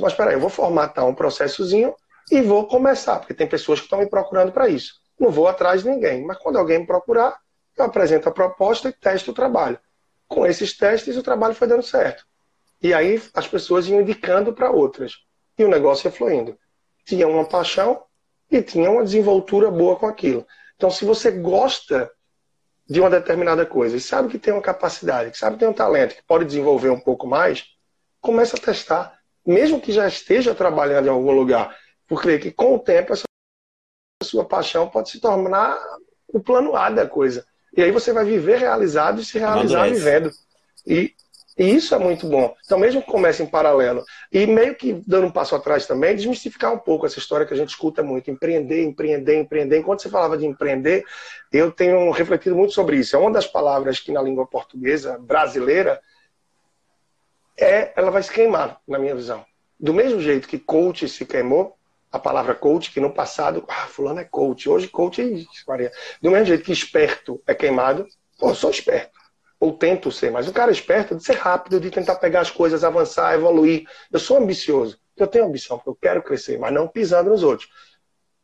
Mas 0.00 0.12
espera 0.12 0.30
aí, 0.30 0.36
eu 0.36 0.40
vou 0.40 0.50
formatar 0.50 1.06
um 1.06 1.14
processozinho 1.14 1.94
e 2.30 2.40
vou 2.40 2.66
começar, 2.66 3.18
porque 3.18 3.34
tem 3.34 3.46
pessoas 3.46 3.80
que 3.80 3.86
estão 3.86 3.98
me 3.98 4.06
procurando 4.06 4.52
para 4.52 4.68
isso. 4.68 4.94
Não 5.18 5.30
vou 5.30 5.48
atrás 5.48 5.82
de 5.82 5.90
ninguém, 5.90 6.24
mas 6.24 6.38
quando 6.38 6.58
alguém 6.58 6.80
me 6.80 6.86
procurar, 6.86 7.36
eu 7.76 7.84
apresento 7.84 8.28
a 8.28 8.32
proposta 8.32 8.88
e 8.88 8.92
testo 8.92 9.30
o 9.30 9.34
trabalho. 9.34 9.78
Com 10.26 10.46
esses 10.46 10.76
testes, 10.76 11.16
o 11.16 11.22
trabalho 11.22 11.54
foi 11.54 11.68
dando 11.68 11.82
certo. 11.82 12.24
E 12.82 12.92
aí 12.92 13.22
as 13.32 13.46
pessoas 13.46 13.86
iam 13.86 14.00
indicando 14.00 14.52
para 14.52 14.70
outras. 14.70 15.12
E 15.58 15.64
o 15.64 15.68
negócio 15.68 16.08
ia 16.08 16.12
fluindo. 16.12 16.58
Tinha 17.04 17.28
uma 17.28 17.44
paixão 17.44 18.02
e 18.50 18.60
tinha 18.60 18.90
uma 18.90 19.04
desenvoltura 19.04 19.70
boa 19.70 19.96
com 19.96 20.06
aquilo. 20.06 20.46
Então, 20.76 20.90
se 20.90 21.04
você 21.04 21.30
gosta 21.30 22.10
de 22.88 23.00
uma 23.00 23.10
determinada 23.10 23.66
coisa 23.66 23.96
e 23.96 24.00
sabe 24.00 24.28
que 24.28 24.38
tem 24.38 24.52
uma 24.52 24.62
capacidade, 24.62 25.30
que 25.30 25.38
sabe 25.38 25.56
que 25.56 25.60
tem 25.60 25.68
um 25.68 25.72
talento, 25.72 26.14
que 26.14 26.22
pode 26.22 26.44
desenvolver 26.44 26.90
um 26.90 27.00
pouco 27.00 27.26
mais, 27.26 27.64
começa 28.20 28.56
a 28.56 28.60
testar, 28.60 29.18
mesmo 29.44 29.80
que 29.80 29.92
já 29.92 30.06
esteja 30.06 30.54
trabalhando 30.54 31.06
em 31.06 31.10
algum 31.10 31.32
lugar, 31.32 31.76
porque 32.06 32.38
que 32.38 32.52
com 32.52 32.76
o 32.76 32.78
tempo 32.78 33.12
essa 33.12 33.24
sua 34.22 34.44
paixão 34.44 34.88
pode 34.88 35.10
se 35.10 35.20
tornar 35.20 35.78
o 36.28 36.40
plano 36.40 36.76
A 36.76 36.90
da 36.90 37.06
coisa. 37.06 37.46
E 37.76 37.82
aí 37.82 37.90
você 37.90 38.12
vai 38.12 38.24
viver 38.24 38.58
realizado 38.58 39.20
e 39.20 39.24
se 39.24 39.38
realizar 39.38 39.88
vivendo. 39.88 40.30
E 40.86 41.14
e 41.58 41.74
isso 41.74 41.94
é 41.94 41.98
muito 41.98 42.26
bom. 42.28 42.54
Então, 42.64 42.78
mesmo 42.78 43.00
que 43.00 43.10
comece 43.10 43.42
em 43.42 43.46
paralelo, 43.46 44.04
e 44.30 44.46
meio 44.46 44.74
que 44.74 45.02
dando 45.06 45.28
um 45.28 45.30
passo 45.30 45.54
atrás 45.54 45.86
também, 45.86 46.14
desmistificar 46.14 46.72
um 46.72 46.78
pouco 46.78 47.06
essa 47.06 47.18
história 47.18 47.46
que 47.46 47.54
a 47.54 47.56
gente 47.56 47.70
escuta 47.70 48.02
muito: 48.02 48.30
empreender, 48.30 48.84
empreender, 48.84 49.40
empreender. 49.40 49.78
Enquanto 49.78 50.02
você 50.02 50.10
falava 50.10 50.36
de 50.36 50.44
empreender, 50.44 51.04
eu 51.50 51.72
tenho 51.72 52.10
refletido 52.10 52.54
muito 52.54 52.74
sobre 52.74 52.98
isso. 52.98 53.16
É 53.16 53.18
uma 53.18 53.30
das 53.30 53.46
palavras 53.46 53.98
que 53.98 54.12
na 54.12 54.20
língua 54.20 54.46
portuguesa 54.46 55.18
brasileira 55.18 55.98
é, 57.56 57.90
ela 57.96 58.10
vai 58.10 58.22
se 58.22 58.30
queimar, 58.30 58.78
na 58.86 58.98
minha 58.98 59.14
visão. 59.14 59.42
Do 59.80 59.94
mesmo 59.94 60.20
jeito 60.20 60.46
que 60.46 60.58
coach 60.58 61.08
se 61.08 61.24
queimou, 61.24 61.74
a 62.12 62.18
palavra 62.18 62.54
coach, 62.54 62.92
que 62.92 63.00
no 63.00 63.10
passado, 63.10 63.64
ah, 63.66 63.86
fulano 63.86 64.20
é 64.20 64.24
coach, 64.24 64.68
hoje 64.68 64.88
coach 64.88 65.22
é 65.22 65.24
isso, 65.24 65.64
Maria. 65.66 65.90
Do 66.20 66.30
mesmo 66.30 66.46
jeito 66.46 66.64
que 66.64 66.72
esperto 66.72 67.42
é 67.46 67.54
queimado, 67.54 68.06
pô, 68.38 68.50
eu 68.50 68.54
sou 68.54 68.70
esperto 68.70 69.25
ou 69.58 69.72
tento 69.72 70.12
ser, 70.12 70.30
mas 70.30 70.46
o 70.48 70.52
cara 70.52 70.70
esperto 70.70 71.14
de 71.14 71.24
ser 71.24 71.36
rápido, 71.36 71.80
de 71.80 71.90
tentar 71.90 72.16
pegar 72.16 72.40
as 72.40 72.50
coisas, 72.50 72.84
avançar, 72.84 73.34
evoluir. 73.34 73.86
Eu 74.12 74.18
sou 74.18 74.36
ambicioso, 74.36 74.98
eu 75.16 75.26
tenho 75.26 75.46
ambição, 75.46 75.80
eu 75.86 75.96
quero 76.00 76.22
crescer, 76.22 76.58
mas 76.58 76.72
não 76.72 76.86
pisando 76.86 77.30
nos 77.30 77.42
outros. 77.42 77.68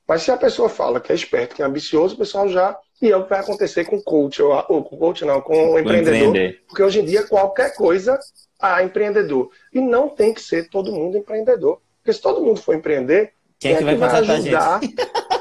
Mas 0.07 0.23
se 0.23 0.31
a 0.31 0.37
pessoa 0.37 0.69
fala 0.69 1.01
que 1.01 1.13
é 1.13 1.15
esperto, 1.15 1.55
que 1.55 1.63
é 1.63 1.65
ambicioso, 1.65 2.15
o 2.15 2.19
pessoal 2.19 2.49
já. 2.49 2.77
E 3.01 3.11
é 3.11 3.17
o 3.17 3.25
que 3.25 3.31
vai 3.31 3.41
acontecer 3.41 3.85
com 3.85 3.97
o 3.97 4.03
coach, 4.03 4.41
ou, 4.43 4.53
ou 4.69 4.85
com 4.85 4.97
coach 4.97 5.25
não, 5.25 5.41
com 5.41 5.73
o 5.73 5.79
empreendedor. 5.79 6.55
Porque 6.69 6.83
hoje 6.83 7.01
em 7.01 7.05
dia 7.05 7.27
qualquer 7.27 7.75
coisa 7.75 8.19
há 8.61 8.83
empreendedor. 8.83 9.51
E 9.73 9.81
não 9.81 10.09
tem 10.09 10.33
que 10.33 10.41
ser 10.41 10.69
todo 10.69 10.93
mundo 10.93 11.17
empreendedor. 11.17 11.81
Porque 11.99 12.13
se 12.13 12.21
todo 12.21 12.41
mundo 12.41 12.61
for 12.61 12.75
empreender, 12.75 13.33
quem, 13.59 13.75
é 13.75 13.79
que 13.79 13.85
vai, 13.85 13.97
vai 13.97 14.11
ajudar? 14.11 14.81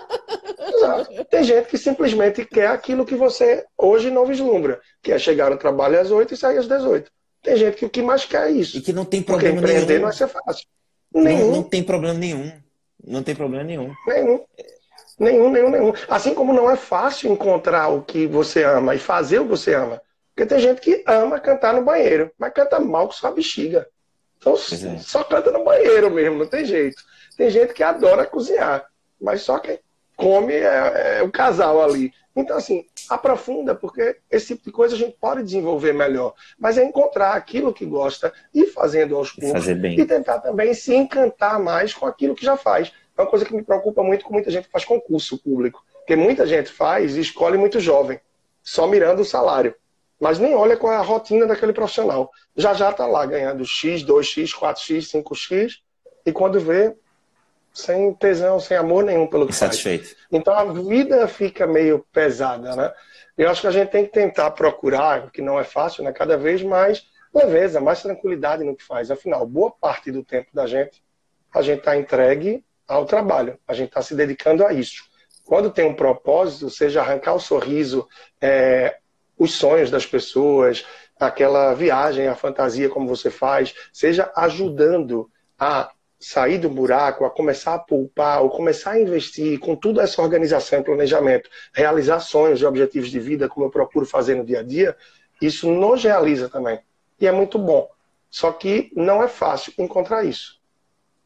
Exato. 0.81 1.25
Tem 1.25 1.43
gente 1.43 1.67
que 1.67 1.77
simplesmente 1.77 2.45
quer 2.45 2.67
aquilo 2.67 3.05
que 3.05 3.15
você 3.15 3.65
hoje 3.77 4.09
não 4.09 4.25
vislumbra, 4.25 4.79
que 5.01 5.11
é 5.11 5.19
chegar 5.19 5.49
no 5.49 5.57
trabalho 5.57 5.99
às 5.99 6.11
8 6.11 6.33
e 6.33 6.37
sair 6.37 6.57
às 6.57 6.67
18. 6.67 7.11
Tem 7.41 7.57
gente 7.57 7.77
que 7.77 7.85
o 7.85 7.89
que 7.89 8.01
mais 8.01 8.25
quer 8.25 8.47
é 8.47 8.51
isso. 8.51 8.77
E 8.77 8.81
que 8.81 8.93
não 8.93 9.05
tem 9.05 9.21
problema 9.21 9.55
Porque 9.55 9.71
empreender 9.73 9.93
nenhum. 9.93 10.01
não 10.01 10.09
vai 10.09 10.17
ser 10.17 10.27
fácil. 10.27 10.67
Nenhum. 11.13 11.47
Não, 11.47 11.55
não 11.57 11.63
tem 11.63 11.83
problema 11.83 12.17
nenhum. 12.17 12.51
Não 13.03 13.23
tem 13.23 13.35
problema 13.35 13.63
nenhum. 13.63 13.93
Nenhum. 14.07 14.45
Nenhum, 15.19 15.51
nenhum, 15.51 15.69
nenhum. 15.69 15.93
Assim 16.07 16.33
como 16.33 16.53
não 16.53 16.69
é 16.69 16.75
fácil 16.75 17.31
encontrar 17.31 17.89
o 17.89 18.03
que 18.03 18.27
você 18.27 18.63
ama 18.63 18.95
e 18.95 18.99
fazer 18.99 19.39
o 19.39 19.43
que 19.43 19.49
você 19.49 19.73
ama. 19.73 20.01
Porque 20.33 20.47
tem 20.47 20.59
gente 20.59 20.81
que 20.81 21.03
ama 21.05 21.39
cantar 21.39 21.73
no 21.73 21.83
banheiro, 21.83 22.31
mas 22.37 22.53
canta 22.53 22.79
mal 22.79 23.07
com 23.07 23.13
sua 23.13 23.31
bexiga. 23.31 23.87
Então 24.37 24.53
é. 24.53 24.97
só 24.99 25.23
canta 25.23 25.51
no 25.51 25.63
banheiro 25.63 26.09
mesmo, 26.09 26.39
não 26.39 26.47
tem 26.47 26.65
jeito. 26.65 27.01
Tem 27.37 27.49
gente 27.49 27.73
que 27.73 27.83
adora 27.83 28.25
cozinhar, 28.25 28.85
mas 29.19 29.41
só 29.41 29.59
quem 29.59 29.79
come 30.21 30.53
é, 30.53 31.19
é 31.19 31.23
o 31.23 31.31
casal 31.31 31.81
ali. 31.81 32.13
Então, 32.35 32.55
assim, 32.55 32.85
aprofunda, 33.09 33.75
porque 33.75 34.17
esse 34.29 34.47
tipo 34.47 34.63
de 34.63 34.71
coisa 34.71 34.95
a 34.95 34.97
gente 34.97 35.17
pode 35.19 35.43
desenvolver 35.43 35.93
melhor. 35.93 36.33
Mas 36.57 36.77
é 36.77 36.83
encontrar 36.83 37.33
aquilo 37.33 37.73
que 37.73 37.85
gosta 37.85 38.33
e 38.53 38.67
fazendo 38.67 39.15
aos 39.15 39.31
poucos. 39.31 39.67
E 39.99 40.05
tentar 40.05 40.39
também 40.39 40.73
se 40.73 40.95
encantar 40.95 41.59
mais 41.59 41.93
com 41.93 42.05
aquilo 42.05 42.35
que 42.35 42.45
já 42.45 42.55
faz. 42.55 42.91
É 43.17 43.21
uma 43.21 43.29
coisa 43.29 43.43
que 43.43 43.53
me 43.53 43.63
preocupa 43.63 44.01
muito 44.01 44.23
com 44.23 44.33
muita 44.33 44.49
gente 44.49 44.65
que 44.65 44.71
faz 44.71 44.85
concurso 44.85 45.37
público. 45.37 45.83
Porque 45.99 46.15
muita 46.15 46.45
gente 46.45 46.71
faz 46.71 47.17
e 47.17 47.21
escolhe 47.21 47.57
muito 47.57 47.79
jovem, 47.79 48.19
só 48.63 48.87
mirando 48.87 49.21
o 49.21 49.25
salário. 49.25 49.75
Mas 50.19 50.39
nem 50.39 50.55
olha 50.55 50.77
qual 50.77 50.93
é 50.93 50.97
a 50.97 51.01
rotina 51.01 51.45
daquele 51.45 51.73
profissional. 51.73 52.31
Já 52.55 52.73
já 52.73 52.91
está 52.91 53.05
lá 53.07 53.25
ganhando 53.25 53.65
X, 53.65 54.03
2X, 54.03 54.51
4X, 54.51 55.21
5X. 55.23 55.73
E 56.25 56.31
quando 56.31 56.59
vê, 56.59 56.95
sem 57.73 58.13
tesão, 58.13 58.59
sem 58.59 58.75
amor 58.75 59.03
nenhum 59.03 59.27
pelo 59.27 59.45
que 59.45 59.53
Insatisfeito. 59.53 60.05
faz. 60.05 60.17
Então 60.31 60.53
a 60.53 60.65
vida 60.65 61.27
fica 61.27 61.65
meio 61.65 62.05
pesada, 62.11 62.75
né? 62.75 62.93
Eu 63.37 63.49
acho 63.49 63.61
que 63.61 63.67
a 63.67 63.71
gente 63.71 63.89
tem 63.89 64.05
que 64.05 64.11
tentar 64.11 64.51
procurar, 64.51 65.31
que 65.31 65.41
não 65.41 65.59
é 65.59 65.63
fácil, 65.63 66.03
né? 66.03 66.11
Cada 66.11 66.37
vez 66.37 66.61
mais 66.61 67.05
leveza, 67.33 67.79
mais 67.79 68.01
tranquilidade 68.01 68.63
no 68.63 68.75
que 68.75 68.83
faz. 68.83 69.09
Afinal, 69.09 69.45
boa 69.45 69.71
parte 69.71 70.11
do 70.11 70.23
tempo 70.23 70.49
da 70.53 70.67
gente, 70.67 71.01
a 71.53 71.61
gente 71.61 71.79
está 71.79 71.95
entregue 71.95 72.63
ao 72.87 73.05
trabalho, 73.05 73.57
a 73.67 73.73
gente 73.73 73.87
está 73.87 74.01
se 74.01 74.15
dedicando 74.15 74.65
a 74.65 74.73
isso. 74.73 75.03
Quando 75.45 75.71
tem 75.71 75.85
um 75.85 75.93
propósito, 75.93 76.69
seja 76.69 77.01
arrancar 77.01 77.33
o 77.33 77.39
sorriso, 77.39 78.07
é, 78.39 78.97
os 79.37 79.53
sonhos 79.53 79.89
das 79.89 80.05
pessoas, 80.05 80.85
aquela 81.19 81.73
viagem, 81.73 82.27
a 82.27 82.35
fantasia 82.35 82.89
como 82.89 83.07
você 83.07 83.29
faz, 83.29 83.73
seja 83.93 84.31
ajudando 84.35 85.29
a 85.57 85.91
sair 86.21 86.59
do 86.59 86.69
buraco, 86.69 87.25
a 87.25 87.29
começar 87.29 87.73
a 87.73 87.79
poupar, 87.79 88.43
ou 88.43 88.49
começar 88.49 88.91
a 88.91 89.01
investir 89.01 89.59
com 89.59 89.75
toda 89.75 90.03
essa 90.03 90.21
organização 90.21 90.79
e 90.79 90.83
planejamento, 90.83 91.49
realizar 91.73 92.19
sonhos 92.19 92.61
e 92.61 92.65
objetivos 92.65 93.09
de 93.09 93.19
vida, 93.19 93.49
como 93.49 93.65
eu 93.65 93.71
procuro 93.71 94.05
fazer 94.05 94.35
no 94.35 94.45
dia 94.45 94.59
a 94.59 94.63
dia, 94.63 94.95
isso 95.41 95.69
nos 95.69 96.03
realiza 96.03 96.47
também. 96.47 96.79
E 97.19 97.25
é 97.25 97.31
muito 97.31 97.57
bom. 97.57 97.89
Só 98.29 98.51
que 98.51 98.91
não 98.95 99.23
é 99.23 99.27
fácil 99.27 99.73
encontrar 99.77 100.23
isso. 100.23 100.61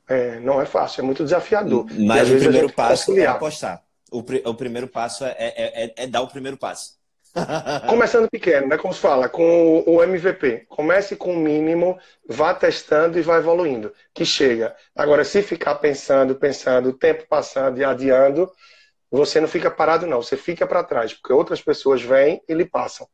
É, 0.07 0.39
não 0.39 0.61
é 0.61 0.65
fácil, 0.65 1.01
é 1.01 1.03
muito 1.03 1.23
desafiador. 1.23 1.85
Mas 1.91 2.29
o 2.29 2.37
primeiro 2.37 2.71
passo 2.71 3.17
é 3.17 3.25
apostar. 3.25 3.83
O, 4.09 4.23
pr 4.23 4.35
o 4.45 4.53
primeiro 4.53 4.87
passo 4.87 5.25
é, 5.25 5.35
é, 5.37 5.85
é, 5.85 5.93
é 5.97 6.07
dar 6.07 6.21
o 6.21 6.27
primeiro 6.27 6.57
passo. 6.57 6.94
Começando 7.89 8.29
pequeno, 8.29 8.67
né? 8.67 8.77
Como 8.77 8.93
se 8.93 8.99
fala, 8.99 9.27
com 9.27 9.83
o 9.85 10.01
MVP. 10.01 10.65
Comece 10.69 11.15
com 11.15 11.33
o 11.33 11.37
mínimo, 11.37 11.99
vá 12.27 12.53
testando 12.53 13.19
e 13.19 13.21
vá 13.21 13.37
evoluindo. 13.37 13.93
Que 14.13 14.25
chega. 14.25 14.75
Agora, 14.95 15.23
se 15.23 15.41
ficar 15.41 15.75
pensando, 15.75 16.35
pensando, 16.35 16.89
o 16.89 16.93
tempo 16.93 17.25
passando 17.27 17.79
e 17.79 17.83
adiando, 17.83 18.49
você 19.11 19.39
não 19.41 19.47
fica 19.47 19.69
parado, 19.69 20.07
não. 20.07 20.21
Você 20.21 20.37
fica 20.37 20.65
para 20.65 20.83
trás, 20.83 21.13
porque 21.13 21.33
outras 21.33 21.61
pessoas 21.61 22.01
vêm 22.01 22.41
e 22.47 22.53
lhe 22.53 22.65
passam. 22.65 23.07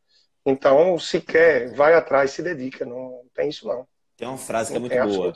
Então, 0.45 0.97
se 0.97 1.19
quer, 1.19 1.73
vai 1.73 1.93
atrás, 1.93 2.31
se 2.31 2.41
dedica. 2.41 2.85
Não 2.85 3.23
tem 3.33 3.49
isso, 3.49 3.67
não. 3.67 3.87
Tem 4.15 4.27
uma 4.27 4.37
frase 4.37 4.71
que 4.71 4.77
é 4.77 4.79
muito 4.79 4.95
boa. 4.95 5.33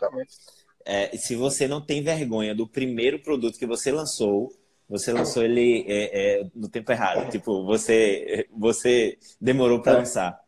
É, 0.88 1.18
se 1.18 1.36
você 1.36 1.68
não 1.68 1.84
tem 1.84 2.04
vergonha 2.04 2.54
do 2.54 2.68
primeiro 2.68 3.20
produto 3.20 3.58
que 3.58 3.66
você 3.66 3.92
lançou, 3.92 4.52
você 4.88 5.12
lançou 5.12 5.44
ele 5.44 5.86
é, 5.88 6.40
é, 6.42 6.48
no 6.56 6.70
tempo 6.70 6.92
errado. 6.92 7.30
Tipo, 7.30 7.66
você, 7.66 8.48
você 8.52 9.18
demorou 9.40 9.82
para 9.82 9.98
lançar. 10.00 10.40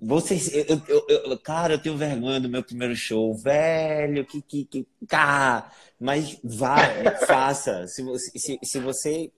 Vocês, 0.00 0.54
eu, 0.54 0.80
eu, 0.86 1.06
eu, 1.08 1.38
cara, 1.38 1.74
eu 1.74 1.82
tenho 1.82 1.96
vergonha 1.96 2.38
do 2.38 2.48
meu 2.48 2.62
primeiro 2.62 2.94
show, 2.94 3.34
velho, 3.34 4.24
que, 4.24 4.40
que, 4.40 4.64
que, 4.64 4.86
cá. 5.08 5.72
Mas 5.98 6.38
vá, 6.44 6.76
faça. 7.26 7.84
Se 7.88 8.02
você, 8.02 8.38
se, 8.38 8.58
se 8.62 8.78
você 8.78 9.32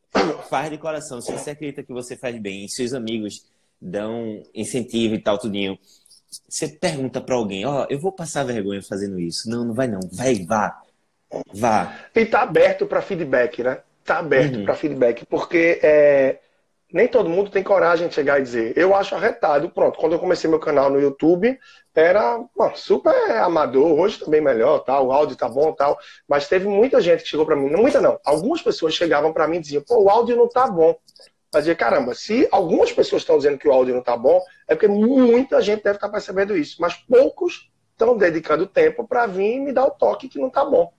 faz 0.50 0.70
de 0.70 0.76
coração, 0.76 1.22
se 1.22 1.32
você 1.32 1.50
acredita 1.50 1.82
que 1.82 1.92
você 1.92 2.14
faz 2.14 2.38
bem, 2.38 2.68
seus 2.68 2.92
amigos 2.92 3.46
dão 3.80 4.42
incentivo 4.54 5.14
e 5.14 5.18
tal, 5.18 5.38
tudinho. 5.38 5.78
Você 6.48 6.68
pergunta 6.68 7.20
para 7.20 7.34
alguém, 7.34 7.64
ó, 7.64 7.82
oh, 7.82 7.86
eu 7.88 7.98
vou 7.98 8.12
passar 8.12 8.44
vergonha 8.44 8.82
fazendo 8.82 9.18
isso. 9.18 9.48
Não, 9.48 9.64
não 9.64 9.74
vai 9.74 9.88
não. 9.88 10.00
Vai, 10.12 10.44
vá. 10.44 10.82
Vá. 11.54 12.06
E 12.14 12.26
tá 12.26 12.42
aberto 12.42 12.86
para 12.86 13.00
feedback, 13.00 13.62
né? 13.62 13.82
Tá 14.04 14.18
aberto 14.18 14.56
uhum. 14.56 14.64
para 14.64 14.74
feedback, 14.74 15.24
porque 15.26 15.78
é, 15.82 16.38
nem 16.92 17.06
todo 17.06 17.28
mundo 17.28 17.50
tem 17.50 17.62
coragem 17.62 18.08
de 18.08 18.14
chegar 18.14 18.40
e 18.40 18.42
dizer, 18.42 18.76
eu 18.76 18.94
acho 18.94 19.14
arretado. 19.14 19.70
Pronto, 19.70 19.98
quando 19.98 20.12
eu 20.12 20.18
comecei 20.18 20.50
meu 20.50 20.58
canal 20.58 20.90
no 20.90 21.00
YouTube, 21.00 21.58
era 21.94 22.40
super 22.74 23.14
amador, 23.38 23.98
hoje 23.98 24.18
também 24.18 24.40
melhor, 24.40 24.80
tal, 24.80 25.08
o 25.08 25.12
áudio 25.12 25.36
tá 25.36 25.48
bom, 25.48 25.72
tal. 25.72 25.98
Mas 26.28 26.48
teve 26.48 26.66
muita 26.66 27.00
gente 27.00 27.22
que 27.22 27.28
chegou 27.28 27.46
para 27.46 27.56
mim, 27.56 27.70
não 27.70 27.80
muita 27.80 28.00
não, 28.00 28.18
algumas 28.24 28.62
pessoas 28.62 28.94
chegavam 28.94 29.32
para 29.32 29.46
mim 29.46 29.58
e 29.58 29.60
diziam, 29.60 29.82
pô, 29.82 30.02
o 30.02 30.10
áudio 30.10 30.36
não 30.36 30.48
tá 30.48 30.66
bom. 30.66 30.96
Mas 31.52 31.64
dizia, 31.64 31.74
caramba, 31.74 32.14
se 32.14 32.48
algumas 32.50 32.92
pessoas 32.92 33.22
estão 33.22 33.36
dizendo 33.36 33.58
que 33.58 33.68
o 33.68 33.72
áudio 33.72 33.94
não 33.94 34.02
tá 34.02 34.16
bom, 34.16 34.40
é 34.68 34.74
porque 34.74 34.86
muita 34.86 35.60
gente 35.60 35.82
deve 35.82 35.96
estar 35.96 36.06
tá 36.06 36.12
percebendo 36.12 36.56
isso. 36.56 36.76
Mas 36.80 36.94
poucos 36.94 37.70
estão 37.90 38.16
dedicando 38.16 38.66
tempo 38.66 39.06
para 39.06 39.26
vir 39.26 39.56
e 39.56 39.60
me 39.60 39.72
dar 39.72 39.86
o 39.86 39.90
toque 39.90 40.28
que 40.28 40.38
não 40.38 40.48
tá 40.48 40.64
bom. 40.64 40.92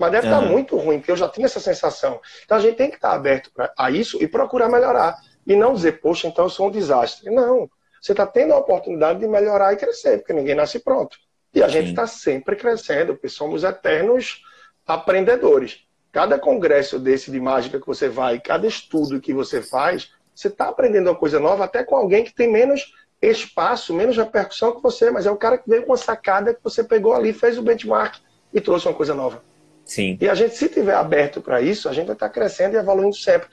Mas 0.00 0.12
deve 0.12 0.28
estar 0.28 0.40
tá 0.40 0.46
muito 0.46 0.78
ruim, 0.78 0.98
porque 0.98 1.12
eu 1.12 1.16
já 1.16 1.28
tinha 1.28 1.44
essa 1.44 1.60
sensação. 1.60 2.22
Então 2.42 2.56
a 2.56 2.60
gente 2.60 2.76
tem 2.76 2.88
que 2.88 2.96
estar 2.96 3.10
tá 3.10 3.14
aberto 3.14 3.50
a 3.76 3.90
isso 3.90 4.16
e 4.22 4.26
procurar 4.26 4.70
melhorar. 4.70 5.14
E 5.46 5.54
não 5.54 5.74
dizer, 5.74 6.00
poxa, 6.00 6.26
então 6.26 6.46
eu 6.46 6.48
sou 6.48 6.68
um 6.68 6.70
desastre. 6.70 7.30
Não. 7.30 7.68
Você 8.00 8.12
está 8.12 8.26
tendo 8.26 8.54
a 8.54 8.56
oportunidade 8.56 9.18
de 9.20 9.28
melhorar 9.28 9.74
e 9.74 9.76
crescer, 9.76 10.16
porque 10.16 10.32
ninguém 10.32 10.54
nasce 10.54 10.78
pronto. 10.78 11.18
E 11.52 11.62
a 11.62 11.66
Sim. 11.66 11.72
gente 11.74 11.90
está 11.90 12.06
sempre 12.06 12.56
crescendo, 12.56 13.12
porque 13.12 13.28
somos 13.28 13.62
eternos 13.62 14.40
aprendedores. 14.86 15.80
Cada 16.10 16.38
congresso 16.38 16.98
desse 16.98 17.30
de 17.30 17.38
mágica 17.38 17.78
que 17.78 17.86
você 17.86 18.08
vai, 18.08 18.40
cada 18.40 18.66
estudo 18.66 19.20
que 19.20 19.34
você 19.34 19.60
faz, 19.60 20.12
você 20.34 20.48
está 20.48 20.70
aprendendo 20.70 21.10
uma 21.10 21.16
coisa 21.16 21.38
nova, 21.38 21.66
até 21.66 21.84
com 21.84 21.94
alguém 21.94 22.24
que 22.24 22.32
tem 22.32 22.50
menos 22.50 22.94
espaço, 23.20 23.92
menos 23.92 24.16
repercussão 24.16 24.74
que 24.74 24.82
você, 24.82 25.10
mas 25.10 25.26
é 25.26 25.30
o 25.30 25.36
cara 25.36 25.58
que 25.58 25.68
veio 25.68 25.82
com 25.82 25.90
uma 25.90 25.98
sacada 25.98 26.54
que 26.54 26.64
você 26.64 26.82
pegou 26.82 27.12
ali, 27.12 27.34
fez 27.34 27.58
o 27.58 27.62
benchmark 27.62 28.16
e 28.50 28.62
trouxe 28.62 28.88
uma 28.88 28.94
coisa 28.94 29.14
nova. 29.14 29.49
Sim. 29.90 30.16
E 30.20 30.28
a 30.28 30.36
gente, 30.36 30.56
se 30.56 30.68
tiver 30.68 30.94
aberto 30.94 31.40
para 31.40 31.60
isso, 31.60 31.88
a 31.88 31.92
gente 31.92 32.06
vai 32.06 32.14
estar 32.14 32.28
tá 32.28 32.32
crescendo 32.32 32.76
e 32.76 32.78
evoluindo 32.78 33.16
sempre. 33.16 33.48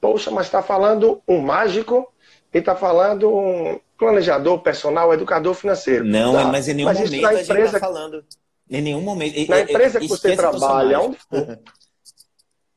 Poxa, 0.00 0.30
mas 0.30 0.46
está 0.46 0.62
falando 0.62 1.20
um 1.26 1.40
mágico 1.40 2.06
e 2.54 2.58
está 2.58 2.76
falando 2.76 3.28
um 3.28 3.80
planejador 3.98 4.60
personal, 4.60 5.12
educador 5.12 5.54
financeiro. 5.54 6.04
Não, 6.04 6.32
tá. 6.32 6.44
mas 6.44 6.68
em 6.68 6.74
nenhum 6.74 6.86
mas 6.86 6.98
momento 6.98 7.16
empresa, 7.16 7.52
a 7.52 7.56
gente 7.56 7.66
está 7.66 7.80
falando. 7.80 8.24
Em 8.70 8.80
nenhum 8.80 9.00
momento. 9.00 9.50
Na 9.50 9.60
empresa 9.60 9.98
que 9.98 10.06
você 10.06 10.36
trabalha, 10.36 11.00
onde 11.00 11.18
for, 11.18 11.58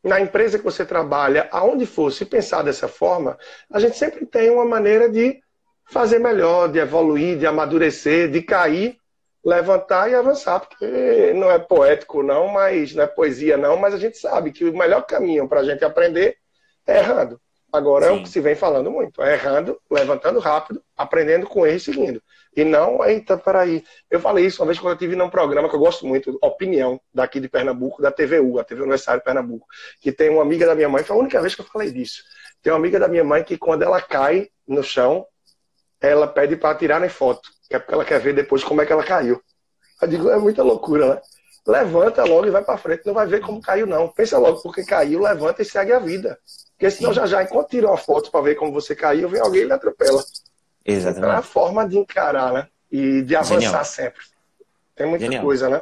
na 0.03 0.19
empresa 0.19 0.57
que 0.57 0.63
você 0.63 0.83
trabalha, 0.83 1.47
aonde 1.51 1.85
for, 1.85 2.11
se 2.11 2.25
pensar 2.25 2.63
dessa 2.63 2.87
forma, 2.87 3.37
a 3.71 3.79
gente 3.79 3.95
sempre 3.95 4.25
tem 4.25 4.49
uma 4.49 4.65
maneira 4.65 5.07
de 5.07 5.39
fazer 5.85 6.17
melhor, 6.17 6.67
de 6.67 6.79
evoluir, 6.79 7.37
de 7.37 7.45
amadurecer, 7.45 8.31
de 8.31 8.41
cair, 8.41 8.97
levantar 9.43 10.09
e 10.09 10.15
avançar, 10.15 10.59
porque 10.59 11.33
não 11.33 11.49
é 11.49 11.57
poético 11.57 12.21
não, 12.21 12.47
mas 12.47 12.93
não 12.93 13.03
é 13.03 13.07
poesia 13.07 13.57
não, 13.57 13.77
mas 13.77 13.93
a 13.93 13.97
gente 13.97 14.17
sabe 14.17 14.51
que 14.51 14.65
o 14.65 14.77
melhor 14.77 15.01
caminho 15.05 15.47
para 15.47 15.61
a 15.61 15.63
gente 15.63 15.83
aprender 15.83 16.37
é 16.85 16.99
errando. 16.99 17.39
Agora 17.71 18.05
Sim. 18.05 18.11
é 18.11 18.13
o 18.15 18.23
que 18.23 18.29
se 18.29 18.41
vem 18.41 18.53
falando 18.53 18.91
muito, 18.91 19.21
é 19.21 19.33
errando, 19.33 19.79
levantando 19.89 20.39
rápido, 20.39 20.83
aprendendo 20.95 21.47
com 21.47 21.65
erro 21.65 21.77
e 21.77 21.79
seguindo. 21.79 22.21
E 22.53 22.65
não, 22.65 23.03
eita, 23.05 23.37
peraí. 23.37 23.81
Eu 24.09 24.19
falei 24.19 24.45
isso 24.45 24.61
uma 24.61 24.67
vez 24.67 24.77
quando 24.77 24.89
eu 24.89 24.95
estive 24.95 25.15
num 25.15 25.29
programa 25.29 25.69
que 25.69 25.75
eu 25.75 25.79
gosto 25.79 26.05
muito, 26.05 26.37
Opinião, 26.41 26.99
daqui 27.13 27.39
de 27.39 27.47
Pernambuco, 27.47 28.01
da 28.01 28.11
TVU, 28.11 28.59
a 28.59 28.63
TV 28.65 28.81
Universitário 28.81 29.21
de 29.21 29.25
Pernambuco, 29.25 29.65
que 30.01 30.11
tem 30.11 30.29
uma 30.29 30.41
amiga 30.41 30.65
da 30.65 30.75
minha 30.75 30.89
mãe, 30.89 31.01
foi 31.01 31.15
a 31.15 31.19
única 31.19 31.39
vez 31.39 31.55
que 31.55 31.61
eu 31.61 31.65
falei 31.65 31.89
disso. 31.91 32.23
Tem 32.61 32.73
uma 32.73 32.79
amiga 32.79 32.99
da 32.99 33.07
minha 33.07 33.23
mãe 33.23 33.41
que 33.41 33.57
quando 33.57 33.83
ela 33.83 34.01
cai 34.01 34.49
no 34.67 34.83
chão, 34.83 35.25
ela 36.01 36.27
pede 36.27 36.57
para 36.57 36.75
tirarem 36.75 37.07
foto, 37.09 37.49
que 37.71 37.77
é 37.77 37.79
porque 37.79 37.93
ela 37.93 38.05
quer 38.05 38.19
ver 38.19 38.35
depois 38.35 38.63
como 38.63 38.81
é 38.81 38.85
que 38.85 38.91
ela 38.91 39.03
caiu. 39.03 39.41
Eu 40.01 40.07
digo, 40.07 40.29
é 40.29 40.37
muita 40.37 40.61
loucura, 40.61 41.15
né? 41.15 41.21
Levanta 41.65 42.23
logo 42.23 42.45
e 42.45 42.49
vai 42.49 42.63
para 42.63 42.77
frente, 42.77 43.05
não 43.05 43.13
vai 43.13 43.25
ver 43.25 43.39
como 43.39 43.61
caiu, 43.61 43.87
não. 43.87 44.09
Pensa 44.09 44.37
logo 44.37 44.61
porque 44.61 44.83
caiu, 44.83 45.21
levanta 45.21 45.61
e 45.61 45.65
segue 45.65 45.93
a 45.93 45.99
vida. 45.99 46.37
Porque 46.71 46.91
senão 46.91 47.13
já 47.13 47.25
já, 47.25 47.43
enquanto 47.43 47.69
tira 47.69 47.87
uma 47.87 47.97
foto 47.97 48.29
para 48.29 48.41
ver 48.41 48.55
como 48.55 48.73
você 48.73 48.95
caiu, 48.95 49.29
vem 49.29 49.39
alguém 49.39 49.61
e 49.61 49.65
lhe 49.65 49.73
atropela. 49.73 50.23
Exatamente. 50.83 51.19
Então 51.19 51.31
é 51.31 51.35
a 51.35 51.41
forma 51.41 51.87
de 51.87 51.97
encarar, 51.97 52.51
né? 52.51 52.67
E 52.91 53.21
de 53.21 53.35
avançar 53.35 53.61
Genial. 53.61 53.85
sempre. 53.85 54.21
Tem 54.95 55.07
muita 55.07 55.25
Genial. 55.25 55.43
coisa, 55.43 55.69
né? 55.69 55.81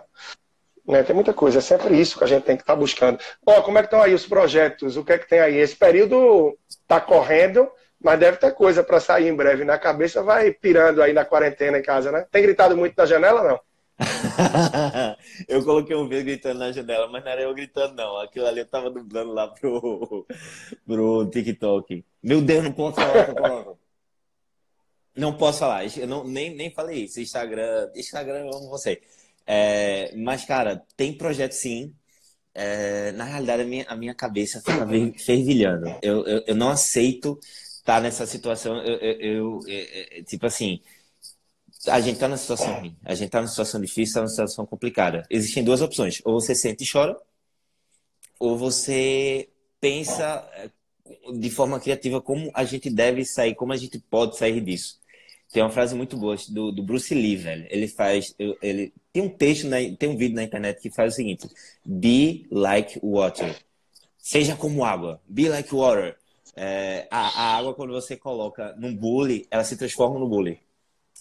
né? 0.86 1.02
Tem 1.02 1.16
muita 1.16 1.34
coisa, 1.34 1.60
é 1.60 1.62
sempre 1.62 2.00
isso 2.00 2.18
que 2.18 2.24
a 2.24 2.28
gente 2.28 2.44
tem 2.44 2.58
que 2.58 2.64
estar 2.64 2.74
tá 2.74 2.80
buscando. 2.80 3.18
Ó, 3.46 3.62
como 3.62 3.78
é 3.78 3.82
que 3.82 3.88
estão 3.88 4.02
aí 4.02 4.14
os 4.14 4.28
projetos? 4.28 4.98
O 4.98 5.04
que 5.04 5.14
é 5.14 5.18
que 5.18 5.30
tem 5.30 5.40
aí? 5.40 5.58
Esse 5.58 5.76
período 5.76 6.56
está 6.70 7.00
correndo, 7.00 7.68
mas 8.02 8.20
deve 8.20 8.38
ter 8.38 8.52
coisa 8.54 8.84
para 8.84 9.00
sair 9.00 9.28
em 9.28 9.36
breve. 9.36 9.66
Na 9.66 9.78
cabeça 9.78 10.24
vai 10.24 10.52
pirando 10.52 11.02
aí 11.02 11.12
na 11.12 11.26
quarentena 11.26 11.78
em 11.78 11.84
casa, 11.84 12.12
né? 12.12 12.26
Tem 12.32 12.42
gritado 12.42 12.76
muito 12.78 12.96
na 12.98 13.06
janela, 13.06 13.44
não? 13.44 13.60
eu 15.48 15.64
coloquei 15.66 15.94
um 15.96 16.08
vídeo 16.08 16.24
gritando 16.24 16.60
na 16.60 16.72
janela, 16.72 17.08
mas 17.10 17.24
não 17.24 17.32
era 17.32 17.42
eu 17.42 17.54
gritando, 17.54 17.96
não. 17.96 18.18
Aquilo 18.18 18.48
ali 18.48 18.62
eu 18.62 18.66
tava 18.66 18.90
dublando 18.90 19.34
lá 19.34 19.48
pro, 19.50 20.26
pro 20.86 21.30
TikTok. 21.30 22.06
Meu 22.24 22.42
Deus, 22.42 22.64
não 22.64 22.72
posso 22.72 22.96
falar 22.96 23.66
Não 25.16 25.34
posso 25.36 25.60
falar. 25.60 25.86
Eu 25.98 26.08
não, 26.08 26.24
nem, 26.24 26.56
nem 26.56 26.72
falei 26.72 27.04
isso. 27.04 27.20
Instagram, 27.20 27.92
Instagram, 27.94 28.46
eu 28.46 28.56
amo 28.56 28.70
você. 28.70 29.02
É, 29.46 30.16
mas, 30.16 30.46
cara, 30.46 30.82
tem 30.96 31.12
projeto 31.12 31.52
sim. 31.52 31.94
É, 32.56 33.12
na 33.12 33.26
realidade, 33.26 33.64
a 33.64 33.66
minha, 33.66 33.86
a 33.90 33.96
minha 33.96 34.14
cabeça 34.16 34.62
fica 34.62 34.88
fervilhando. 35.18 35.94
Eu, 36.02 36.26
eu, 36.26 36.44
eu 36.48 36.56
não 36.56 36.70
aceito 36.70 37.38
estar 37.90 38.02
nessa 38.02 38.26
situação. 38.28 38.78
Eu, 38.78 38.98
eu, 39.00 39.20
eu, 39.20 39.60
é, 39.68 40.20
é, 40.20 40.24
tipo 40.24 40.46
assim, 40.46 40.80
a 41.88 42.00
gente 42.00 42.16
está 42.16 42.28
numa 42.28 42.38
situação 42.38 42.80
ruim, 42.80 42.96
a 43.04 43.16
gente 43.16 43.28
está 43.28 43.40
numa 43.40 43.48
situação 43.48 43.82
difícil, 43.82 44.04
está 44.04 44.20
numa 44.22 44.30
situação 44.30 44.66
complicada. 44.66 45.26
Existem 45.30 45.64
duas 45.64 45.82
opções: 45.82 46.22
ou 46.24 46.40
você 46.40 46.54
sente 46.54 46.84
e 46.84 46.92
chora, 46.92 47.18
ou 48.40 48.58
você 48.58 49.50
pensa 49.82 50.48
de 51.34 51.50
forma 51.50 51.80
criativa 51.80 52.22
como 52.22 52.52
a 52.54 52.64
gente 52.64 52.90
deve 52.90 53.26
sair, 53.26 53.56
como 53.56 53.74
a 53.74 53.78
gente 53.78 53.98
pode 54.00 54.38
sair 54.38 54.62
disso. 54.62 55.00
Tem 55.52 55.64
uma 55.64 55.72
frase 55.72 55.96
muito 55.96 56.16
boa 56.16 56.36
do, 56.50 56.72
do 56.72 56.84
Bruce 56.84 57.12
Lee, 57.16 57.36
velho. 57.36 57.66
Ele 57.72 57.88
faz, 57.88 58.36
ele 58.62 58.94
tem 59.12 59.24
um 59.24 59.30
texto, 59.30 59.68
na, 59.68 59.78
tem 59.98 60.08
um 60.08 60.16
vídeo 60.16 60.36
na 60.36 60.44
internet 60.44 60.80
que 60.80 60.92
faz 60.92 61.14
o 61.14 61.16
seguinte: 61.16 61.50
Be 61.84 62.46
like 62.52 63.00
water. 63.02 63.56
Seja 64.20 64.56
como 64.56 64.86
água. 64.86 65.20
Be 65.28 65.50
like 65.50 65.74
water. 65.74 66.19
É, 66.56 67.08
a, 67.10 67.20
a 67.20 67.58
água, 67.58 67.74
quando 67.74 67.94
você 67.94 68.16
coloca 68.16 68.76
num 68.78 68.96
bule, 68.96 69.48
ela 69.50 69.64
se 69.64 69.78
transforma 69.78 70.20
no 70.20 70.28
bule. 70.28 70.60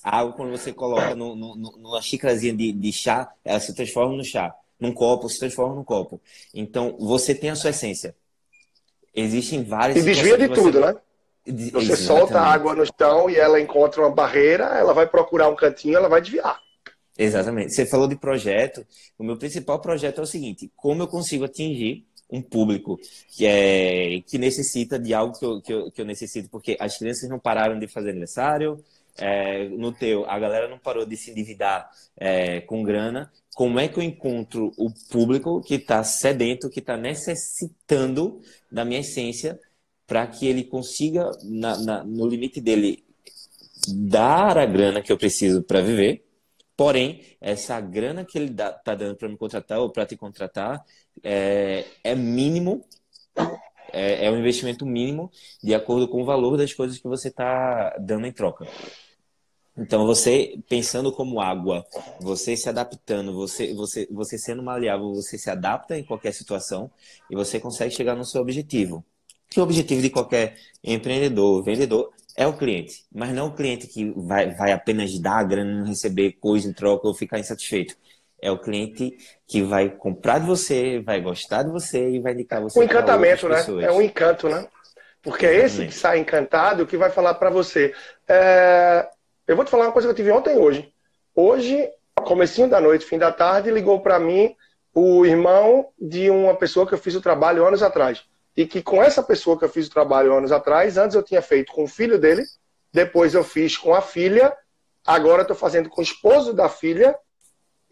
A 0.02 0.18
água, 0.18 0.32
quando 0.32 0.50
você 0.50 0.72
coloca 0.72 1.14
no, 1.14 1.34
no, 1.34 1.54
numa 1.54 2.00
xícarazinha 2.00 2.54
de, 2.54 2.72
de 2.72 2.92
chá, 2.92 3.32
ela 3.44 3.60
se 3.60 3.74
transforma 3.74 4.16
no 4.16 4.24
chá. 4.24 4.54
Num 4.78 4.92
copo, 4.92 5.28
se 5.28 5.38
transforma 5.38 5.74
num 5.74 5.84
copo. 5.84 6.20
Então, 6.54 6.96
você 6.98 7.34
tem 7.34 7.50
a 7.50 7.56
sua 7.56 7.70
essência. 7.70 8.14
Existem 9.14 9.64
várias. 9.64 9.98
E 9.98 10.02
desvia 10.02 10.38
de 10.38 10.46
você... 10.46 10.54
tudo, 10.54 10.80
né? 10.80 10.94
Você 11.44 11.52
Exatamente. 11.52 11.96
solta 11.96 12.40
a 12.40 12.52
água 12.52 12.74
no 12.74 12.84
chão 12.84 13.30
e 13.30 13.36
ela 13.36 13.60
encontra 13.60 14.02
uma 14.02 14.10
barreira, 14.10 14.64
ela 14.78 14.92
vai 14.92 15.06
procurar 15.06 15.48
um 15.48 15.56
cantinho, 15.56 15.96
ela 15.96 16.08
vai 16.08 16.20
desviar. 16.20 16.60
Exatamente. 17.16 17.72
Você 17.72 17.86
falou 17.86 18.06
de 18.06 18.14
projeto. 18.16 18.86
O 19.18 19.24
meu 19.24 19.36
principal 19.36 19.80
projeto 19.80 20.20
é 20.20 20.22
o 20.22 20.26
seguinte: 20.26 20.70
como 20.76 21.02
eu 21.02 21.08
consigo 21.08 21.44
atingir 21.44 22.06
um 22.30 22.42
público 22.42 22.98
que, 23.28 23.46
é, 23.46 24.20
que 24.26 24.38
necessita 24.38 24.98
de 24.98 25.14
algo 25.14 25.38
que 25.38 25.44
eu, 25.44 25.60
que 25.60 25.72
eu, 25.72 25.90
que 25.90 26.00
eu 26.00 26.04
necessito? 26.04 26.48
Porque 26.48 26.76
as 26.78 26.98
crianças 26.98 27.28
não 27.28 27.38
pararam 27.38 27.78
de 27.78 27.88
fazer 27.88 28.10
aniversário, 28.10 28.82
é, 29.18 29.68
no 29.68 29.92
teu, 29.92 30.28
a 30.30 30.38
galera 30.38 30.68
não 30.68 30.78
parou 30.78 31.04
de 31.04 31.16
se 31.16 31.30
endividar 31.30 31.90
é, 32.16 32.60
com 32.60 32.82
grana, 32.82 33.30
como 33.54 33.80
é 33.80 33.88
que 33.88 33.98
eu 33.98 34.02
encontro 34.02 34.72
o 34.76 34.90
público 35.10 35.60
que 35.60 35.74
está 35.74 36.04
sedento, 36.04 36.70
que 36.70 36.78
está 36.78 36.96
necessitando 36.96 38.40
da 38.70 38.84
minha 38.84 39.00
essência, 39.00 39.58
para 40.06 40.26
que 40.26 40.46
ele 40.46 40.62
consiga, 40.64 41.30
na, 41.42 41.76
na, 41.82 42.04
no 42.04 42.26
limite 42.26 42.60
dele, 42.60 43.04
dar 43.88 44.56
a 44.56 44.64
grana 44.64 45.02
que 45.02 45.10
eu 45.10 45.18
preciso 45.18 45.62
para 45.62 45.80
viver, 45.80 46.24
porém, 46.78 47.20
essa 47.40 47.80
grana 47.80 48.24
que 48.24 48.38
ele 48.38 48.52
está 48.52 48.94
dando 48.94 49.16
para 49.16 49.28
me 49.28 49.36
contratar 49.36 49.80
ou 49.80 49.90
para 49.90 50.06
te 50.06 50.16
contratar 50.16 50.84
é, 51.24 51.84
é 52.04 52.14
mínimo 52.14 52.84
é, 53.92 54.26
é, 54.26 54.30
um 54.30 54.38
investimento 54.38 54.86
mínimo 54.86 55.28
de 55.60 55.74
acordo 55.74 56.06
com 56.06 56.22
o 56.22 56.24
valor 56.24 56.56
das 56.56 56.72
coisas 56.72 56.96
que 56.96 57.08
você 57.08 57.28
está 57.28 57.96
dando 57.98 58.28
em 58.28 58.32
troca. 58.32 58.64
Então, 59.76 60.06
você 60.06 60.56
pensando 60.68 61.10
como 61.10 61.40
água, 61.40 61.84
você 62.20 62.56
se 62.56 62.68
adaptando, 62.68 63.32
você, 63.32 63.74
você, 63.74 64.06
você 64.10 64.38
sendo 64.38 64.62
maleável, 64.62 65.12
você 65.14 65.36
se 65.36 65.50
adapta 65.50 65.98
em 65.98 66.04
qualquer 66.04 66.32
situação 66.32 66.88
e 67.28 67.34
você 67.34 67.58
consegue 67.58 67.92
chegar 67.92 68.14
no 68.14 68.24
seu 68.24 68.40
objetivo. 68.40 69.04
Que 69.50 69.58
o 69.58 69.64
objetivo 69.64 70.00
de 70.00 70.10
qualquer 70.10 70.56
empreendedor, 70.84 71.64
vendedor, 71.64 72.12
é 72.38 72.46
o 72.46 72.56
cliente, 72.56 73.04
mas 73.12 73.34
não 73.34 73.48
o 73.48 73.52
cliente 73.52 73.88
que 73.88 74.12
vai, 74.16 74.54
vai 74.54 74.70
apenas 74.70 75.18
dar 75.18 75.40
a 75.40 75.42
grana, 75.42 75.80
não 75.80 75.84
receber 75.84 76.36
coisa 76.40 76.68
em 76.68 76.72
troca 76.72 77.08
ou 77.08 77.12
ficar 77.12 77.40
insatisfeito. 77.40 77.96
É 78.40 78.48
o 78.48 78.56
cliente 78.56 79.18
que 79.44 79.60
vai 79.60 79.90
comprar 79.90 80.38
de 80.38 80.46
você, 80.46 81.00
vai 81.00 81.20
gostar 81.20 81.64
de 81.64 81.72
você 81.72 82.10
e 82.10 82.20
vai 82.20 82.34
indicar 82.34 82.62
você. 82.62 82.78
O 82.78 82.82
encantamento, 82.84 83.48
né? 83.48 83.56
Pessoas. 83.56 83.84
É 83.84 83.90
um 83.90 84.00
encanto, 84.00 84.48
né? 84.48 84.68
Porque 85.20 85.46
é 85.46 85.52
esse 85.52 85.84
que 85.84 85.92
sai 85.92 86.20
encantado 86.20 86.86
que 86.86 86.96
vai 86.96 87.10
falar 87.10 87.34
para 87.34 87.50
você. 87.50 87.92
É... 88.28 89.08
Eu 89.44 89.56
vou 89.56 89.64
te 89.64 89.70
falar 89.72 89.86
uma 89.86 89.92
coisa 89.92 90.06
que 90.06 90.12
eu 90.12 90.16
tive 90.16 90.30
ontem 90.30 90.54
e 90.54 90.58
hoje. 90.58 90.94
Hoje, 91.34 91.90
comecinho 92.24 92.68
da 92.68 92.80
noite, 92.80 93.04
fim 93.04 93.18
da 93.18 93.32
tarde, 93.32 93.72
ligou 93.72 93.98
para 93.98 94.20
mim 94.20 94.54
o 94.94 95.26
irmão 95.26 95.88
de 96.00 96.30
uma 96.30 96.54
pessoa 96.54 96.86
que 96.86 96.94
eu 96.94 96.98
fiz 96.98 97.16
o 97.16 97.20
trabalho 97.20 97.66
anos 97.66 97.82
atrás. 97.82 98.22
E 98.58 98.66
que 98.66 98.82
com 98.82 99.00
essa 99.00 99.22
pessoa 99.22 99.56
que 99.56 99.64
eu 99.64 99.68
fiz 99.68 99.86
o 99.86 99.90
trabalho 99.90 100.34
anos 100.34 100.50
atrás, 100.50 100.98
antes 100.98 101.14
eu 101.14 101.22
tinha 101.22 101.40
feito 101.40 101.72
com 101.72 101.84
o 101.84 101.86
filho 101.86 102.18
dele, 102.18 102.44
depois 102.92 103.32
eu 103.32 103.44
fiz 103.44 103.76
com 103.76 103.94
a 103.94 104.00
filha, 104.00 104.52
agora 105.06 105.42
estou 105.42 105.56
fazendo 105.56 105.88
com 105.88 106.00
o 106.00 106.02
esposo 106.02 106.52
da 106.52 106.68
filha 106.68 107.16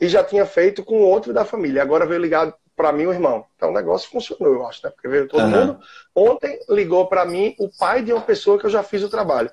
e 0.00 0.08
já 0.08 0.24
tinha 0.24 0.44
feito 0.44 0.84
com 0.84 1.02
outro 1.02 1.32
da 1.32 1.44
família. 1.44 1.80
Agora 1.80 2.04
veio 2.04 2.20
ligar 2.20 2.52
para 2.74 2.90
mim 2.90 3.06
o 3.06 3.12
irmão. 3.12 3.46
Então 3.54 3.70
o 3.70 3.72
negócio 3.72 4.10
funcionou, 4.10 4.52
eu 4.52 4.66
acho, 4.66 4.80
né? 4.82 4.90
Porque 4.90 5.06
veio 5.06 5.28
todo 5.28 5.44
uhum. 5.44 5.50
mundo. 5.50 5.80
Ontem 6.12 6.58
ligou 6.68 7.06
para 7.06 7.24
mim 7.24 7.54
o 7.60 7.70
pai 7.78 8.02
de 8.02 8.12
uma 8.12 8.22
pessoa 8.22 8.58
que 8.58 8.66
eu 8.66 8.70
já 8.70 8.82
fiz 8.82 9.04
o 9.04 9.08
trabalho. 9.08 9.52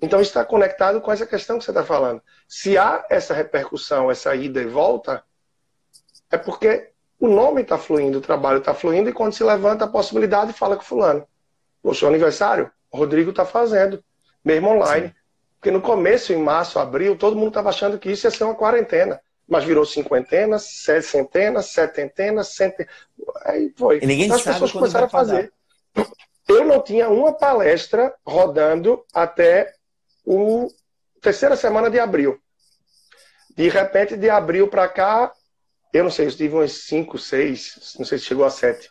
Então 0.00 0.22
está 0.22 0.42
conectado 0.42 1.02
com 1.02 1.12
essa 1.12 1.26
questão 1.26 1.58
que 1.58 1.66
você 1.66 1.70
está 1.70 1.84
falando. 1.84 2.22
Se 2.48 2.78
há 2.78 3.04
essa 3.10 3.34
repercussão, 3.34 4.10
essa 4.10 4.34
ida 4.34 4.62
e 4.62 4.66
volta, 4.66 5.22
é 6.30 6.38
porque 6.38 6.95
o 7.18 7.28
nome 7.28 7.62
está 7.62 7.78
fluindo, 7.78 8.18
o 8.18 8.22
trabalho 8.22 8.58
está 8.58 8.74
fluindo, 8.74 9.08
e 9.08 9.12
quando 9.12 9.32
se 9.32 9.42
levanta 9.42 9.84
a 9.84 9.88
possibilidade, 9.88 10.52
fala 10.52 10.76
com 10.76 10.82
fulano. 10.82 11.26
O 11.82 11.94
seu 11.94 12.08
aniversário, 12.08 12.70
o 12.90 12.98
Rodrigo 12.98 13.30
está 13.30 13.44
fazendo, 13.44 14.02
mesmo 14.44 14.68
online. 14.68 15.08
Sim. 15.08 15.14
Porque 15.54 15.70
no 15.70 15.80
começo, 15.80 16.32
em 16.32 16.36
março, 16.36 16.78
abril, 16.78 17.16
todo 17.16 17.36
mundo 17.36 17.48
estava 17.48 17.70
achando 17.70 17.98
que 17.98 18.10
isso 18.10 18.26
ia 18.26 18.30
ser 18.30 18.44
uma 18.44 18.54
quarentena. 18.54 19.20
Mas 19.48 19.64
virou 19.64 19.84
cinquentenas, 19.84 20.64
centenas, 21.02 21.66
setentenas, 21.66 22.48
centenas. 22.48 22.92
Aí 23.44 23.72
foi. 23.76 24.00
E 24.02 24.06
ninguém 24.06 24.26
então, 24.26 24.36
as 24.36 24.42
pessoas 24.42 24.72
começaram 24.72 25.06
a 25.06 25.08
fazer. 25.08 25.52
Eu 26.48 26.64
não 26.64 26.82
tinha 26.82 27.08
uma 27.08 27.32
palestra 27.32 28.12
rodando 28.24 29.04
até 29.14 29.72
o 30.24 30.68
terceira 31.20 31.56
semana 31.56 31.88
de 31.88 31.98
abril. 31.98 32.40
De 33.56 33.68
repente, 33.68 34.16
de 34.16 34.28
abril 34.28 34.68
para 34.68 34.88
cá, 34.88 35.32
eu 35.98 36.04
não 36.04 36.10
sei, 36.10 36.26
eu 36.26 36.32
tive 36.32 36.56
uns 36.56 36.86
5, 36.86 37.18
6, 37.18 37.96
não 37.98 38.04
sei 38.04 38.18
se 38.18 38.24
chegou 38.24 38.44
a 38.44 38.50
7. 38.50 38.88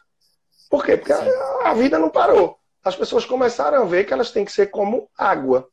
Por 0.69 0.83
quê? 0.83 0.97
Porque 0.97 1.13
a, 1.13 1.21
a, 1.63 1.73
vida 1.73 1.99
não 1.99 2.09
parou. 2.09 2.57
As 2.83 2.95
pessoas 2.95 3.25
começaram 3.25 3.81
a 3.81 3.85
ver 3.85 4.05
que 4.05 4.13
elas 4.13 4.31
têm 4.31 4.45
que 4.45 4.51
ser 4.51 4.67
como 4.67 5.09
água. 5.17 5.67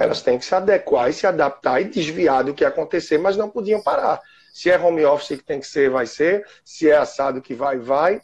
Elas 0.00 0.22
têm 0.22 0.38
que 0.38 0.44
se 0.44 0.54
adequar 0.54 1.10
e 1.10 1.12
se 1.12 1.26
adaptar 1.26 1.80
e 1.80 1.84
desviar 1.84 2.42
do 2.42 2.54
que 2.54 2.64
acontecer, 2.64 3.18
mas 3.18 3.36
não 3.36 3.50
podiam 3.50 3.82
parar. 3.82 4.20
Se 4.52 4.70
é 4.70 4.78
home 4.78 5.04
office 5.04 5.36
que 5.38 5.44
tem 5.44 5.60
que 5.60 5.66
ser, 5.66 5.90
vai 5.90 6.06
ser. 6.06 6.46
Se 6.64 6.88
é 6.88 6.96
assado 6.96 7.42
que 7.42 7.54
vai, 7.54 7.78
vai. 7.78 8.20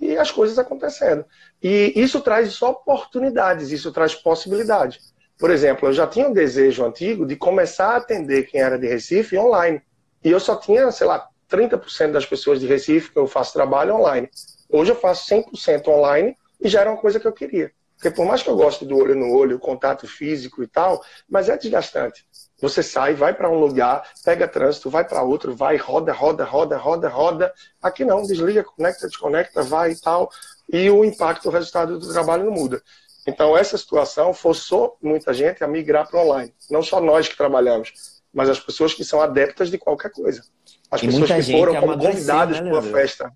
E 0.00 0.16
as 0.16 0.30
coisas 0.30 0.58
acontecendo. 0.58 1.24
E 1.62 1.92
isso 1.96 2.20
traz 2.20 2.60
oportunidades, 2.60 3.70
isso 3.70 3.92
traz 3.92 4.14
possibilidades. 4.14 5.14
Por 5.38 5.50
exemplo, 5.50 5.88
eu 5.88 5.92
já 5.92 6.06
tinha 6.06 6.28
um 6.28 6.32
desejo 6.32 6.84
antigo 6.84 7.26
de 7.26 7.34
começar 7.34 7.92
a 7.92 7.96
atender 7.96 8.44
quem 8.44 8.60
era 8.60 8.78
de 8.78 8.86
Recife 8.86 9.38
online. 9.38 9.80
E 10.22 10.30
eu 10.30 10.38
só 10.38 10.56
tinha, 10.56 10.90
sei 10.90 11.06
lá, 11.06 11.29
30% 11.50 12.12
das 12.12 12.26
pessoas 12.26 12.60
de 12.60 12.66
Recife 12.66 13.10
que 13.10 13.18
eu 13.18 13.26
faço 13.26 13.52
trabalho 13.52 13.96
online. 13.96 14.30
Hoje 14.68 14.92
eu 14.92 14.96
faço 14.96 15.28
100% 15.34 15.88
online 15.88 16.36
e 16.60 16.68
já 16.68 16.82
era 16.82 16.90
uma 16.90 17.00
coisa 17.00 17.18
que 17.18 17.26
eu 17.26 17.32
queria. 17.32 17.72
Porque 17.96 18.10
por 18.10 18.24
mais 18.24 18.42
que 18.42 18.48
eu 18.48 18.56
goste 18.56 18.86
do 18.86 18.96
olho 18.96 19.14
no 19.14 19.30
olho, 19.36 19.58
contato 19.58 20.06
físico 20.06 20.62
e 20.62 20.66
tal, 20.66 21.02
mas 21.28 21.50
é 21.50 21.56
desgastante. 21.58 22.24
Você 22.60 22.82
sai, 22.82 23.14
vai 23.14 23.34
para 23.34 23.50
um 23.50 23.58
lugar, 23.58 24.06
pega 24.24 24.48
trânsito, 24.48 24.88
vai 24.88 25.04
para 25.04 25.22
outro, 25.22 25.54
vai, 25.54 25.76
roda, 25.76 26.12
roda, 26.12 26.44
roda, 26.44 26.76
roda, 26.76 27.08
roda. 27.08 27.54
Aqui 27.82 28.04
não, 28.04 28.22
desliga, 28.22 28.64
conecta, 28.64 29.06
desconecta, 29.06 29.62
vai 29.62 29.92
e 29.92 30.00
tal. 30.00 30.30
E 30.72 30.90
o 30.90 31.04
impacto, 31.04 31.48
o 31.48 31.52
resultado 31.52 31.98
do 31.98 32.12
trabalho 32.12 32.44
não 32.44 32.52
muda. 32.52 32.82
Então, 33.26 33.56
essa 33.56 33.76
situação 33.76 34.32
forçou 34.32 34.96
muita 35.02 35.32
gente 35.32 35.62
a 35.62 35.68
migrar 35.68 36.08
para 36.08 36.20
online. 36.20 36.54
Não 36.70 36.82
só 36.82 37.00
nós 37.00 37.28
que 37.28 37.36
trabalhamos, 37.36 38.22
mas 38.32 38.48
as 38.48 38.60
pessoas 38.60 38.94
que 38.94 39.04
são 39.04 39.20
adeptas 39.20 39.70
de 39.70 39.78
qualquer 39.78 40.10
coisa. 40.10 40.42
As 40.90 41.02
e 41.02 41.06
pessoas 41.06 41.46
que 41.46 41.52
foram 41.52 41.80
como 41.80 41.98
convidados 41.98 42.60
né, 42.60 42.70
para 42.70 42.80
uma 42.80 42.82
festa. 42.82 43.32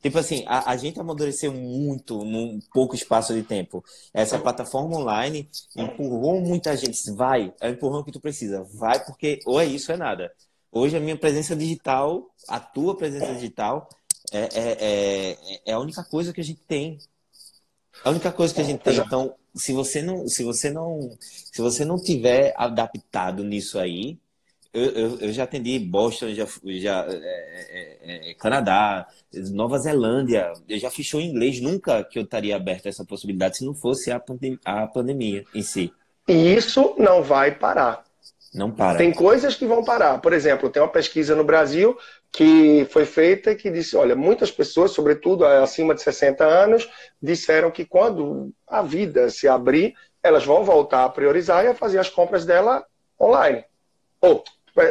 Tipo 0.00 0.18
assim, 0.18 0.44
a, 0.46 0.70
a, 0.70 0.76
gente 0.76 1.00
amadureceu 1.00 1.52
muito 1.52 2.24
num 2.24 2.60
pouco 2.72 2.94
espaço 2.94 3.34
de 3.34 3.42
tempo. 3.42 3.84
Essa 4.14 4.38
plataforma 4.38 4.96
online 4.96 5.48
empurrou 5.76 6.40
muita 6.40 6.76
gente. 6.76 6.98
Vai, 7.12 7.52
é 7.60 7.68
o 7.68 7.72
empurrão 7.72 8.04
que 8.04 8.12
tu 8.12 8.20
precisa. 8.20 8.62
Vai, 8.74 9.04
porque 9.04 9.40
ou 9.44 9.60
é 9.60 9.66
isso 9.66 9.90
ou 9.90 9.96
é 9.96 9.98
nada. 9.98 10.32
Hoje 10.70 10.96
a 10.96 11.00
minha 11.00 11.16
presença 11.16 11.56
digital, 11.56 12.30
a 12.46 12.60
tua 12.60 12.96
presença 12.96 13.34
digital, 13.34 13.88
é, 14.30 14.38
é, 14.38 14.76
é, 14.80 15.60
é 15.66 15.72
a 15.72 15.80
única 15.80 16.04
coisa 16.04 16.32
que 16.32 16.40
a 16.40 16.44
gente 16.44 16.60
tem. 16.60 16.98
A 18.04 18.10
única 18.10 18.30
coisa 18.30 18.54
que 18.54 18.60
a 18.60 18.64
gente 18.64 18.80
tem. 18.80 18.98
Então, 18.98 19.34
se 19.54 19.72
você 19.72 20.00
não, 20.00 20.28
se 20.28 20.44
você 20.44 20.70
não, 20.70 21.10
se 21.20 21.60
você 21.60 21.84
não 21.84 22.00
tiver 22.00 22.54
adaptado 22.56 23.42
nisso 23.42 23.78
aí, 23.78 24.18
eu, 24.72 24.84
eu, 24.84 25.18
eu 25.20 25.32
já 25.32 25.44
atendi 25.44 25.78
Boston, 25.78 26.28
já, 26.30 26.46
já 26.64 27.06
é, 27.08 27.98
é, 28.02 28.30
é, 28.30 28.34
Canadá, 28.34 29.06
Nova 29.50 29.78
Zelândia, 29.78 30.52
eu 30.68 30.78
já 30.78 30.90
show 30.90 31.20
em 31.20 31.30
inglês, 31.30 31.60
nunca 31.60 32.04
que 32.04 32.18
eu 32.18 32.22
estaria 32.22 32.54
aberto 32.54 32.86
a 32.86 32.88
essa 32.88 33.04
possibilidade 33.04 33.58
se 33.58 33.64
não 33.64 33.74
fosse 33.74 34.10
a, 34.10 34.20
pandem 34.20 34.58
a 34.64 34.86
pandemia 34.86 35.44
em 35.54 35.62
si. 35.62 35.92
E 36.26 36.54
isso 36.54 36.94
não 36.98 37.22
vai 37.22 37.54
parar. 37.54 38.04
Não 38.52 38.70
para. 38.70 38.98
Tem 38.98 39.12
coisas 39.12 39.54
que 39.54 39.66
vão 39.66 39.84
parar. 39.84 40.18
Por 40.20 40.32
exemplo, 40.32 40.70
tem 40.70 40.82
uma 40.82 40.88
pesquisa 40.88 41.34
no 41.34 41.44
Brasil 41.44 41.96
que 42.30 42.86
foi 42.90 43.04
feita 43.04 43.54
que 43.54 43.70
disse, 43.70 43.96
olha, 43.96 44.14
muitas 44.14 44.50
pessoas, 44.50 44.90
sobretudo 44.92 45.46
acima 45.46 45.94
de 45.94 46.02
60 46.02 46.44
anos, 46.44 46.88
disseram 47.22 47.70
que 47.70 47.84
quando 47.84 48.52
a 48.66 48.82
vida 48.82 49.30
se 49.30 49.48
abrir, 49.48 49.94
elas 50.22 50.44
vão 50.44 50.64
voltar 50.64 51.04
a 51.04 51.08
priorizar 51.08 51.64
e 51.64 51.68
a 51.68 51.74
fazer 51.74 51.98
as 51.98 52.10
compras 52.10 52.44
dela 52.44 52.84
online. 53.20 53.64
Ou, 54.20 54.44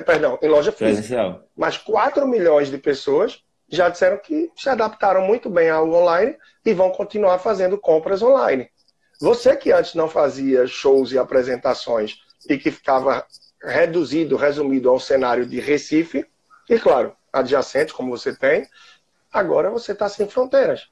perdão, 0.05 0.37
em 0.41 0.47
loja 0.47 0.71
física. 0.71 1.41
Mas 1.55 1.77
4 1.77 2.27
milhões 2.27 2.69
de 2.69 2.77
pessoas 2.77 3.43
já 3.69 3.89
disseram 3.89 4.17
que 4.17 4.51
se 4.55 4.69
adaptaram 4.69 5.21
muito 5.21 5.49
bem 5.49 5.69
ao 5.69 5.91
online 5.91 6.35
e 6.65 6.73
vão 6.73 6.89
continuar 6.91 7.39
fazendo 7.39 7.77
compras 7.77 8.21
online. 8.21 8.69
Você 9.19 9.55
que 9.55 9.71
antes 9.71 9.95
não 9.95 10.07
fazia 10.07 10.67
shows 10.67 11.11
e 11.11 11.17
apresentações 11.17 12.17
e 12.47 12.57
que 12.57 12.71
ficava 12.71 13.25
reduzido, 13.61 14.35
resumido 14.35 14.89
ao 14.89 14.99
cenário 14.99 15.45
de 15.45 15.59
Recife, 15.59 16.25
e 16.69 16.79
claro, 16.79 17.15
adjacente, 17.33 17.93
como 17.93 18.15
você 18.15 18.35
tem, 18.35 18.67
agora 19.31 19.69
você 19.69 19.91
está 19.91 20.07
sem 20.07 20.27
fronteiras. 20.27 20.87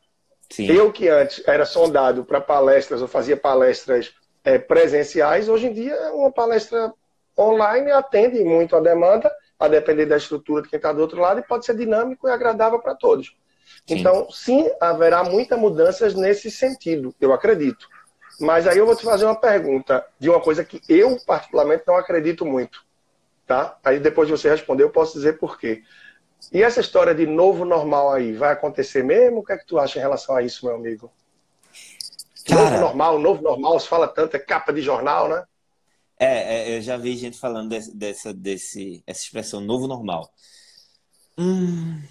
Sim. 0.50 0.68
Eu 0.68 0.92
que 0.92 1.08
antes 1.08 1.42
era 1.48 1.66
sondado 1.66 2.24
para 2.24 2.42
palestras 2.42 3.02
ou 3.02 3.08
fazia 3.08 3.38
palestras 3.38 4.14
é, 4.44 4.58
presenciais, 4.58 5.50
hoje 5.50 5.68
em 5.68 5.74
dia 5.74 5.96
uma 6.14 6.32
palestra 6.32 6.94
online 7.38 7.92
atende 7.92 8.44
muito 8.44 8.76
a 8.76 8.80
demanda, 8.80 9.32
a 9.60 9.68
depender 9.68 10.06
da 10.06 10.18
estrutura 10.18 10.62
de 10.62 10.70
quem 10.70 10.78
está 10.78 10.92
do 10.92 11.02
outro 11.02 11.20
lado, 11.20 11.40
e 11.40 11.44
pode 11.44 11.66
ser 11.66 11.76
dinâmico 11.76 12.28
e 12.28 12.32
agradável 12.32 12.80
para 12.80 12.96
todos. 12.96 13.36
Sim. 13.88 14.00
Então, 14.00 14.30
sim, 14.32 14.70
haverá 14.80 15.24
muitas 15.24 15.58
mudanças 15.60 16.14
nesse 16.14 16.52
sentido, 16.52 17.14
eu 17.20 17.34
acredito. 17.34 17.88
Mas 18.40 18.68
aí 18.68 18.78
eu 18.78 18.86
vou 18.86 18.96
te 18.96 19.04
fazer 19.04 19.26
uma 19.26 19.36
pergunta 19.36 20.06
de 20.20 20.30
uma 20.30 20.42
coisa 20.42 20.64
que 20.64 20.82
eu, 20.90 21.18
particularmente, 21.26 21.84
não 21.88 21.96
acredito 21.96 22.46
muito. 22.46 22.84
Tá? 23.48 23.78
Aí 23.84 24.00
depois 24.00 24.28
de 24.28 24.36
você 24.36 24.50
responder, 24.50 24.84
eu 24.84 24.90
posso 24.90 25.14
dizer 25.14 25.38
por 25.38 25.58
quê. 25.58 25.84
E 26.52 26.62
essa 26.62 26.82
história 26.82 27.14
de 27.16 27.26
novo 27.26 27.64
normal 27.64 28.12
aí, 28.12 28.34
vai 28.34 28.52
acontecer 28.52 29.04
mesmo? 29.04 29.40
O 29.40 29.44
que 29.44 29.54
é 29.54 29.58
que 29.58 29.66
tu 29.66 29.80
acha 29.80 29.98
em 29.98 30.02
relação 30.02 30.36
a 30.36 30.42
isso, 30.42 30.66
meu 30.66 30.76
amigo? 30.76 31.12
Cara, 32.48 32.62
novo 32.62 32.80
normal, 32.80 33.20
novo 33.20 33.42
normal, 33.42 33.80
se 33.80 33.88
fala 33.88 34.08
tanto, 34.08 34.36
é 34.36 34.40
capa 34.40 34.72
de 34.74 34.82
jornal, 34.82 35.30
né? 35.30 35.44
É, 36.20 36.74
é 36.74 36.78
eu 36.78 36.82
já 36.82 36.98
vi 36.98 37.18
gente 37.18 37.38
falando 37.38 37.70
desse, 37.70 37.96
dessa, 37.96 38.34
desse, 38.34 39.04
essa 39.06 39.22
expressão 39.22 39.62
novo 39.62 39.88
normal. 39.88 40.32
Hum, 41.38 42.02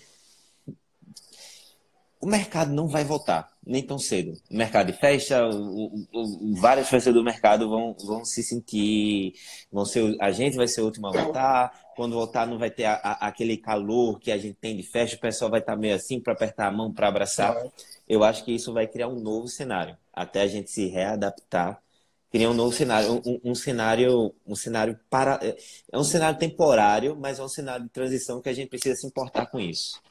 o 2.21 2.27
mercado 2.27 2.73
não 2.73 2.89
vai 2.89 3.05
voltar 3.05 3.55
nem 3.67 3.83
tão 3.83 3.99
cedo. 3.99 4.33
O 4.51 4.57
mercado 4.57 4.93
de 4.93 4.99
festa, 4.99 5.47
o, 5.47 5.87
o, 5.87 6.53
o, 6.53 6.55
várias 6.57 6.89
festas 6.89 7.13
do 7.13 7.23
mercado 7.23 7.69
vão, 7.69 7.95
vão 8.05 8.25
se 8.25 8.43
sentir, 8.43 9.35
vão 9.71 9.85
ser, 9.85 10.17
a 10.21 10.31
gente 10.31 10.57
vai 10.57 10.69
ser 10.69 10.83
o 10.83 10.87
último 10.87 11.07
a 11.09 11.11
voltar. 11.11 11.85
Quando 11.97 12.15
voltar, 12.15 12.47
não 12.47 12.59
vai 12.59 12.71
ter 12.71 12.85
a, 12.85 12.95
a, 12.95 13.29
aquele 13.29 13.57
calor 13.57 14.19
que 14.19 14.33
a 14.33 14.39
gente 14.39 14.55
tem 14.55 14.77
de 14.77 14.83
festa, 14.83 15.17
o 15.17 15.21
pessoal 15.21 15.51
vai 15.51 15.61
estar 15.61 15.77
meio 15.77 15.95
assim 15.95 16.21
para 16.21 16.33
apertar 16.33 16.67
a 16.67 16.73
mão, 16.73 16.93
para 16.93 17.09
abraçar. 17.09 17.57
Eu 18.09 18.25
acho 18.25 18.45
que 18.45 18.53
isso 18.53 18.73
vai 18.73 18.87
criar 18.87 19.09
um 19.09 19.21
novo 19.21 19.49
cenário, 19.49 19.97
até 20.13 20.43
a 20.43 20.47
gente 20.47 20.71
se 20.71 20.87
readaptar. 20.87 21.81
Criar 22.35 22.51
um 22.51 22.55
novo 22.55 22.75
cenário, 22.75 23.23
um, 23.25 23.41
um 23.45 23.55
cenário, 23.55 24.35
um 24.45 24.57
cenário 24.57 24.99
para, 25.09 25.39
é 25.41 25.97
um 25.97 26.03
cenário 26.03 26.37
temporário, 26.37 27.17
mas 27.17 27.39
é 27.39 27.45
um 27.45 27.49
cenário 27.49 27.85
de 27.85 27.91
transição 27.91 28.43
que 28.43 28.49
a 28.49 28.53
gente 28.53 28.71
precisa 28.71 28.97
se 28.97 29.07
importar 29.07 29.47
com 29.47 29.61
isso. 29.61 30.03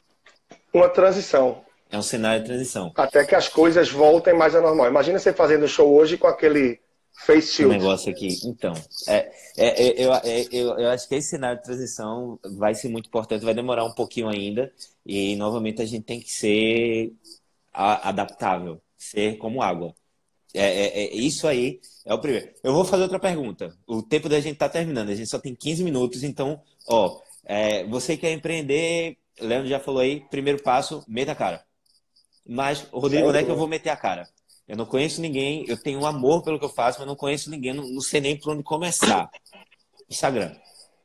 Uma 0.73 0.87
transição, 0.87 1.65
é 1.91 1.97
um 1.97 2.01
cenário 2.01 2.39
de 2.39 2.47
transição. 2.47 2.93
Até 2.95 3.25
que 3.25 3.35
as 3.35 3.49
coisas 3.49 3.89
voltem 3.89 4.33
mais 4.33 4.55
ao 4.55 4.61
normal. 4.61 4.87
Imagina 4.87 5.19
você 5.19 5.33
fazendo 5.33 5.67
show 5.67 5.93
hoje 5.93 6.17
com 6.17 6.27
aquele 6.27 6.79
Face 7.25 7.55
Shield. 7.55 7.75
Um 7.75 7.77
negócio 7.77 8.09
aqui. 8.09 8.39
Então, 8.45 8.73
é, 9.05 9.29
é, 9.57 9.83
é, 9.87 10.05
eu, 10.05 10.13
é, 10.13 10.47
eu, 10.49 10.79
eu 10.79 10.89
acho 10.91 11.09
que 11.09 11.15
esse 11.15 11.31
cenário 11.31 11.57
de 11.57 11.65
transição 11.65 12.39
vai 12.57 12.73
ser 12.73 12.87
muito 12.87 13.07
importante, 13.07 13.43
vai 13.43 13.53
demorar 13.53 13.83
um 13.83 13.93
pouquinho 13.93 14.29
ainda. 14.29 14.71
E, 15.05 15.35
novamente, 15.35 15.81
a 15.81 15.85
gente 15.85 16.05
tem 16.05 16.21
que 16.21 16.31
ser 16.31 17.11
adaptável, 17.73 18.81
ser 18.97 19.37
como 19.39 19.61
água. 19.61 19.93
É, 20.53 20.61
é, 20.61 21.03
é, 21.05 21.15
isso 21.15 21.47
aí 21.47 21.79
é 22.05 22.13
o 22.13 22.19
primeiro. 22.19 22.49
Eu 22.63 22.73
vou 22.73 22.85
fazer 22.85 23.03
outra 23.03 23.19
pergunta. 23.19 23.75
O 23.87 24.03
tempo 24.03 24.29
da 24.29 24.39
gente 24.39 24.57
tá 24.57 24.69
terminando, 24.69 25.09
a 25.09 25.15
gente 25.15 25.29
só 25.29 25.39
tem 25.39 25.55
15 25.55 25.83
minutos, 25.83 26.23
então, 26.23 26.61
ó, 26.87 27.19
é, 27.43 27.83
você 27.85 28.15
quer 28.15 28.31
empreender, 28.31 29.17
Leandro 29.39 29.67
já 29.67 29.79
falou 29.79 30.01
aí, 30.01 30.21
primeiro 30.29 30.61
passo, 30.61 31.03
meta 31.07 31.31
a 31.31 31.35
cara. 31.35 31.65
Mas, 32.45 32.81
Rodrigo, 32.91 33.29
onde 33.29 33.39
é 33.39 33.43
que 33.43 33.49
eu 33.49 33.55
vou 33.55 33.67
meter 33.67 33.89
a 33.89 33.95
cara? 33.95 34.27
Eu 34.67 34.77
não 34.77 34.85
conheço 34.85 35.21
ninguém, 35.21 35.65
eu 35.67 35.77
tenho 35.77 35.99
um 35.99 36.05
amor 36.05 36.43
pelo 36.43 36.59
que 36.59 36.65
eu 36.65 36.69
faço, 36.69 36.99
mas 36.99 37.07
não 37.07 37.15
conheço 37.15 37.49
ninguém, 37.49 37.73
não, 37.73 37.87
não 37.87 38.01
sei 38.01 38.21
nem 38.21 38.37
por 38.37 38.53
onde 38.53 38.63
começar. 38.63 39.29
Instagram. 40.09 40.55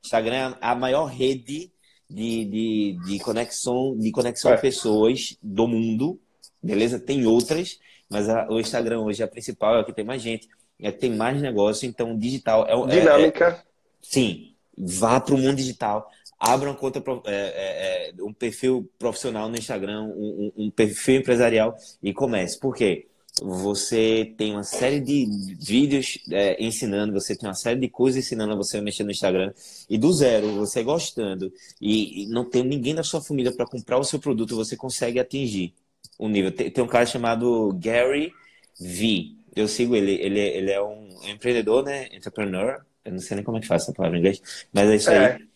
Instagram 0.04 0.56
é 0.60 0.66
a 0.66 0.74
maior 0.74 1.06
rede 1.06 1.72
de, 2.08 2.44
de, 2.44 2.98
de 3.04 3.18
conexão, 3.20 3.96
de 3.96 4.10
conexão 4.10 4.52
é. 4.52 4.56
pessoas 4.56 5.36
do 5.42 5.66
mundo, 5.66 6.20
beleza? 6.62 6.98
Tem 6.98 7.26
outras, 7.26 7.78
mas 8.10 8.28
a, 8.28 8.48
o 8.48 8.58
Instagram 8.58 9.00
hoje 9.00 9.22
é 9.22 9.24
a 9.24 9.28
principal, 9.28 9.76
é 9.76 9.80
o 9.80 9.84
que 9.84 9.92
tem 9.92 10.04
mais 10.04 10.22
gente, 10.22 10.48
é 10.80 10.92
que 10.92 10.98
tem 10.98 11.14
mais 11.14 11.40
negócio, 11.40 11.88
então 11.88 12.16
digital 12.16 12.66
é, 12.66 12.72
é 12.72 13.00
dinâmica. 13.00 13.46
É, 13.48 13.58
sim, 14.00 14.54
vá 14.76 15.20
para 15.20 15.34
o 15.34 15.38
mundo 15.38 15.56
digital, 15.56 16.08
abra 16.38 16.68
uma 16.70 16.76
conta, 16.76 17.02
é, 17.26 17.32
é, 17.32 18.10
é, 18.10 18.22
um 18.22 18.32
perfil 18.32 18.88
profissional 18.98 19.48
no 19.48 19.56
Instagram, 19.56 20.02
um, 20.04 20.52
um, 20.56 20.70
perfil 20.70 21.16
empresarial 21.16 21.76
e 22.02 22.12
comece. 22.12 22.58
Por 22.58 22.74
quê? 22.74 23.06
Você 23.40 24.34
tem 24.36 24.52
uma 24.52 24.64
série 24.64 25.00
de 25.00 25.26
vídeos 25.60 26.18
é, 26.30 26.62
ensinando, 26.62 27.12
você 27.12 27.36
tem 27.36 27.48
uma 27.48 27.54
série 27.54 27.78
de 27.78 27.88
coisas 27.88 28.24
ensinando 28.24 28.52
a 28.52 28.56
você 28.56 28.78
a 28.78 28.82
mexer 28.82 29.04
no 29.04 29.12
Instagram 29.12 29.52
e 29.88 29.96
do 29.96 30.12
zero, 30.12 30.54
você 30.54 30.82
gostando 30.82 31.52
e, 31.80 32.24
e 32.24 32.26
não 32.26 32.44
tem 32.44 32.64
ninguém 32.64 32.96
da 32.96 33.04
sua 33.04 33.20
família 33.20 33.52
para 33.52 33.66
comprar 33.66 33.98
o 33.98 34.04
seu 34.04 34.18
produto, 34.18 34.56
você 34.56 34.76
consegue 34.76 35.20
atingir 35.20 35.72
um 36.18 36.28
nível. 36.28 36.52
Tem, 36.52 36.70
tem, 36.70 36.82
um 36.82 36.88
cara 36.88 37.06
chamado 37.06 37.72
Gary 37.80 38.32
V. 38.80 39.32
Eu 39.54 39.68
sigo 39.68 39.94
ele. 39.94 40.14
Ele, 40.14 40.40
ele 40.40 40.70
é 40.70 40.82
um 40.82 41.08
empreendedor, 41.24 41.84
né? 41.84 42.08
Entrepreneur. 42.12 42.80
Eu 43.04 43.12
não 43.12 43.18
sei 43.20 43.36
nem 43.36 43.44
como 43.44 43.58
é 43.58 43.60
que 43.60 43.66
faz 43.66 43.82
essa 43.82 43.92
palavra 43.92 44.18
em 44.18 44.20
inglês, 44.20 44.66
mas 44.72 44.90
é 44.90 44.96
isso 44.96 45.10
é. 45.10 45.32
aí. 45.32 45.48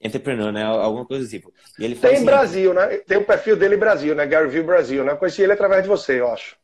Entrepreneur, 0.00 0.52
né? 0.52 0.62
Alguma 0.62 1.04
coisa 1.04 1.24
do 1.24 1.30
tipo. 1.30 1.52
E 1.78 1.84
ele 1.84 1.96
tem 1.96 2.14
assim, 2.14 2.24
Brasil, 2.24 2.72
né? 2.72 2.98
Tem 2.98 3.18
o 3.18 3.24
perfil 3.24 3.56
dele 3.56 3.76
Brasil, 3.76 4.14
né? 4.14 4.26
Gary 4.26 4.48
V 4.48 4.62
Brasil, 4.62 5.04
né? 5.04 5.12
Eu 5.12 5.16
conheci 5.16 5.42
ele 5.42 5.52
através 5.52 5.82
de 5.82 5.88
você, 5.88 6.20
eu 6.20 6.28
acho. 6.28 6.56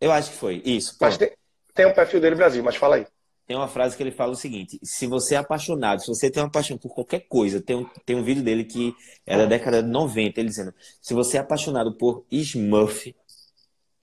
Eu 0.00 0.10
acho 0.12 0.30
que 0.30 0.36
foi. 0.36 0.62
Isso. 0.64 0.96
Mas 1.00 1.18
tem, 1.18 1.32
tem 1.74 1.86
um 1.86 1.92
perfil 1.92 2.20
dele 2.20 2.36
Brasil, 2.36 2.62
mas 2.62 2.76
fala 2.76 2.96
aí. 2.96 3.06
Tem 3.48 3.56
uma 3.56 3.66
frase 3.66 3.96
que 3.96 4.02
ele 4.02 4.10
fala 4.10 4.32
o 4.32 4.36
seguinte: 4.36 4.78
se 4.82 5.06
você 5.06 5.34
é 5.34 5.38
apaixonado, 5.38 6.02
se 6.02 6.06
você 6.06 6.30
tem 6.30 6.42
uma 6.42 6.50
paixão 6.50 6.76
por 6.76 6.94
qualquer 6.94 7.20
coisa, 7.20 7.62
tem 7.62 7.76
um, 7.76 7.84
tem 8.04 8.14
um 8.14 8.22
vídeo 8.22 8.42
dele 8.42 8.62
que 8.62 8.94
é 9.24 9.38
da 9.38 9.46
década 9.46 9.82
de 9.82 9.88
90, 9.88 10.38
ele 10.38 10.50
dizendo: 10.50 10.74
se 11.00 11.14
você 11.14 11.38
é 11.38 11.40
apaixonado 11.40 11.96
por 11.96 12.26
Smurf, 12.30 13.16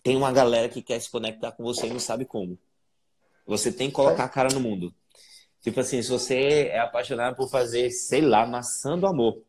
tem 0.02 0.16
uma 0.18 0.32
galera 0.32 0.68
que 0.68 0.82
quer 0.82 1.00
se 1.00 1.12
conectar 1.12 1.52
com 1.52 1.64
você 1.64 1.86
e 1.86 1.92
não 1.92 2.00
sabe 2.00 2.26
como. 2.26 2.58
Você 3.46 3.72
tem 3.72 3.90
que 3.90 3.94
colocar 3.94 4.24
a 4.24 4.30
cara 4.30 4.52
no 4.52 4.60
mundo. 4.60 4.92
Tipo 5.62 5.80
assim, 5.80 6.02
se 6.02 6.10
você 6.10 6.70
é 6.72 6.80
apaixonado 6.80 7.36
por 7.36 7.48
fazer, 7.48 7.92
sei 7.92 8.22
lá, 8.22 8.48
maçã 8.48 8.98
do 8.98 9.06
amor, 9.06 9.40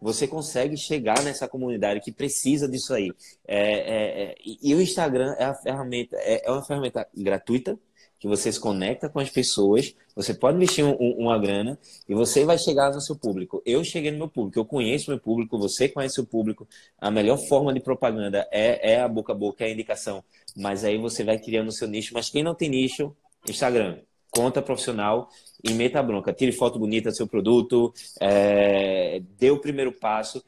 você 0.00 0.28
consegue 0.28 0.76
chegar 0.76 1.20
nessa 1.24 1.48
comunidade 1.48 2.00
que 2.00 2.12
precisa 2.12 2.68
disso 2.68 2.94
aí. 2.94 3.12
É, 3.44 3.58
é, 3.58 4.22
é, 4.22 4.34
e 4.44 4.72
o 4.72 4.80
Instagram 4.80 5.34
é, 5.36 5.46
a 5.46 5.54
ferramenta, 5.54 6.16
é, 6.20 6.46
é 6.46 6.50
uma 6.50 6.64
ferramenta 6.64 7.08
gratuita, 7.12 7.76
que 8.20 8.28
você 8.28 8.52
se 8.52 8.60
conecta 8.60 9.08
com 9.08 9.18
as 9.18 9.30
pessoas, 9.30 9.96
você 10.14 10.34
pode 10.34 10.58
investir 10.58 10.84
um, 10.84 10.92
uma 10.92 11.38
grana 11.38 11.78
e 12.06 12.14
você 12.14 12.44
vai 12.44 12.58
chegar 12.58 12.92
no 12.92 13.00
seu 13.00 13.16
público. 13.16 13.62
Eu 13.64 13.82
cheguei 13.82 14.10
no 14.10 14.18
meu 14.18 14.28
público, 14.28 14.58
eu 14.58 14.64
conheço 14.64 15.10
meu 15.10 15.18
público, 15.18 15.58
você 15.58 15.88
conhece 15.88 16.20
o 16.20 16.26
público. 16.26 16.68
A 17.00 17.10
melhor 17.10 17.38
forma 17.38 17.72
de 17.72 17.80
propaganda 17.80 18.46
é, 18.52 18.92
é 18.92 19.00
a 19.00 19.08
boca 19.08 19.32
a 19.32 19.34
boca, 19.34 19.64
é 19.64 19.68
a 19.68 19.70
indicação. 19.72 20.22
Mas 20.54 20.84
aí 20.84 20.98
você 20.98 21.24
vai 21.24 21.38
criando 21.38 21.68
o 21.68 21.72
seu 21.72 21.88
nicho. 21.88 22.12
Mas 22.12 22.28
quem 22.28 22.42
não 22.42 22.54
tem 22.54 22.68
nicho, 22.68 23.16
Instagram, 23.48 24.00
conta 24.30 24.60
profissional 24.60 25.30
e 25.64 25.72
meta 25.72 26.02
bronca. 26.02 26.30
Tire 26.30 26.52
foto 26.52 26.78
bonita 26.78 27.10
do 27.10 27.16
seu 27.16 27.26
produto, 27.26 27.90
é, 28.20 29.22
dê 29.38 29.50
o 29.50 29.58
primeiro 29.58 29.92
passo 29.92 30.44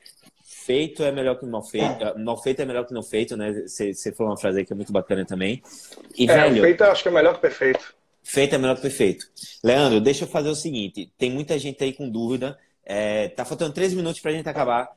feito 0.64 1.02
é 1.02 1.10
melhor 1.10 1.38
que 1.38 1.46
mal 1.46 1.62
feito. 1.62 2.04
É. 2.04 2.18
Mal 2.18 2.40
feito 2.42 2.62
é 2.62 2.64
melhor 2.64 2.86
que 2.86 2.94
não 2.94 3.02
feito, 3.02 3.36
né? 3.36 3.52
Você 3.66 4.12
falou 4.12 4.32
uma 4.32 4.38
frase 4.38 4.60
aí 4.60 4.64
que 4.64 4.72
é 4.72 4.76
muito 4.76 4.92
bacana 4.92 5.24
também. 5.24 5.62
E, 6.16 6.30
é, 6.30 6.34
velho, 6.34 6.62
feito 6.62 6.84
acho 6.84 7.02
que 7.02 7.08
é 7.08 7.12
melhor 7.12 7.34
que 7.34 7.40
perfeito. 7.40 7.94
Feito 8.22 8.54
é 8.54 8.58
melhor 8.58 8.76
que 8.76 8.82
perfeito. 8.82 9.26
Leandro, 9.64 10.00
deixa 10.00 10.24
eu 10.24 10.28
fazer 10.28 10.48
o 10.48 10.54
seguinte: 10.54 11.12
tem 11.18 11.30
muita 11.30 11.58
gente 11.58 11.82
aí 11.82 11.92
com 11.92 12.08
dúvida. 12.08 12.58
É, 12.84 13.28
tá 13.28 13.44
faltando 13.44 13.72
três 13.72 13.92
minutos 13.94 14.20
pra 14.20 14.32
gente 14.32 14.48
acabar. 14.48 14.90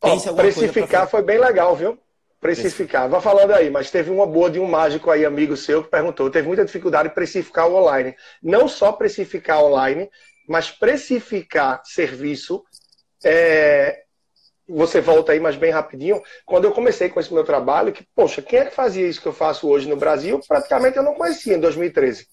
Pense 0.00 0.28
Ó, 0.28 0.34
precificar 0.34 1.08
foi 1.08 1.22
bem 1.22 1.38
legal, 1.38 1.74
viu? 1.74 1.98
Precificar. 2.40 3.08
Vá 3.08 3.20
falando 3.20 3.52
aí, 3.52 3.68
mas 3.68 3.90
teve 3.90 4.10
uma 4.10 4.26
boa 4.26 4.48
de 4.48 4.60
um 4.60 4.66
mágico 4.66 5.10
aí, 5.10 5.24
amigo 5.24 5.56
seu, 5.56 5.82
que 5.82 5.90
perguntou. 5.90 6.30
Teve 6.30 6.46
muita 6.46 6.64
dificuldade 6.64 7.08
em 7.08 7.14
precificar 7.14 7.68
o 7.68 7.74
online. 7.74 8.14
Não 8.40 8.68
só 8.68 8.92
precificar 8.92 9.62
online, 9.62 10.08
mas 10.48 10.70
precificar 10.70 11.82
serviço 11.84 12.62
é, 13.24 14.04
você 14.68 15.00
volta 15.00 15.32
aí, 15.32 15.40
mas 15.40 15.56
bem 15.56 15.70
rapidinho. 15.70 16.22
Quando 16.44 16.64
eu 16.64 16.72
comecei 16.72 17.08
com 17.08 17.18
esse 17.18 17.32
meu 17.32 17.44
trabalho, 17.44 17.92
que, 17.92 18.06
poxa, 18.14 18.42
quem 18.42 18.60
é 18.60 18.64
que 18.66 18.74
fazia 18.74 19.06
isso 19.06 19.20
que 19.20 19.28
eu 19.28 19.32
faço 19.32 19.68
hoje 19.68 19.88
no 19.88 19.96
Brasil? 19.96 20.40
Praticamente 20.46 20.96
eu 20.96 21.02
não 21.02 21.14
conhecia 21.14 21.54
em 21.54 21.60
2013. 21.60 22.26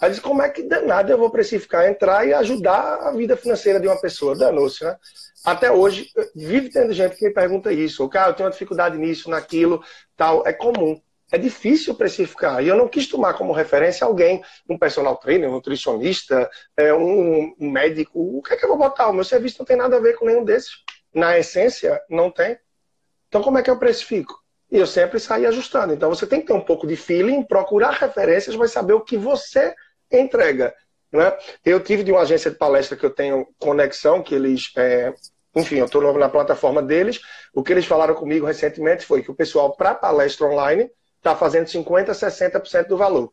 Aí 0.00 0.10
disse, 0.10 0.20
como 0.20 0.42
é 0.42 0.48
que 0.48 0.62
danado 0.62 1.12
eu 1.12 1.18
vou 1.18 1.30
precificar, 1.30 1.88
entrar 1.88 2.26
e 2.26 2.34
ajudar 2.34 3.06
a 3.06 3.12
vida 3.12 3.36
financeira 3.36 3.78
de 3.78 3.86
uma 3.86 4.00
pessoa? 4.00 4.36
Danou-se, 4.36 4.82
né? 4.84 4.96
Até 5.44 5.70
hoje, 5.70 6.08
vive 6.34 6.70
tendo 6.70 6.92
gente 6.92 7.16
que 7.16 7.24
me 7.24 7.32
pergunta 7.32 7.72
isso. 7.72 8.02
O 8.02 8.08
cara, 8.08 8.30
eu 8.30 8.34
tenho 8.34 8.46
uma 8.46 8.52
dificuldade 8.52 8.98
nisso, 8.98 9.30
naquilo, 9.30 9.82
tal. 10.16 10.46
É 10.46 10.52
comum. 10.52 11.00
É 11.30 11.38
difícil 11.38 11.94
precificar. 11.94 12.62
E 12.62 12.68
eu 12.68 12.76
não 12.76 12.88
quis 12.88 13.06
tomar 13.08 13.34
como 13.34 13.52
referência 13.52 14.06
alguém, 14.06 14.42
um 14.68 14.78
personal 14.78 15.16
trainer, 15.16 15.48
um 15.48 15.52
nutricionista, 15.52 16.50
é, 16.76 16.92
um, 16.94 17.54
médico. 17.58 18.38
O 18.38 18.42
que 18.42 18.54
é 18.54 18.56
que 18.56 18.64
eu 18.64 18.68
vou 18.68 18.78
botar? 18.78 19.08
O 19.08 19.12
meu 19.12 19.24
serviço 19.24 19.56
não 19.58 19.66
tem 19.66 19.76
nada 19.76 19.96
a 19.96 20.00
ver 20.00 20.16
com 20.16 20.26
nenhum 20.26 20.44
desses 20.44 20.83
na 21.14 21.38
essência, 21.38 22.00
não 22.10 22.30
tem. 22.30 22.58
Então, 23.28 23.42
como 23.42 23.58
é 23.58 23.62
que 23.62 23.70
eu 23.70 23.78
precifico? 23.78 24.34
E 24.70 24.78
eu 24.78 24.86
sempre 24.86 25.20
saio 25.20 25.48
ajustando. 25.48 25.92
Então, 25.92 26.10
você 26.10 26.26
tem 26.26 26.40
que 26.40 26.46
ter 26.46 26.52
um 26.52 26.60
pouco 26.60 26.86
de 26.86 26.96
feeling, 26.96 27.42
procurar 27.42 27.92
referências, 27.92 28.56
vai 28.56 28.68
saber 28.68 28.94
o 28.94 29.00
que 29.00 29.16
você 29.16 29.74
entrega. 30.10 30.74
Né? 31.12 31.32
Eu 31.64 31.80
tive 31.80 32.02
de 32.02 32.10
uma 32.10 32.22
agência 32.22 32.50
de 32.50 32.58
palestra 32.58 32.96
que 32.96 33.06
eu 33.06 33.10
tenho 33.10 33.46
conexão, 33.58 34.22
que 34.22 34.34
eles. 34.34 34.72
É... 34.76 35.14
enfim, 35.54 35.76
eu 35.76 35.86
estou 35.86 36.02
na 36.18 36.28
plataforma 36.28 36.82
deles. 36.82 37.20
O 37.52 37.62
que 37.62 37.72
eles 37.72 37.86
falaram 37.86 38.14
comigo 38.14 38.46
recentemente 38.46 39.06
foi 39.06 39.22
que 39.22 39.30
o 39.30 39.34
pessoal, 39.34 39.76
para 39.76 39.94
palestra 39.94 40.46
online, 40.46 40.90
está 41.18 41.36
fazendo 41.36 41.66
50%, 41.66 42.08
60% 42.08 42.88
do 42.88 42.96
valor. 42.96 43.32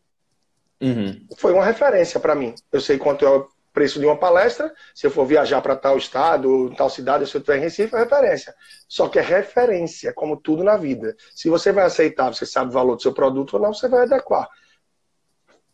Uhum. 0.79 1.25
Foi 1.37 1.53
uma 1.53 1.65
referência 1.65 2.19
para 2.19 2.35
mim. 2.35 2.53
Eu 2.71 2.81
sei 2.81 2.97
quanto 2.97 3.25
é 3.25 3.45
preço 3.73 3.99
de 3.99 4.05
uma 4.05 4.17
palestra, 4.17 4.73
se 4.93 5.07
eu 5.07 5.11
for 5.11 5.25
viajar 5.25 5.61
para 5.61 5.75
tal 5.75 5.97
estado, 5.97 6.73
tal 6.75 6.89
cidade, 6.89 7.25
se 7.27 7.35
eu 7.35 7.39
estiver 7.39 7.57
em 7.57 7.61
Recife, 7.61 7.95
é 7.95 7.99
referência. 7.99 8.53
Só 8.87 9.07
que 9.07 9.19
é 9.19 9.21
referência, 9.21 10.13
como 10.13 10.37
tudo 10.37 10.63
na 10.63 10.77
vida. 10.77 11.15
Se 11.35 11.49
você 11.49 11.71
vai 11.71 11.85
aceitar, 11.85 12.33
você 12.33 12.45
sabe 12.45 12.69
o 12.69 12.73
valor 12.73 12.95
do 12.95 13.01
seu 13.01 13.13
produto 13.13 13.53
ou 13.53 13.61
não, 13.61 13.73
você 13.73 13.87
vai 13.87 14.03
adequar. 14.03 14.49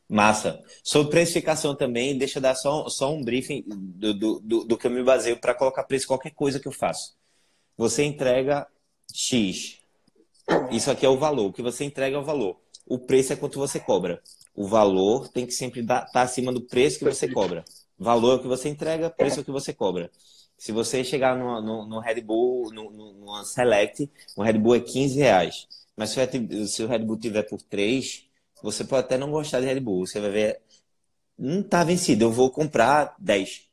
Massa. 0.09 0.63
Sobre 0.83 1.11
precificação 1.11 1.75
também, 1.75 2.17
deixa 2.17 2.37
eu 2.37 2.41
dar 2.41 2.55
só, 2.55 2.87
só 2.87 3.13
um 3.13 3.23
briefing 3.23 3.63
do, 3.67 4.13
do, 4.13 4.39
do, 4.39 4.63
do 4.63 4.77
que 4.77 4.87
eu 4.87 4.91
me 4.91 5.03
baseio 5.03 5.37
para 5.37 5.53
colocar 5.53 5.83
preço 5.83 6.05
em 6.05 6.07
qualquer 6.07 6.31
coisa 6.31 6.59
que 6.59 6.67
eu 6.67 6.71
faço. 6.71 7.15
Você 7.75 8.03
entrega 8.03 8.67
X. 9.13 9.79
Isso 10.71 10.89
aqui 10.89 11.05
é 11.05 11.09
o 11.09 11.17
valor. 11.17 11.47
O 11.47 11.53
que 11.53 11.61
você 11.61 11.83
entrega 11.83 12.15
é 12.15 12.19
o 12.19 12.23
valor. 12.23 12.57
O 12.85 12.97
preço 12.97 13.33
é 13.33 13.35
quanto 13.35 13.59
você 13.59 13.79
cobra. 13.79 14.21
O 14.55 14.65
valor 14.65 15.27
tem 15.27 15.45
que 15.45 15.51
sempre 15.51 15.81
estar 15.81 16.05
tá 16.05 16.21
acima 16.21 16.53
do 16.53 16.61
preço 16.61 16.99
que 16.99 17.05
você 17.05 17.27
cobra. 17.27 17.65
Valor 17.99 18.39
que 18.39 18.47
você 18.47 18.69
entrega, 18.69 19.09
preço 19.09 19.43
que 19.43 19.51
você 19.51 19.73
cobra. 19.73 20.11
Se 20.57 20.71
você 20.71 21.03
chegar 21.03 21.37
no, 21.37 21.61
no, 21.61 21.87
no 21.87 21.99
Red 21.99 22.21
Bull, 22.21 22.71
no, 22.73 22.91
no, 22.91 23.43
Select, 23.45 24.09
o 24.35 24.43
Red 24.43 24.53
Bull 24.53 24.75
é 24.75 24.79
15 24.79 25.17
reais. 25.17 25.67
Mas 25.95 26.11
se 26.11 26.19
o, 26.19 26.67
se 26.67 26.83
o 26.83 26.87
Red 26.87 26.99
Bull 26.99 27.17
tiver 27.17 27.43
por 27.43 27.61
3, 27.61 28.25
você 28.61 28.83
pode 28.83 29.05
até 29.05 29.17
não 29.17 29.31
gostar 29.31 29.59
de 29.59 29.67
Red 29.67 29.79
Bull. 29.79 30.05
Você 30.05 30.19
vai 30.19 30.31
ver, 30.31 30.61
não 31.37 31.61
está 31.61 31.83
vencido, 31.83 32.25
eu 32.25 32.31
vou 32.31 32.51
comprar 32.51 33.15
10. 33.19 33.67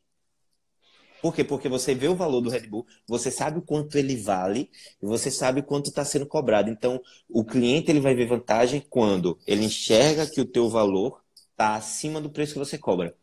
Por 1.22 1.34
quê? 1.34 1.42
Porque 1.42 1.70
você 1.70 1.94
vê 1.94 2.06
o 2.06 2.14
valor 2.14 2.42
do 2.42 2.50
Red 2.50 2.66
Bull, 2.66 2.86
você 3.08 3.30
sabe 3.30 3.58
o 3.58 3.62
quanto 3.62 3.96
ele 3.96 4.14
vale 4.14 4.70
e 5.02 5.06
você 5.06 5.30
sabe 5.30 5.62
quanto 5.62 5.88
está 5.88 6.04
sendo 6.04 6.26
cobrado. 6.26 6.68
Então, 6.68 7.00
o 7.30 7.42
cliente 7.42 7.90
ele 7.90 8.00
vai 8.00 8.14
ver 8.14 8.26
vantagem 8.26 8.84
quando 8.90 9.38
ele 9.46 9.64
enxerga 9.64 10.26
que 10.26 10.40
o 10.40 10.44
teu 10.44 10.68
valor 10.68 11.22
está 11.50 11.76
acima 11.76 12.20
do 12.20 12.28
preço 12.28 12.52
que 12.52 12.58
você 12.58 12.76
cobra. 12.76 13.16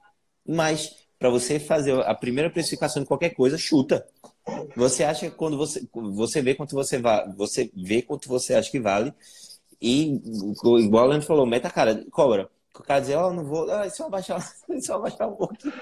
Mas 0.51 0.95
para 1.17 1.29
você 1.29 1.59
fazer 1.59 1.93
a 2.01 2.15
primeira 2.15 2.49
precificação 2.49 3.01
de 3.01 3.07
qualquer 3.07 3.29
coisa, 3.29 3.57
chuta. 3.57 4.05
Você 4.75 5.03
acha 5.03 5.29
que 5.29 5.35
quando 5.35 5.55
você 5.55 5.87
você 5.93 6.41
vê 6.41 6.55
quanto 6.55 6.73
você 6.73 6.97
vai, 6.97 7.31
você 7.33 7.71
vê 7.75 8.01
quanto 8.01 8.27
você 8.27 8.55
acha 8.55 8.71
que 8.71 8.79
vale 8.79 9.13
e 9.79 10.19
igual 10.79 11.05
a 11.05 11.07
Leandro 11.07 11.27
falou, 11.27 11.45
meta 11.45 11.69
cara, 11.69 12.03
cobra. 12.11 12.49
O 12.73 12.83
cara 12.83 13.01
dizer, 13.01 13.15
ó, 13.15 13.27
oh, 13.27 13.33
não 13.33 13.43
vou, 13.43 13.69
ah, 13.69 13.87
só 13.89 14.05
abaixar, 14.07 14.41
só 14.81 14.95
abaixar 14.95 15.27
um 15.27 15.35
pouquinho. 15.35 15.73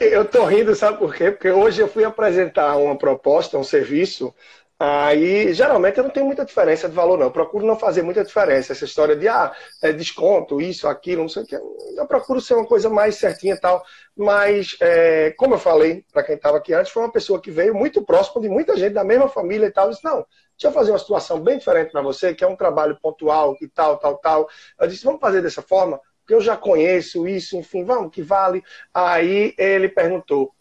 Eu 0.00 0.24
tô 0.24 0.44
rindo, 0.44 0.74
sabe 0.74 0.98
por 0.98 1.14
quê? 1.14 1.32
Porque 1.32 1.50
hoje 1.50 1.80
eu 1.80 1.88
fui 1.88 2.04
apresentar 2.04 2.76
uma 2.76 2.96
proposta, 2.96 3.58
um 3.58 3.64
serviço 3.64 4.32
Aí, 4.80 5.52
geralmente, 5.52 5.98
eu 5.98 6.04
não 6.04 6.10
tenho 6.10 6.26
muita 6.26 6.44
diferença 6.44 6.88
de 6.88 6.94
valor, 6.94 7.18
não. 7.18 7.26
Eu 7.26 7.32
procuro 7.32 7.66
não 7.66 7.76
fazer 7.76 8.02
muita 8.02 8.24
diferença. 8.24 8.72
Essa 8.72 8.84
história 8.84 9.16
de, 9.16 9.26
ah, 9.26 9.52
é 9.82 9.92
desconto, 9.92 10.60
isso, 10.60 10.86
aquilo, 10.86 11.22
não 11.22 11.28
sei 11.28 11.42
o 11.42 11.46
que. 11.46 11.56
Eu 11.56 12.06
procuro 12.06 12.40
ser 12.40 12.54
uma 12.54 12.64
coisa 12.64 12.88
mais 12.88 13.16
certinha 13.16 13.54
e 13.54 13.60
tal. 13.60 13.84
Mas, 14.16 14.76
é, 14.80 15.32
como 15.36 15.54
eu 15.54 15.58
falei 15.58 16.04
para 16.12 16.22
quem 16.22 16.36
estava 16.36 16.58
aqui 16.58 16.72
antes, 16.72 16.92
foi 16.92 17.02
uma 17.02 17.10
pessoa 17.10 17.40
que 17.40 17.50
veio 17.50 17.74
muito 17.74 18.02
próximo 18.02 18.40
de 18.40 18.48
muita 18.48 18.76
gente 18.76 18.92
da 18.92 19.02
mesma 19.02 19.28
família 19.28 19.66
e 19.66 19.70
tal. 19.72 19.86
Eu 19.86 19.90
disse, 19.90 20.04
não, 20.04 20.18
deixa 20.52 20.66
eu 20.66 20.72
fazer 20.72 20.92
uma 20.92 20.98
situação 20.98 21.40
bem 21.40 21.58
diferente 21.58 21.90
para 21.90 22.00
você, 22.00 22.32
que 22.32 22.44
é 22.44 22.46
um 22.46 22.56
trabalho 22.56 22.96
pontual 23.02 23.56
e 23.60 23.66
tal, 23.66 23.98
tal, 23.98 24.16
tal. 24.18 24.48
Eu 24.80 24.86
disse, 24.86 25.04
vamos 25.04 25.20
fazer 25.20 25.42
dessa 25.42 25.60
forma, 25.60 26.00
porque 26.20 26.34
eu 26.34 26.40
já 26.40 26.56
conheço 26.56 27.26
isso, 27.26 27.56
enfim, 27.56 27.84
vamos, 27.84 28.12
que 28.12 28.22
vale. 28.22 28.62
Aí 28.94 29.54
ele 29.58 29.88
perguntou, 29.88 30.52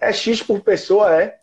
é 0.00 0.12
X 0.12 0.42
por 0.42 0.60
pessoa, 0.60 1.12
é? 1.20 1.40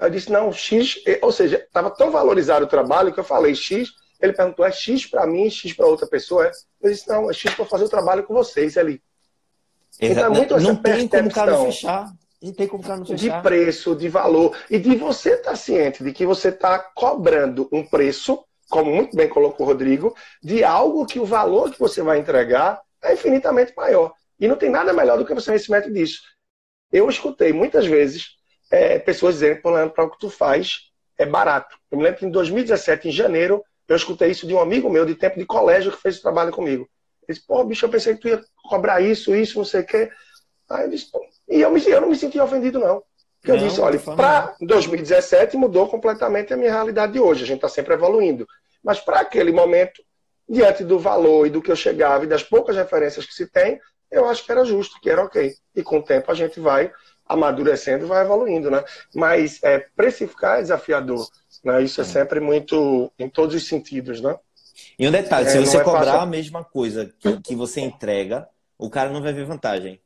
Eu 0.00 0.10
disse, 0.10 0.32
não, 0.32 0.50
X, 0.50 1.02
ou 1.20 1.30
seja, 1.30 1.58
estava 1.58 1.90
tão 1.90 2.10
valorizado 2.10 2.64
o 2.64 2.68
trabalho 2.68 3.12
que 3.12 3.20
eu 3.20 3.24
falei 3.24 3.54
X, 3.54 3.90
ele 4.20 4.32
perguntou, 4.32 4.64
é 4.64 4.72
X 4.72 5.06
para 5.06 5.26
mim, 5.26 5.50
X 5.50 5.72
para 5.72 5.86
outra 5.86 6.06
pessoa? 6.06 6.46
É? 6.46 6.50
Eu 6.82 6.90
disse, 6.90 7.08
não, 7.08 7.30
é 7.30 7.34
X 7.34 7.54
para 7.54 7.64
fazer 7.64 7.84
o 7.84 7.88
trabalho 7.88 8.24
com 8.24 8.34
vocês 8.34 8.76
ali. 8.76 9.02
Então, 10.00 10.26
é 10.26 10.28
muito 10.28 10.58
não 10.58 10.76
tem 10.76 11.06
como 11.06 11.28
o 11.28 11.32
cara 11.32 11.58
fechar. 11.64 12.12
Não 12.42 12.52
tem 12.52 12.66
como 12.66 12.82
o 12.82 12.86
cara 12.86 12.98
não 12.98 13.06
fechar. 13.06 13.36
De 13.36 13.42
preço, 13.42 13.94
de 13.94 14.08
valor. 14.08 14.56
E 14.70 14.78
de 14.78 14.96
você 14.96 15.34
estar 15.34 15.50
tá 15.50 15.56
ciente 15.56 16.02
de 16.02 16.12
que 16.12 16.24
você 16.24 16.48
está 16.48 16.78
cobrando 16.78 17.68
um 17.70 17.84
preço, 17.84 18.42
como 18.70 18.90
muito 18.90 19.16
bem 19.16 19.28
colocou 19.28 19.66
o 19.66 19.68
Rodrigo, 19.68 20.14
de 20.42 20.64
algo 20.64 21.04
que 21.04 21.18
o 21.18 21.26
valor 21.26 21.70
que 21.70 21.78
você 21.78 22.02
vai 22.02 22.18
entregar 22.18 22.80
é 23.02 23.12
infinitamente 23.12 23.74
maior. 23.76 24.12
E 24.38 24.48
não 24.48 24.56
tem 24.56 24.70
nada 24.70 24.92
melhor 24.92 25.18
do 25.18 25.26
que 25.26 25.34
você 25.34 25.50
conhecimento 25.50 25.92
disso. 25.92 26.22
Eu 26.90 27.08
escutei 27.08 27.52
muitas 27.52 27.86
vezes 27.86 28.39
é, 28.70 28.98
pessoas 28.98 29.34
dizendo 29.34 29.60
para 29.60 30.04
o 30.04 30.10
que 30.10 30.18
tu 30.18 30.30
faz 30.30 30.90
é 31.18 31.26
barato. 31.26 31.76
Eu 31.90 31.98
me 31.98 32.04
lembro 32.04 32.20
que 32.20 32.26
em 32.26 32.30
2017, 32.30 33.08
em 33.08 33.12
janeiro, 33.12 33.62
eu 33.86 33.96
escutei 33.96 34.30
isso 34.30 34.46
de 34.46 34.54
um 34.54 34.60
amigo 34.60 34.88
meu 34.88 35.04
de 35.04 35.14
tempo 35.14 35.38
de 35.38 35.44
colégio 35.44 35.92
que 35.92 36.00
fez 36.00 36.14
esse 36.14 36.22
trabalho 36.22 36.52
comigo. 36.52 36.88
Ele 37.22 37.34
disse, 37.34 37.46
pô, 37.46 37.62
bicho, 37.64 37.84
eu 37.84 37.90
pensei 37.90 38.14
que 38.14 38.20
tu 38.20 38.28
ia 38.28 38.40
cobrar 38.68 39.00
isso, 39.00 39.34
isso, 39.34 39.58
não 39.58 39.64
sei 39.64 39.80
o 39.80 39.86
quê. 39.86 40.10
Aí 40.70 40.84
eu 40.84 40.90
disse, 40.90 41.10
pô. 41.10 41.20
E 41.48 41.60
eu, 41.60 41.70
me, 41.70 41.84
eu 41.84 42.00
não 42.00 42.08
me 42.08 42.16
senti 42.16 42.38
ofendido, 42.38 42.78
não. 42.78 43.02
Porque 43.40 43.52
não, 43.52 43.58
eu 43.58 43.68
disse, 43.68 43.80
olha, 43.80 43.98
para 43.98 44.54
2017 44.60 45.56
mudou 45.56 45.88
completamente 45.88 46.54
a 46.54 46.56
minha 46.56 46.70
realidade 46.70 47.12
de 47.12 47.20
hoje. 47.20 47.42
A 47.42 47.46
gente 47.46 47.56
está 47.56 47.68
sempre 47.68 47.94
evoluindo. 47.94 48.46
Mas 48.82 49.00
para 49.00 49.20
aquele 49.20 49.52
momento, 49.52 50.02
diante 50.48 50.84
do 50.84 50.98
valor 50.98 51.46
e 51.46 51.50
do 51.50 51.60
que 51.60 51.70
eu 51.70 51.76
chegava 51.76 52.24
e 52.24 52.28
das 52.28 52.42
poucas 52.42 52.76
referências 52.76 53.26
que 53.26 53.34
se 53.34 53.46
tem, 53.46 53.80
eu 54.10 54.28
acho 54.28 54.44
que 54.44 54.50
era 54.52 54.64
justo, 54.64 55.00
que 55.00 55.10
era 55.10 55.22
ok. 55.22 55.52
E 55.74 55.82
com 55.82 55.98
o 55.98 56.02
tempo 56.02 56.30
a 56.30 56.34
gente 56.34 56.58
vai 56.58 56.92
amadurecendo 57.30 58.06
vai 58.06 58.24
evoluindo, 58.24 58.70
né? 58.70 58.84
Mas 59.14 59.60
é, 59.62 59.78
precificar 59.96 60.58
é 60.58 60.62
desafiador, 60.62 61.26
né? 61.64 61.82
Isso 61.82 62.00
é 62.00 62.04
sempre 62.04 62.40
muito, 62.40 63.10
em 63.18 63.28
todos 63.28 63.54
os 63.54 63.66
sentidos, 63.66 64.20
né? 64.20 64.36
E 64.98 65.06
um 65.06 65.12
detalhe, 65.12 65.46
é, 65.46 65.50
se 65.50 65.58
você 65.58 65.76
é 65.76 65.84
cobrar 65.84 66.04
fácil... 66.04 66.20
a 66.20 66.26
mesma 66.26 66.64
coisa 66.64 67.12
que, 67.18 67.40
que 67.40 67.54
você 67.54 67.80
entrega, 67.80 68.48
o 68.76 68.90
cara 68.90 69.10
não 69.10 69.22
vai 69.22 69.32
ver 69.32 69.44
vantagem. 69.44 70.00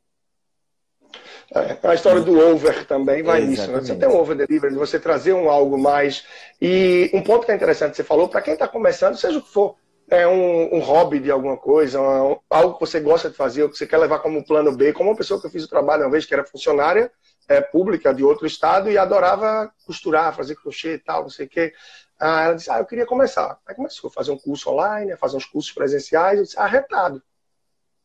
É, 1.54 1.78
a 1.82 1.94
história 1.94 2.20
do 2.20 2.38
over 2.38 2.86
também 2.86 3.22
vai 3.22 3.40
é, 3.40 3.44
nisso, 3.44 3.70
né? 3.70 3.80
Você 3.80 3.94
tem 3.94 4.08
um 4.08 4.16
over 4.16 4.36
delivery, 4.36 4.74
você 4.74 4.98
trazer 4.98 5.32
um 5.32 5.48
algo 5.48 5.78
mais. 5.78 6.24
E 6.60 7.10
um 7.14 7.22
ponto 7.22 7.46
que 7.46 7.52
é 7.52 7.54
interessante, 7.54 7.96
você 7.96 8.04
falou, 8.04 8.28
para 8.28 8.42
quem 8.42 8.54
está 8.54 8.68
começando, 8.68 9.16
seja 9.16 9.38
o 9.38 9.42
que 9.42 9.52
for, 9.52 9.76
é 10.10 10.26
um, 10.26 10.74
um 10.74 10.80
hobby 10.80 11.18
de 11.18 11.30
alguma 11.30 11.56
coisa, 11.56 11.98
algo 12.50 12.74
que 12.74 12.80
você 12.80 13.00
gosta 13.00 13.30
de 13.30 13.36
fazer, 13.36 13.68
que 13.70 13.76
você 13.76 13.86
quer 13.86 13.98
levar 13.98 14.18
como 14.18 14.44
plano 14.44 14.76
B, 14.76 14.92
como 14.92 15.10
uma 15.10 15.16
pessoa 15.16 15.40
que 15.40 15.46
eu 15.46 15.50
fiz 15.50 15.64
o 15.64 15.68
trabalho 15.68 16.04
uma 16.04 16.10
vez, 16.10 16.26
que 16.26 16.34
era 16.34 16.44
funcionária 16.44 17.10
é, 17.48 17.60
pública 17.60 18.14
de 18.14 18.24
outro 18.24 18.46
estado 18.46 18.90
e 18.90 18.98
adorava 18.98 19.72
costurar, 19.86 20.34
fazer 20.34 20.56
crochê 20.56 20.94
e 20.94 20.98
tal, 20.98 21.22
não 21.22 21.30
sei 21.30 21.46
o 21.46 21.48
quê. 21.48 21.72
Ah, 22.18 22.44
ela 22.44 22.54
disse, 22.54 22.70
ah, 22.70 22.78
eu 22.78 22.86
queria 22.86 23.06
começar. 23.06 23.58
Aí 23.66 23.74
começou 23.74 24.08
a 24.08 24.12
fazer 24.12 24.30
um 24.30 24.38
curso 24.38 24.70
online, 24.70 25.12
a 25.12 25.16
fazer 25.16 25.36
uns 25.36 25.44
cursos 25.44 25.72
presenciais, 25.72 26.38
eu 26.38 26.44
disse, 26.44 26.58
arretado. 26.58 27.22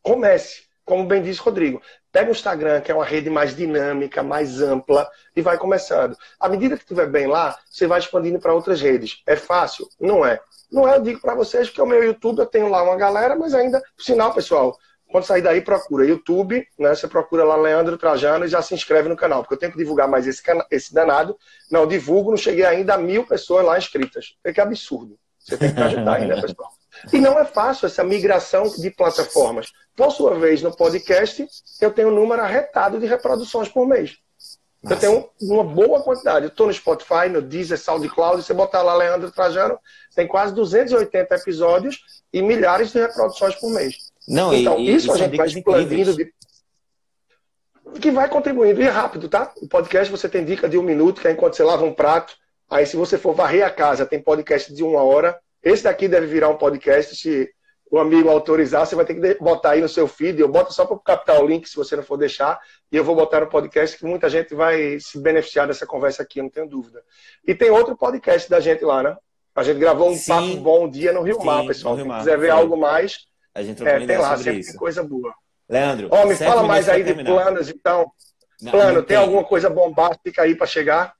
Comece, 0.02 0.64
como 0.84 1.06
bem 1.06 1.22
disse 1.22 1.40
Rodrigo. 1.40 1.82
Pega 2.12 2.30
o 2.30 2.32
Instagram, 2.32 2.82
que 2.82 2.92
é 2.92 2.96
uma 2.96 3.06
rede 3.06 3.30
mais 3.30 3.56
dinâmica, 3.56 4.24
mais 4.24 4.62
ampla, 4.62 5.08
e 5.36 5.42
vai 5.42 5.58
começando. 5.58 6.18
À 6.40 6.50
medida 6.50 6.76
que 6.76 6.84
estiver 6.84 7.08
bem 7.08 7.28
lá, 7.28 7.58
você 7.70 7.86
vai 7.86 8.00
expandindo 8.00 8.40
para 8.40 8.54
outras 8.54 8.82
redes. 8.82 9.22
É 9.28 9.36
fácil? 9.36 9.88
Não 10.00 10.26
é. 10.26 10.40
Não 10.72 10.88
é, 10.88 10.98
eu 10.98 11.02
digo 11.02 11.20
para 11.20 11.36
vocês, 11.36 11.68
porque 11.68 11.82
o 11.82 11.86
meu 11.86 12.04
YouTube 12.04 12.40
eu 12.40 12.46
tenho 12.46 12.70
lá 12.70 12.82
uma 12.84 12.96
galera, 12.96 13.36
mas 13.36 13.54
ainda, 13.54 13.82
por 13.96 14.04
sinal, 14.04 14.34
pessoal, 14.34 14.78
quando 15.12 15.24
sair 15.24 15.42
daí, 15.42 15.62
procura 15.62 16.06
YouTube, 16.06 16.68
né? 16.78 16.94
Você 16.94 17.08
procura 17.08 17.44
lá 17.44 17.56
Leandro 17.56 17.98
Trajano 17.98 18.46
e 18.46 18.48
já 18.48 18.62
se 18.62 18.76
inscreve 18.76 19.10
no 19.10 19.16
canal, 19.16 19.42
porque 19.42 19.56
eu 19.56 19.60
tenho 19.60 19.72
que 19.72 19.78
divulgar 19.78 20.08
mais 20.08 20.28
esse, 20.28 20.44
esse 20.70 20.94
danado. 20.94 21.36
Não, 21.72 21.88
divulgo, 21.88 22.30
não 22.30 22.38
cheguei 22.38 22.66
ainda 22.66 22.94
a 22.94 22.98
mil 22.98 23.26
pessoas 23.26 23.66
lá 23.66 23.78
inscritas. 23.78 24.36
É 24.44 24.54
que 24.54 24.62
absurdo. 24.62 25.18
Você 25.40 25.58
tem 25.58 25.74
que 25.74 25.80
me 25.80 25.86
ajudar 25.86 26.18
aí, 26.18 26.28
né, 26.28 26.40
pessoal? 26.40 26.70
E 27.12 27.20
não 27.20 27.40
é 27.40 27.46
fácil 27.46 27.86
essa 27.86 28.04
migração 28.04 28.64
de 28.64 28.90
plataformas. 28.92 29.72
Por 29.96 30.12
sua 30.12 30.36
vez, 30.36 30.62
no 30.62 30.76
podcast, 30.76 31.48
eu 31.82 31.92
tenho 31.92 32.10
um 32.10 32.16
número 32.16 32.42
arretado 32.42 33.00
de 33.00 33.06
reproduções 33.06 33.70
por 33.70 33.88
mês. 33.88 34.18
Nossa. 34.82 34.96
Eu 34.96 35.00
tenho 35.00 35.30
uma 35.42 35.64
boa 35.64 36.02
quantidade. 36.02 36.46
Eu 36.46 36.50
estou 36.50 36.68
no 36.68 36.74
Spotify, 36.74 37.28
no 37.30 37.42
Deezer, 37.42 37.78
SoundCloud. 37.78 38.42
Você 38.42 38.54
botar 38.54 38.82
lá 38.82 38.94
Leandro 38.96 39.32
Trajano, 39.32 39.78
tem 40.16 40.26
quase 40.26 40.54
280 40.54 41.36
episódios 41.36 42.00
e 42.32 42.42
milhares 42.42 42.92
de 42.92 43.00
reproduções 43.00 43.56
por 43.56 43.70
mês. 43.72 44.12
Não, 44.28 44.54
então, 44.54 44.80
e, 44.80 44.94
isso 44.94 45.08
e 45.08 45.12
a 45.12 45.18
gente 45.18 45.36
vai 45.36 45.48
expandindo. 45.48 46.16
De... 46.16 46.34
Que 48.00 48.12
vai 48.12 48.30
contribuindo. 48.30 48.82
E 48.82 48.86
é 48.86 48.90
rápido, 48.90 49.28
tá? 49.28 49.52
O 49.62 49.68
podcast 49.68 50.10
você 50.10 50.30
tem 50.30 50.46
dica 50.46 50.70
de 50.70 50.78
um 50.78 50.84
minuto, 50.84 51.20
que 51.20 51.28
é 51.28 51.32
enquanto 51.32 51.56
você 51.56 51.64
lava 51.64 51.84
um 51.84 51.94
prato. 51.94 52.34
Aí, 52.70 52.86
se 52.86 52.96
você 52.96 53.18
for 53.18 53.34
varrer 53.34 53.66
a 53.66 53.70
casa, 53.70 54.06
tem 54.06 54.22
podcast 54.22 54.74
de 54.74 54.84
uma 54.84 55.02
hora. 55.02 55.38
Esse 55.64 55.84
daqui 55.84 56.08
deve 56.08 56.28
virar 56.28 56.50
um 56.50 56.58
podcast. 56.58 57.16
Se 57.16 57.50
o 57.92 57.98
amigo 57.98 58.30
autorizar, 58.30 58.86
você 58.86 58.96
vai 58.96 59.06
ter 59.06 59.16
que 59.16 59.44
botar 59.44 59.72
aí 59.72 59.82
no 59.82 59.90
seu 59.90 60.08
feed. 60.08 60.40
Eu 60.40 60.48
boto 60.48 60.74
só 60.74 60.86
para 60.86 60.98
captar 61.00 61.42
o 61.42 61.48
link, 61.48 61.68
se 61.68 61.76
você 61.76 61.96
não 61.96 62.04
for 62.04 62.18
deixar. 62.18 62.60
E 62.92 62.96
eu 62.96 63.04
vou 63.04 63.16
botar 63.16 63.42
no 63.42 63.48
podcast 63.48 63.98
que 63.98 64.06
muita 64.06 64.30
gente 64.30 64.54
vai 64.54 65.00
se 65.00 65.20
beneficiar 65.20 65.68
dessa 65.68 65.86
conversa 65.86 66.22
aqui, 66.22 66.42
não 66.42 66.50
tenho 66.50 66.68
dúvida. 66.68 67.02
E 67.46 67.56
tem 67.56 67.70
outro 67.70 67.98
podcast 67.98 68.50
da 68.50 68.60
gente 68.60 68.84
lá, 68.86 69.02
né? 69.02 69.18
A 69.56 69.64
gente 69.64 69.80
gravou 69.80 70.10
um 70.10 70.16
Sim. 70.16 70.28
papo 70.28 70.58
bom 70.58 70.90
dia 70.90 71.12
no 71.12 71.24
Rio 71.24 71.40
Sim, 71.40 71.46
Mar, 71.46 71.66
pessoal. 71.66 71.98
Se 71.98 72.04
quiser 72.04 72.38
ver 72.38 72.52
algo 72.52 72.78
mais, 72.78 73.26
a 73.54 73.62
gente 73.62 73.86
é, 73.86 74.06
tem 74.06 74.18
lá, 74.18 74.38
sempre 74.38 74.60
isso. 74.60 74.78
coisa 74.78 75.04
boa. 75.04 75.34
Leandro, 75.68 76.10
oh, 76.12 76.26
me 76.26 76.36
fala 76.36 76.64
mais 76.64 76.88
aí 76.88 77.04
de 77.04 77.14
planos, 77.24 77.70
então. 77.70 78.12
Não, 78.62 78.72
Plano, 78.72 78.88
não 78.88 79.02
tem. 79.02 79.08
tem 79.08 79.18
alguma 79.18 79.44
coisa 79.44 79.70
bombástica 79.70 80.42
aí 80.42 80.54
para 80.54 80.68
chegar? 80.68 81.14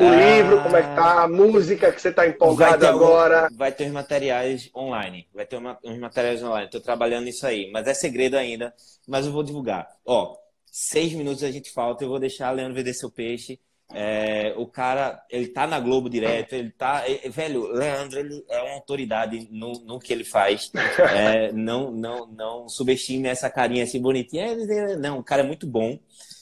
O 0.00 0.02
ah, 0.02 0.16
livro, 0.16 0.62
como 0.62 0.76
é 0.78 0.82
que 0.82 0.94
tá? 0.96 1.24
A 1.24 1.28
música 1.28 1.92
que 1.92 2.00
você 2.00 2.08
está 2.08 2.26
empolgado 2.26 2.86
agora? 2.86 3.44
Algum, 3.44 3.56
vai 3.56 3.70
ter 3.70 3.84
os 3.84 3.92
materiais 3.92 4.70
online. 4.74 5.28
Vai 5.34 5.44
ter 5.44 5.58
uma, 5.58 5.78
uns 5.84 5.98
materiais 5.98 6.42
online. 6.42 6.64
Estou 6.64 6.80
trabalhando 6.80 7.26
nisso 7.26 7.46
aí. 7.46 7.70
Mas 7.70 7.86
é 7.86 7.92
segredo 7.92 8.38
ainda. 8.38 8.72
Mas 9.06 9.26
eu 9.26 9.32
vou 9.32 9.42
divulgar. 9.42 9.86
Ó, 10.06 10.38
seis 10.64 11.12
minutos 11.12 11.44
a 11.44 11.50
gente 11.50 11.70
falta. 11.70 12.02
Eu 12.02 12.08
vou 12.08 12.18
deixar 12.18 12.50
o 12.50 12.56
Leandro 12.56 12.76
vender 12.76 12.94
seu 12.94 13.10
peixe. 13.10 13.60
É, 13.92 14.54
o 14.56 14.66
cara, 14.66 15.22
ele 15.28 15.48
tá 15.48 15.66
na 15.66 15.78
Globo 15.78 16.08
direto, 16.08 16.54
ele 16.54 16.70
tá. 16.70 17.04
É, 17.06 17.28
velho, 17.28 17.66
Leandro, 17.66 18.20
ele 18.20 18.42
é 18.48 18.62
uma 18.62 18.74
autoridade 18.76 19.48
no, 19.50 19.72
no 19.84 19.98
que 19.98 20.14
ele 20.14 20.24
faz. 20.24 20.72
É, 21.12 21.52
não, 21.52 21.90
não, 21.90 22.26
não 22.26 22.68
subestime 22.68 23.28
essa 23.28 23.50
carinha 23.50 23.84
assim 23.84 24.00
bonitinha. 24.00 24.56
Não, 24.96 25.18
o 25.18 25.24
cara 25.24 25.42
é 25.42 25.46
muito 25.46 25.66
bom. 25.66 25.98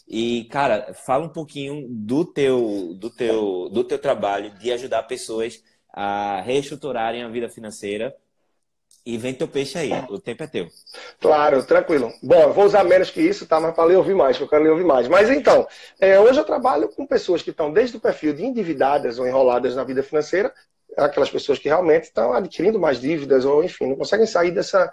E, 0.08 0.44
cara, 0.44 0.94
fala 0.94 1.26
um 1.26 1.28
pouquinho 1.28 1.86
do 1.88 2.24
teu, 2.24 2.94
do 2.94 3.10
teu, 3.10 3.68
do 3.70 3.84
teu 3.84 3.98
trabalho 3.98 4.50
de 4.58 4.72
ajudar 4.72 5.02
pessoas 5.02 5.62
a 5.92 6.40
reestruturarem 6.40 7.22
a 7.22 7.28
vida 7.28 7.48
financeira. 7.48 8.16
E 9.04 9.16
vem 9.16 9.34
teu 9.34 9.48
peixe 9.48 9.78
aí, 9.78 9.90
o 10.10 10.18
tempo 10.18 10.42
é 10.42 10.46
teu. 10.46 10.68
Claro, 11.18 11.64
tranquilo. 11.64 12.12
Bom, 12.22 12.40
eu 12.42 12.52
vou 12.52 12.64
usar 12.64 12.84
menos 12.84 13.10
que 13.10 13.20
isso, 13.20 13.46
tá? 13.46 13.58
Mas 13.58 13.74
para 13.74 13.84
ler 13.84 13.96
ouvir 13.96 14.14
mais, 14.14 14.36
que 14.36 14.42
eu 14.42 14.48
quero 14.48 14.64
ler 14.64 14.70
ouvir 14.70 14.84
mais. 14.84 15.08
Mas 15.08 15.30
então, 15.30 15.66
é, 15.98 16.18
hoje 16.20 16.38
eu 16.38 16.44
trabalho 16.44 16.88
com 16.88 17.06
pessoas 17.06 17.40
que 17.40 17.50
estão 17.50 17.72
desde 17.72 17.96
o 17.96 18.00
perfil 18.00 18.34
de 18.34 18.44
endividadas 18.44 19.18
ou 19.18 19.26
enroladas 19.26 19.74
na 19.74 19.84
vida 19.84 20.02
financeira, 20.02 20.52
aquelas 20.96 21.30
pessoas 21.30 21.58
que 21.58 21.68
realmente 21.68 22.04
estão 22.04 22.32
adquirindo 22.32 22.78
mais 22.78 23.00
dívidas 23.00 23.44
ou, 23.44 23.64
enfim, 23.64 23.86
não 23.86 23.96
conseguem 23.96 24.26
sair 24.26 24.50
dessa, 24.50 24.92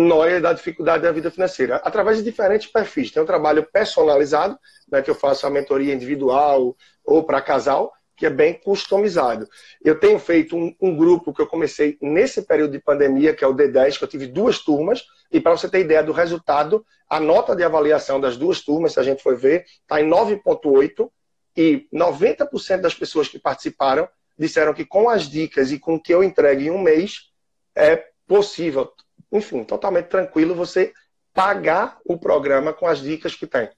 noia 0.00 0.40
da 0.40 0.52
dificuldade 0.52 1.02
da 1.02 1.10
vida 1.10 1.30
financeira, 1.30 1.76
através 1.76 2.18
de 2.18 2.22
diferentes 2.22 2.66
perfis. 2.70 3.10
Tem 3.10 3.22
um 3.22 3.26
trabalho 3.26 3.66
personalizado, 3.72 4.58
né, 4.92 5.00
que 5.00 5.10
eu 5.10 5.14
faço 5.14 5.46
a 5.46 5.50
mentoria 5.50 5.94
individual 5.94 6.76
ou 7.02 7.24
para 7.24 7.40
casal, 7.40 7.92
que 8.14 8.26
é 8.26 8.30
bem 8.30 8.52
customizado. 8.52 9.48
Eu 9.82 9.98
tenho 9.98 10.18
feito 10.18 10.56
um, 10.56 10.74
um, 10.80 10.94
grupo 10.94 11.32
que 11.32 11.40
eu 11.40 11.46
comecei 11.46 11.96
nesse 12.00 12.42
período 12.42 12.72
de 12.72 12.78
pandemia, 12.78 13.34
que 13.34 13.42
é 13.42 13.46
o 13.46 13.54
D10, 13.54 13.98
que 13.98 14.04
eu 14.04 14.08
tive 14.08 14.26
duas 14.26 14.58
turmas, 14.58 15.04
e 15.32 15.40
para 15.40 15.52
você 15.52 15.68
ter 15.68 15.80
ideia 15.80 16.02
do 16.02 16.12
resultado, 16.12 16.84
a 17.08 17.18
nota 17.18 17.56
de 17.56 17.62
avaliação 17.62 18.20
das 18.20 18.36
duas 18.36 18.60
turmas, 18.60 18.92
se 18.92 19.00
a 19.00 19.02
gente 19.02 19.22
for 19.22 19.36
ver, 19.36 19.64
está 19.82 20.00
em 20.00 20.08
9,8, 20.08 21.10
e 21.56 21.88
90% 21.92 22.82
das 22.82 22.94
pessoas 22.94 23.28
que 23.28 23.38
participaram 23.38 24.06
disseram 24.38 24.74
que 24.74 24.84
com 24.84 25.08
as 25.08 25.26
dicas 25.26 25.72
e 25.72 25.78
com 25.78 25.94
o 25.94 26.02
que 26.02 26.12
eu 26.12 26.22
entregue 26.22 26.66
em 26.66 26.70
um 26.70 26.82
mês, 26.82 27.30
é 27.74 28.04
possível 28.26 28.92
enfim, 29.32 29.64
totalmente 29.64 30.06
tranquilo 30.06 30.54
você 30.54 30.92
pagar 31.32 31.98
o 32.04 32.18
programa 32.18 32.72
com 32.72 32.86
as 32.86 33.00
dicas 33.00 33.34
que 33.34 33.46
tem. 33.46 33.68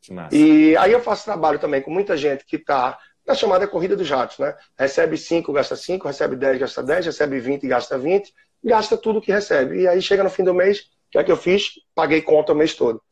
Que 0.00 0.14
e 0.32 0.76
aí 0.76 0.92
eu 0.92 1.00
faço 1.00 1.24
trabalho 1.24 1.58
também 1.58 1.82
com 1.82 1.90
muita 1.90 2.16
gente 2.16 2.44
que 2.44 2.56
está 2.56 2.98
na 3.26 3.34
chamada 3.34 3.66
corrida 3.66 3.96
dos 3.96 4.08
ratos, 4.08 4.38
né? 4.38 4.54
Recebe 4.78 5.16
5, 5.16 5.52
gasta 5.52 5.76
5, 5.76 6.06
recebe 6.06 6.36
10, 6.36 6.58
gasta 6.58 6.82
10, 6.82 7.06
recebe 7.06 7.40
20, 7.40 7.66
gasta 7.66 7.98
20, 7.98 8.32
gasta 8.64 8.96
tudo 8.96 9.20
que 9.20 9.32
recebe. 9.32 9.82
E 9.82 9.88
aí 9.88 10.00
chega 10.00 10.24
no 10.24 10.30
fim 10.30 10.44
do 10.44 10.54
mês, 10.54 10.80
o 10.80 10.84
que 11.10 11.18
é 11.18 11.24
que 11.24 11.32
eu 11.32 11.36
fiz? 11.36 11.72
Paguei 11.94 12.22
conta 12.22 12.52
o 12.52 12.56
mês 12.56 12.74
todo. 12.74 13.02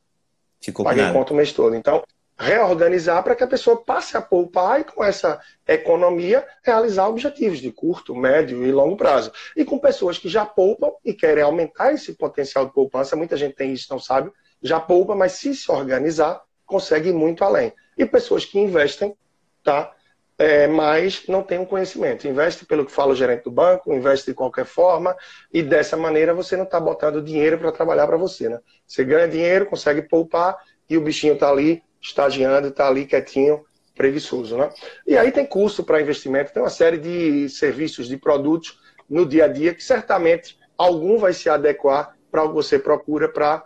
Ficou 0.60 0.84
Paguei 0.84 1.10
conta 1.12 1.32
o 1.32 1.36
mês 1.36 1.52
todo. 1.52 1.74
Então, 1.74 2.02
reorganizar 2.38 3.22
para 3.22 3.34
que 3.34 3.42
a 3.42 3.46
pessoa 3.46 3.82
passe 3.82 4.16
a 4.16 4.20
poupar 4.20 4.80
e 4.80 4.84
com 4.84 5.02
essa 5.02 5.40
economia 5.66 6.46
realizar 6.62 7.08
objetivos 7.08 7.58
de 7.58 7.72
curto, 7.72 8.14
médio 8.14 8.64
e 8.64 8.70
longo 8.70 8.96
prazo. 8.96 9.32
E 9.56 9.64
com 9.64 9.78
pessoas 9.78 10.18
que 10.18 10.28
já 10.28 10.44
poupam 10.44 10.92
e 11.04 11.14
querem 11.14 11.42
aumentar 11.42 11.92
esse 11.92 12.12
potencial 12.14 12.66
de 12.66 12.72
poupança, 12.72 13.16
muita 13.16 13.36
gente 13.36 13.54
tem 13.54 13.72
isso, 13.72 13.86
não 13.90 13.98
sabe, 13.98 14.30
já 14.62 14.78
poupa, 14.78 15.14
mas 15.14 15.32
se 15.32 15.54
se 15.54 15.70
organizar, 15.70 16.42
consegue 16.66 17.08
ir 17.08 17.14
muito 17.14 17.42
além. 17.42 17.72
E 17.96 18.04
pessoas 18.04 18.44
que 18.44 18.58
investem, 18.58 19.16
tá? 19.62 19.92
É, 20.38 20.66
mas 20.66 21.26
não 21.28 21.42
tem 21.42 21.58
um 21.58 21.64
conhecimento. 21.64 22.28
Investe 22.28 22.66
pelo 22.66 22.84
que 22.84 22.92
fala 22.92 23.12
o 23.12 23.16
gerente 23.16 23.44
do 23.44 23.50
banco, 23.50 23.94
investe 23.94 24.26
de 24.26 24.34
qualquer 24.34 24.66
forma, 24.66 25.16
e 25.50 25.62
dessa 25.62 25.96
maneira 25.96 26.34
você 26.34 26.54
não 26.56 26.64
está 26.64 26.78
botando 26.78 27.22
dinheiro 27.22 27.56
para 27.56 27.72
trabalhar 27.72 28.06
para 28.06 28.18
você. 28.18 28.50
Né? 28.50 28.60
Você 28.86 29.02
ganha 29.02 29.26
dinheiro, 29.26 29.64
consegue 29.64 30.02
poupar, 30.02 30.58
e 30.90 30.98
o 30.98 31.00
bichinho 31.00 31.34
está 31.34 31.48
ali 31.48 31.82
estagiando, 32.00 32.68
está 32.68 32.88
ali 32.88 33.06
quietinho, 33.06 33.64
preguiçoso. 33.94 34.56
Né? 34.56 34.70
E 35.06 35.16
aí 35.16 35.32
tem 35.32 35.46
custo 35.46 35.82
para 35.82 36.00
investimento, 36.00 36.52
tem 36.52 36.62
uma 36.62 36.70
série 36.70 36.98
de 36.98 37.48
serviços, 37.48 38.08
de 38.08 38.16
produtos 38.16 38.78
no 39.08 39.24
dia 39.24 39.44
a 39.44 39.48
dia 39.48 39.74
que 39.74 39.82
certamente 39.82 40.58
algum 40.76 41.18
vai 41.18 41.32
se 41.32 41.48
adequar 41.48 42.16
para 42.30 42.44
o 42.44 42.48
que 42.48 42.54
você 42.54 42.78
procura 42.78 43.28
para 43.28 43.64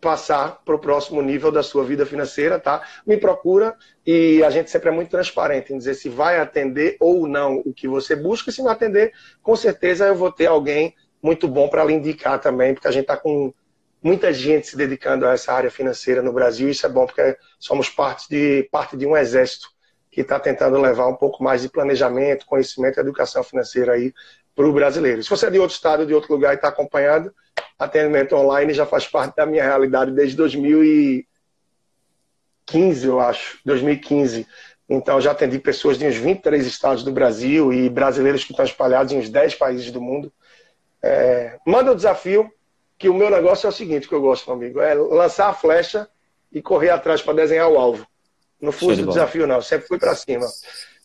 passar 0.00 0.60
para 0.64 0.74
o 0.74 0.78
próximo 0.78 1.22
nível 1.22 1.52
da 1.52 1.62
sua 1.62 1.84
vida 1.84 2.04
financeira, 2.04 2.58
tá? 2.58 2.82
Me 3.06 3.16
procura 3.16 3.76
e 4.04 4.42
a 4.42 4.50
gente 4.50 4.68
sempre 4.68 4.88
é 4.88 4.92
muito 4.92 5.10
transparente 5.10 5.72
em 5.72 5.78
dizer 5.78 5.94
se 5.94 6.08
vai 6.08 6.40
atender 6.40 6.96
ou 6.98 7.28
não 7.28 7.62
o 7.64 7.72
que 7.72 7.86
você 7.86 8.16
busca. 8.16 8.50
Se 8.50 8.62
não 8.62 8.70
atender, 8.70 9.12
com 9.40 9.54
certeza 9.54 10.06
eu 10.06 10.16
vou 10.16 10.32
ter 10.32 10.46
alguém 10.46 10.92
muito 11.22 11.46
bom 11.46 11.68
para 11.68 11.84
lhe 11.84 11.92
indicar 11.92 12.40
também, 12.40 12.74
porque 12.74 12.88
a 12.88 12.90
gente 12.90 13.02
está 13.02 13.16
com 13.16 13.54
muita 14.02 14.32
gente 14.32 14.66
se 14.66 14.76
dedicando 14.76 15.26
a 15.26 15.32
essa 15.32 15.52
área 15.52 15.70
financeira 15.70 16.20
no 16.20 16.32
Brasil. 16.32 16.68
Isso 16.68 16.84
é 16.84 16.88
bom 16.88 17.06
porque 17.06 17.36
somos 17.58 17.88
parte 17.88 18.28
de, 18.28 18.68
parte 18.70 18.96
de 18.96 19.06
um 19.06 19.16
exército 19.16 19.68
que 20.10 20.20
está 20.20 20.38
tentando 20.38 20.78
levar 20.78 21.06
um 21.06 21.14
pouco 21.14 21.42
mais 21.42 21.62
de 21.62 21.70
planejamento, 21.70 22.44
conhecimento 22.44 22.98
e 22.98 23.00
educação 23.00 23.42
financeira 23.42 23.92
aí 23.92 24.12
para 24.54 24.66
o 24.66 24.72
brasileiro. 24.72 25.22
Se 25.22 25.30
você 25.30 25.46
é 25.46 25.50
de 25.50 25.58
outro 25.58 25.74
estado, 25.74 26.06
de 26.06 26.12
outro 26.12 26.30
lugar 26.32 26.52
e 26.52 26.56
está 26.56 26.68
acompanhado, 26.68 27.34
atendimento 27.78 28.36
online 28.36 28.74
já 28.74 28.84
faz 28.84 29.06
parte 29.06 29.36
da 29.36 29.46
minha 29.46 29.62
realidade 29.62 30.12
desde 30.12 30.36
2015, 30.36 33.06
eu 33.06 33.20
acho, 33.20 33.58
2015. 33.64 34.46
Então 34.88 35.20
já 35.20 35.30
atendi 35.30 35.58
pessoas 35.58 35.96
de 35.96 36.06
uns 36.06 36.16
23 36.16 36.66
estados 36.66 37.02
do 37.02 37.10
Brasil 37.10 37.72
e 37.72 37.88
brasileiros 37.88 38.44
que 38.44 38.52
estão 38.52 38.66
espalhados 38.66 39.12
em 39.12 39.18
uns 39.18 39.30
10 39.30 39.54
países 39.54 39.90
do 39.90 40.02
mundo. 40.02 40.30
É, 41.02 41.58
manda 41.66 41.92
o 41.92 41.96
desafio, 41.96 42.52
que 43.02 43.08
o 43.08 43.14
meu 43.14 43.28
negócio 43.28 43.66
é 43.66 43.68
o 43.68 43.72
seguinte, 43.72 44.06
que 44.06 44.14
eu 44.14 44.20
gosto, 44.20 44.46
meu 44.46 44.54
amigo, 44.54 44.80
é 44.80 44.94
lançar 44.94 45.48
a 45.48 45.52
flecha 45.52 46.08
e 46.52 46.62
correr 46.62 46.90
atrás 46.90 47.20
para 47.20 47.34
desenhar 47.34 47.68
o 47.68 47.76
alvo. 47.76 48.06
Não 48.60 48.70
fujo 48.70 49.02
do 49.02 49.08
desafio, 49.08 49.44
não. 49.44 49.60
Sempre 49.60 49.88
fui 49.88 49.98
para 49.98 50.14
cima. 50.14 50.46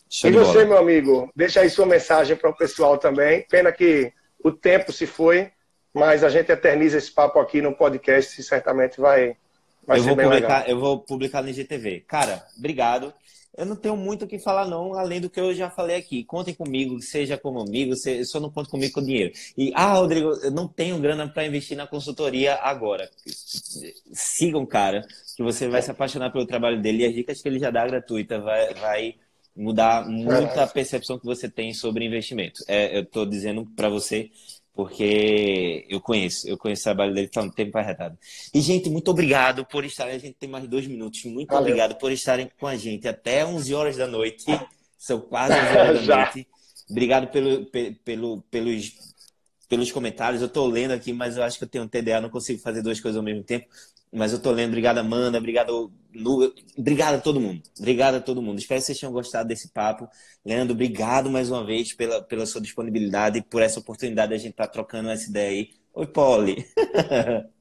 Show 0.08 0.30
e 0.30 0.34
você, 0.34 0.64
meu 0.64 0.78
amigo, 0.78 1.28
deixa 1.36 1.62
aí 1.62 1.72
sua 1.72 1.88
mensagem 1.88 2.38
para 2.38 2.52
o 2.52 2.56
pessoal 2.56 3.00
também. 3.00 3.48
Pena 3.50 3.72
que 3.72 4.14
o 4.44 4.52
tempo 4.52 4.94
se 4.94 5.08
foi, 5.08 5.50
mas 5.92 6.24
a 6.24 6.30
gente 6.30 6.52
eterniza 6.52 7.00
esse 7.00 7.12
papo 7.12 7.40
aqui 7.40 7.64
no 7.64 7.76
podcast 7.76 8.40
e 8.40 8.44
certamente 8.44 9.02
vai, 9.02 9.36
vai 9.84 9.98
eu 9.98 10.04
ser 10.04 10.10
vou 10.10 10.16
bem 10.18 10.28
publicar, 10.28 10.60
legal. 10.60 10.70
Eu 10.70 10.80
vou 10.80 11.00
publicar 11.00 11.42
no 11.42 11.50
IGTV. 11.50 12.06
Cara, 12.08 12.46
obrigado. 12.56 13.12
Eu 13.56 13.66
não 13.66 13.76
tenho 13.76 13.96
muito 13.96 14.26
o 14.26 14.28
que 14.28 14.38
falar, 14.40 14.68
não, 14.68 14.94
além 14.94 15.20
do 15.20 15.30
que 15.30 15.40
eu 15.40 15.54
já 15.54 15.70
falei 15.70 15.96
aqui. 15.96 16.24
Contem 16.24 16.54
comigo, 16.54 17.02
seja 17.02 17.38
como 17.38 17.60
amigo, 17.60 17.94
eu 18.06 18.26
só 18.26 18.40
não 18.40 18.52
conto 18.52 18.70
comigo 18.70 18.94
com 18.94 19.04
dinheiro. 19.04 19.34
E, 19.58 19.72
ah, 19.76 19.94
Rodrigo, 19.94 20.30
eu 20.44 20.52
não 20.52 20.68
tenho 20.68 21.00
grana 21.00 21.28
para 21.28 21.46
investir 21.46 21.76
na 21.76 21.88
consultoria 21.88 22.56
agora. 22.56 23.10
Sigam 24.14 24.62
um 24.62 24.66
cara, 24.66 25.06
que 25.36 25.44
você 25.44 25.68
vai 25.68 25.82
se 25.82 25.92
apaixonar 25.92 26.32
pelo 26.32 26.46
trabalho 26.46 26.82
dele 26.82 27.04
e 27.04 27.06
as 27.06 27.14
dicas 27.14 27.42
que 27.42 27.48
ele 27.48 27.60
já 27.60 27.72
dá 27.72 27.86
gratuita 27.86 28.40
vai, 28.40 28.74
vai 28.76 29.16
mudar 29.56 30.08
muito 30.08 30.60
a 30.60 30.68
percepção 30.68 31.18
que 31.18 31.26
você 31.26 31.50
tem 31.50 31.74
sobre 31.74 32.06
investimento. 32.06 32.64
É, 32.68 32.96
eu 32.96 33.02
estou 33.02 33.26
dizendo 33.26 33.66
para 33.76 33.90
você 33.90 34.30
porque 34.78 35.88
eu 35.90 36.00
conheço, 36.00 36.48
eu 36.48 36.56
conheço 36.56 36.82
o 36.82 36.84
trabalho 36.84 37.12
dele 37.12 37.28
há 37.36 37.42
um 37.42 37.50
tempo 37.50 37.76
arretado. 37.80 38.16
E, 38.54 38.62
gente, 38.62 38.92
muito 38.92 39.10
obrigado 39.10 39.66
por 39.66 39.84
estarem. 39.84 40.14
A 40.14 40.20
gente 40.20 40.36
tem 40.36 40.48
mais 40.48 40.68
dois 40.68 40.86
minutos. 40.86 41.26
Muito 41.26 41.50
Valeu. 41.50 41.64
obrigado 41.64 41.96
por 41.96 42.12
estarem 42.12 42.48
com 42.60 42.68
a 42.68 42.76
gente 42.76 43.08
até 43.08 43.44
11 43.44 43.74
horas 43.74 43.98
da 43.98 44.06
noite. 44.06 44.46
São 44.96 45.20
quase 45.20 45.56
11 45.56 45.78
horas 45.78 46.06
da 46.06 46.16
noite. 46.22 46.48
Obrigado 46.92 47.28
pelo, 47.32 47.66
pelo, 48.06 48.42
pelos, 48.52 48.94
pelos 49.68 49.92
comentários. 49.92 50.44
Eu 50.44 50.48
estou 50.48 50.68
lendo 50.68 50.92
aqui, 50.92 51.12
mas 51.12 51.38
eu 51.38 51.44
acho 51.44 51.58
que 51.58 51.64
eu 51.64 51.70
tenho 51.70 51.84
um 51.84 51.88
TDA, 51.88 52.22
não 52.22 52.30
consigo 52.30 52.62
fazer 52.62 52.84
duas 52.84 53.00
coisas 53.00 53.18
ao 53.18 53.24
mesmo 53.24 53.44
tempo. 53.44 53.66
Mas 54.18 54.34
eu 54.34 54.42
tô 54.42 54.52
lendo. 54.52 54.70
Obrigado, 54.70 54.98
Amanda. 54.98 55.38
Obrigado, 55.38 55.92
Lu. 56.14 56.54
Obrigado 56.78 57.16
a 57.16 57.20
todo 57.20 57.40
mundo. 57.40 57.62
Obrigado 57.78 58.16
a 58.16 58.22
todo 58.22 58.42
mundo. 58.42 58.60
Espero 58.60 58.80
que 58.80 58.88
vocês 58.88 59.00
tenham 59.00 59.14
gostado 59.14 59.48
desse 59.48 59.70
papo. 59.70 60.10
Leandro, 60.46 60.74
obrigado 60.74 61.30
mais 61.30 61.50
uma 61.50 61.66
vez 61.66 61.94
pela, 61.94 62.22
pela 62.22 62.46
sua 62.46 62.62
disponibilidade 62.62 63.40
e 63.40 63.44
por 63.44 63.62
essa 63.62 63.80
oportunidade 63.80 64.30
de 64.30 64.36
a 64.36 64.38
gente 64.38 64.52
estar 64.52 64.68
tá 64.68 64.74
trocando 64.74 65.10
essa 65.10 65.30
ideia 65.30 65.50
aí. 65.50 65.70
Oi, 65.94 66.08
Polly. 66.08 66.66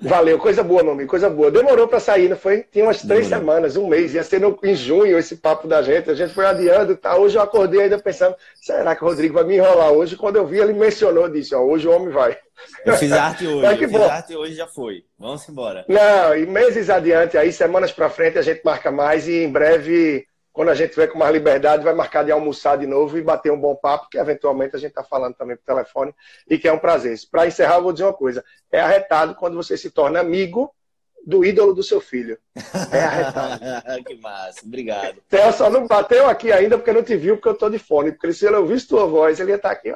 Valeu, 0.00 0.38
coisa 0.38 0.62
boa, 0.62 0.80
meu 0.82 0.92
amigo, 0.92 1.10
coisa 1.10 1.28
boa. 1.28 1.50
Demorou 1.50 1.88
para 1.88 1.98
sair, 1.98 2.28
não 2.28 2.36
foi? 2.36 2.64
Tinha 2.70 2.84
umas 2.84 3.02
três 3.02 3.28
Demorou. 3.28 3.52
semanas, 3.54 3.76
um 3.76 3.88
mês, 3.88 4.14
ia 4.14 4.22
ser 4.22 4.40
no, 4.40 4.56
em 4.62 4.72
junho 4.72 5.18
esse 5.18 5.36
papo 5.36 5.66
da 5.66 5.82
gente. 5.82 6.08
A 6.08 6.14
gente 6.14 6.32
foi 6.32 6.46
adiando, 6.46 6.96
tá? 6.96 7.16
Hoje 7.16 7.36
eu 7.36 7.42
acordei 7.42 7.82
ainda 7.82 7.98
pensando, 7.98 8.36
será 8.54 8.94
que 8.94 9.02
o 9.02 9.08
Rodrigo 9.08 9.34
vai 9.34 9.42
me 9.42 9.56
enrolar 9.56 9.90
hoje? 9.90 10.14
Quando 10.16 10.36
eu 10.36 10.46
vi, 10.46 10.58
ele 10.58 10.72
mencionou, 10.72 11.28
disse, 11.28 11.52
ó, 11.52 11.62
hoje 11.62 11.88
o 11.88 11.90
homem 11.90 12.10
vai. 12.10 12.38
Eu 12.84 12.94
fiz 12.94 13.10
arte 13.10 13.44
hoje, 13.48 13.62
Mas 13.66 13.78
que 13.78 13.84
eu 13.86 13.90
bom. 13.90 13.98
fiz 14.02 14.08
arte 14.10 14.36
hoje 14.36 14.54
já 14.54 14.68
foi. 14.68 15.04
Vamos 15.18 15.48
embora. 15.48 15.84
Não, 15.88 16.36
e 16.36 16.46
meses 16.46 16.88
adiante, 16.88 17.36
aí 17.36 17.52
semanas 17.52 17.90
para 17.90 18.08
frente 18.08 18.38
a 18.38 18.42
gente 18.42 18.62
marca 18.64 18.92
mais 18.92 19.26
e 19.26 19.42
em 19.42 19.50
breve 19.50 20.24
quando 20.58 20.70
a 20.70 20.74
gente 20.74 20.90
tiver 20.90 21.06
com 21.06 21.16
mais 21.16 21.32
liberdade, 21.32 21.84
vai 21.84 21.94
marcar 21.94 22.24
de 22.24 22.32
almoçar 22.32 22.76
de 22.76 22.84
novo 22.84 23.16
e 23.16 23.22
bater 23.22 23.52
um 23.52 23.60
bom 23.60 23.76
papo, 23.76 24.08
que 24.10 24.18
eventualmente 24.18 24.74
a 24.74 24.78
gente 24.80 24.88
está 24.88 25.04
falando 25.04 25.36
também 25.36 25.56
por 25.56 25.64
telefone, 25.64 26.12
e 26.50 26.58
que 26.58 26.66
é 26.66 26.72
um 26.72 26.80
prazer. 26.80 27.16
Para 27.30 27.46
encerrar, 27.46 27.76
eu 27.76 27.84
vou 27.84 27.92
dizer 27.92 28.06
uma 28.06 28.12
coisa: 28.12 28.44
é 28.72 28.80
arretado 28.80 29.36
quando 29.36 29.54
você 29.54 29.76
se 29.76 29.88
torna 29.88 30.18
amigo 30.18 30.74
do 31.24 31.44
ídolo 31.44 31.72
do 31.72 31.84
seu 31.84 32.00
filho. 32.00 32.36
É 32.90 32.98
arretado. 32.98 33.60
que 34.04 34.16
massa, 34.16 34.66
obrigado. 34.66 35.22
Theo 35.28 35.52
só 35.52 35.70
não 35.70 35.86
bateu 35.86 36.28
aqui 36.28 36.50
ainda 36.50 36.76
porque 36.76 36.92
não 36.92 37.04
te 37.04 37.16
viu, 37.16 37.36
porque 37.36 37.50
eu 37.50 37.52
estou 37.52 37.70
de 37.70 37.78
fone. 37.78 38.10
Porque 38.10 38.32
se 38.32 38.44
ele 38.44 38.56
ouvisse 38.56 38.88
tua 38.88 39.06
voz, 39.06 39.38
ele 39.38 39.52
ia 39.52 39.56
estar 39.58 39.68
tá 39.68 39.74
aqui. 39.76 39.92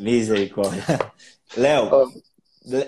Misericórdia. 0.00 0.82
Léo. 1.56 1.88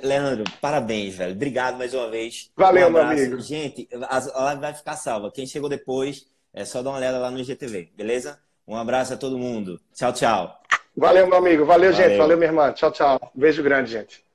Leandro, 0.02 0.42
parabéns, 0.61 1.14
velho. 1.14 1.34
Obrigado 1.34 1.78
mais 1.78 1.94
uma 1.94 2.11
vez. 2.11 2.50
Valeu, 2.56 2.88
um 2.88 2.90
meu 2.90 3.02
amigo. 3.02 3.38
Gente, 3.38 3.88
a 4.09 4.42
live 4.42 4.61
vai 4.61 4.74
ficar 4.74 4.96
salva. 4.96 5.30
Quem 5.30 5.46
chegou 5.46 5.68
depois, 5.68 6.26
é 6.53 6.64
só 6.64 6.82
dar 6.82 6.90
uma 6.90 6.99
olhada 6.99 7.18
lá 7.18 7.30
no 7.30 7.38
IGTV, 7.38 7.90
beleza? 7.96 8.38
Um 8.66 8.76
abraço 8.76 9.14
a 9.14 9.16
todo 9.16 9.38
mundo. 9.38 9.80
Tchau, 9.94 10.12
tchau. 10.12 10.61
Valeu, 10.96 11.26
meu 11.26 11.38
amigo. 11.38 11.64
Valeu, 11.64 11.92
Valeu. 11.92 12.09
gente. 12.09 12.18
Valeu, 12.18 12.36
minha 12.36 12.49
irmã. 12.49 12.72
Tchau, 12.72 12.90
tchau. 12.90 13.32
beijo 13.34 13.62
grande, 13.62 13.90
gente. 13.90 14.28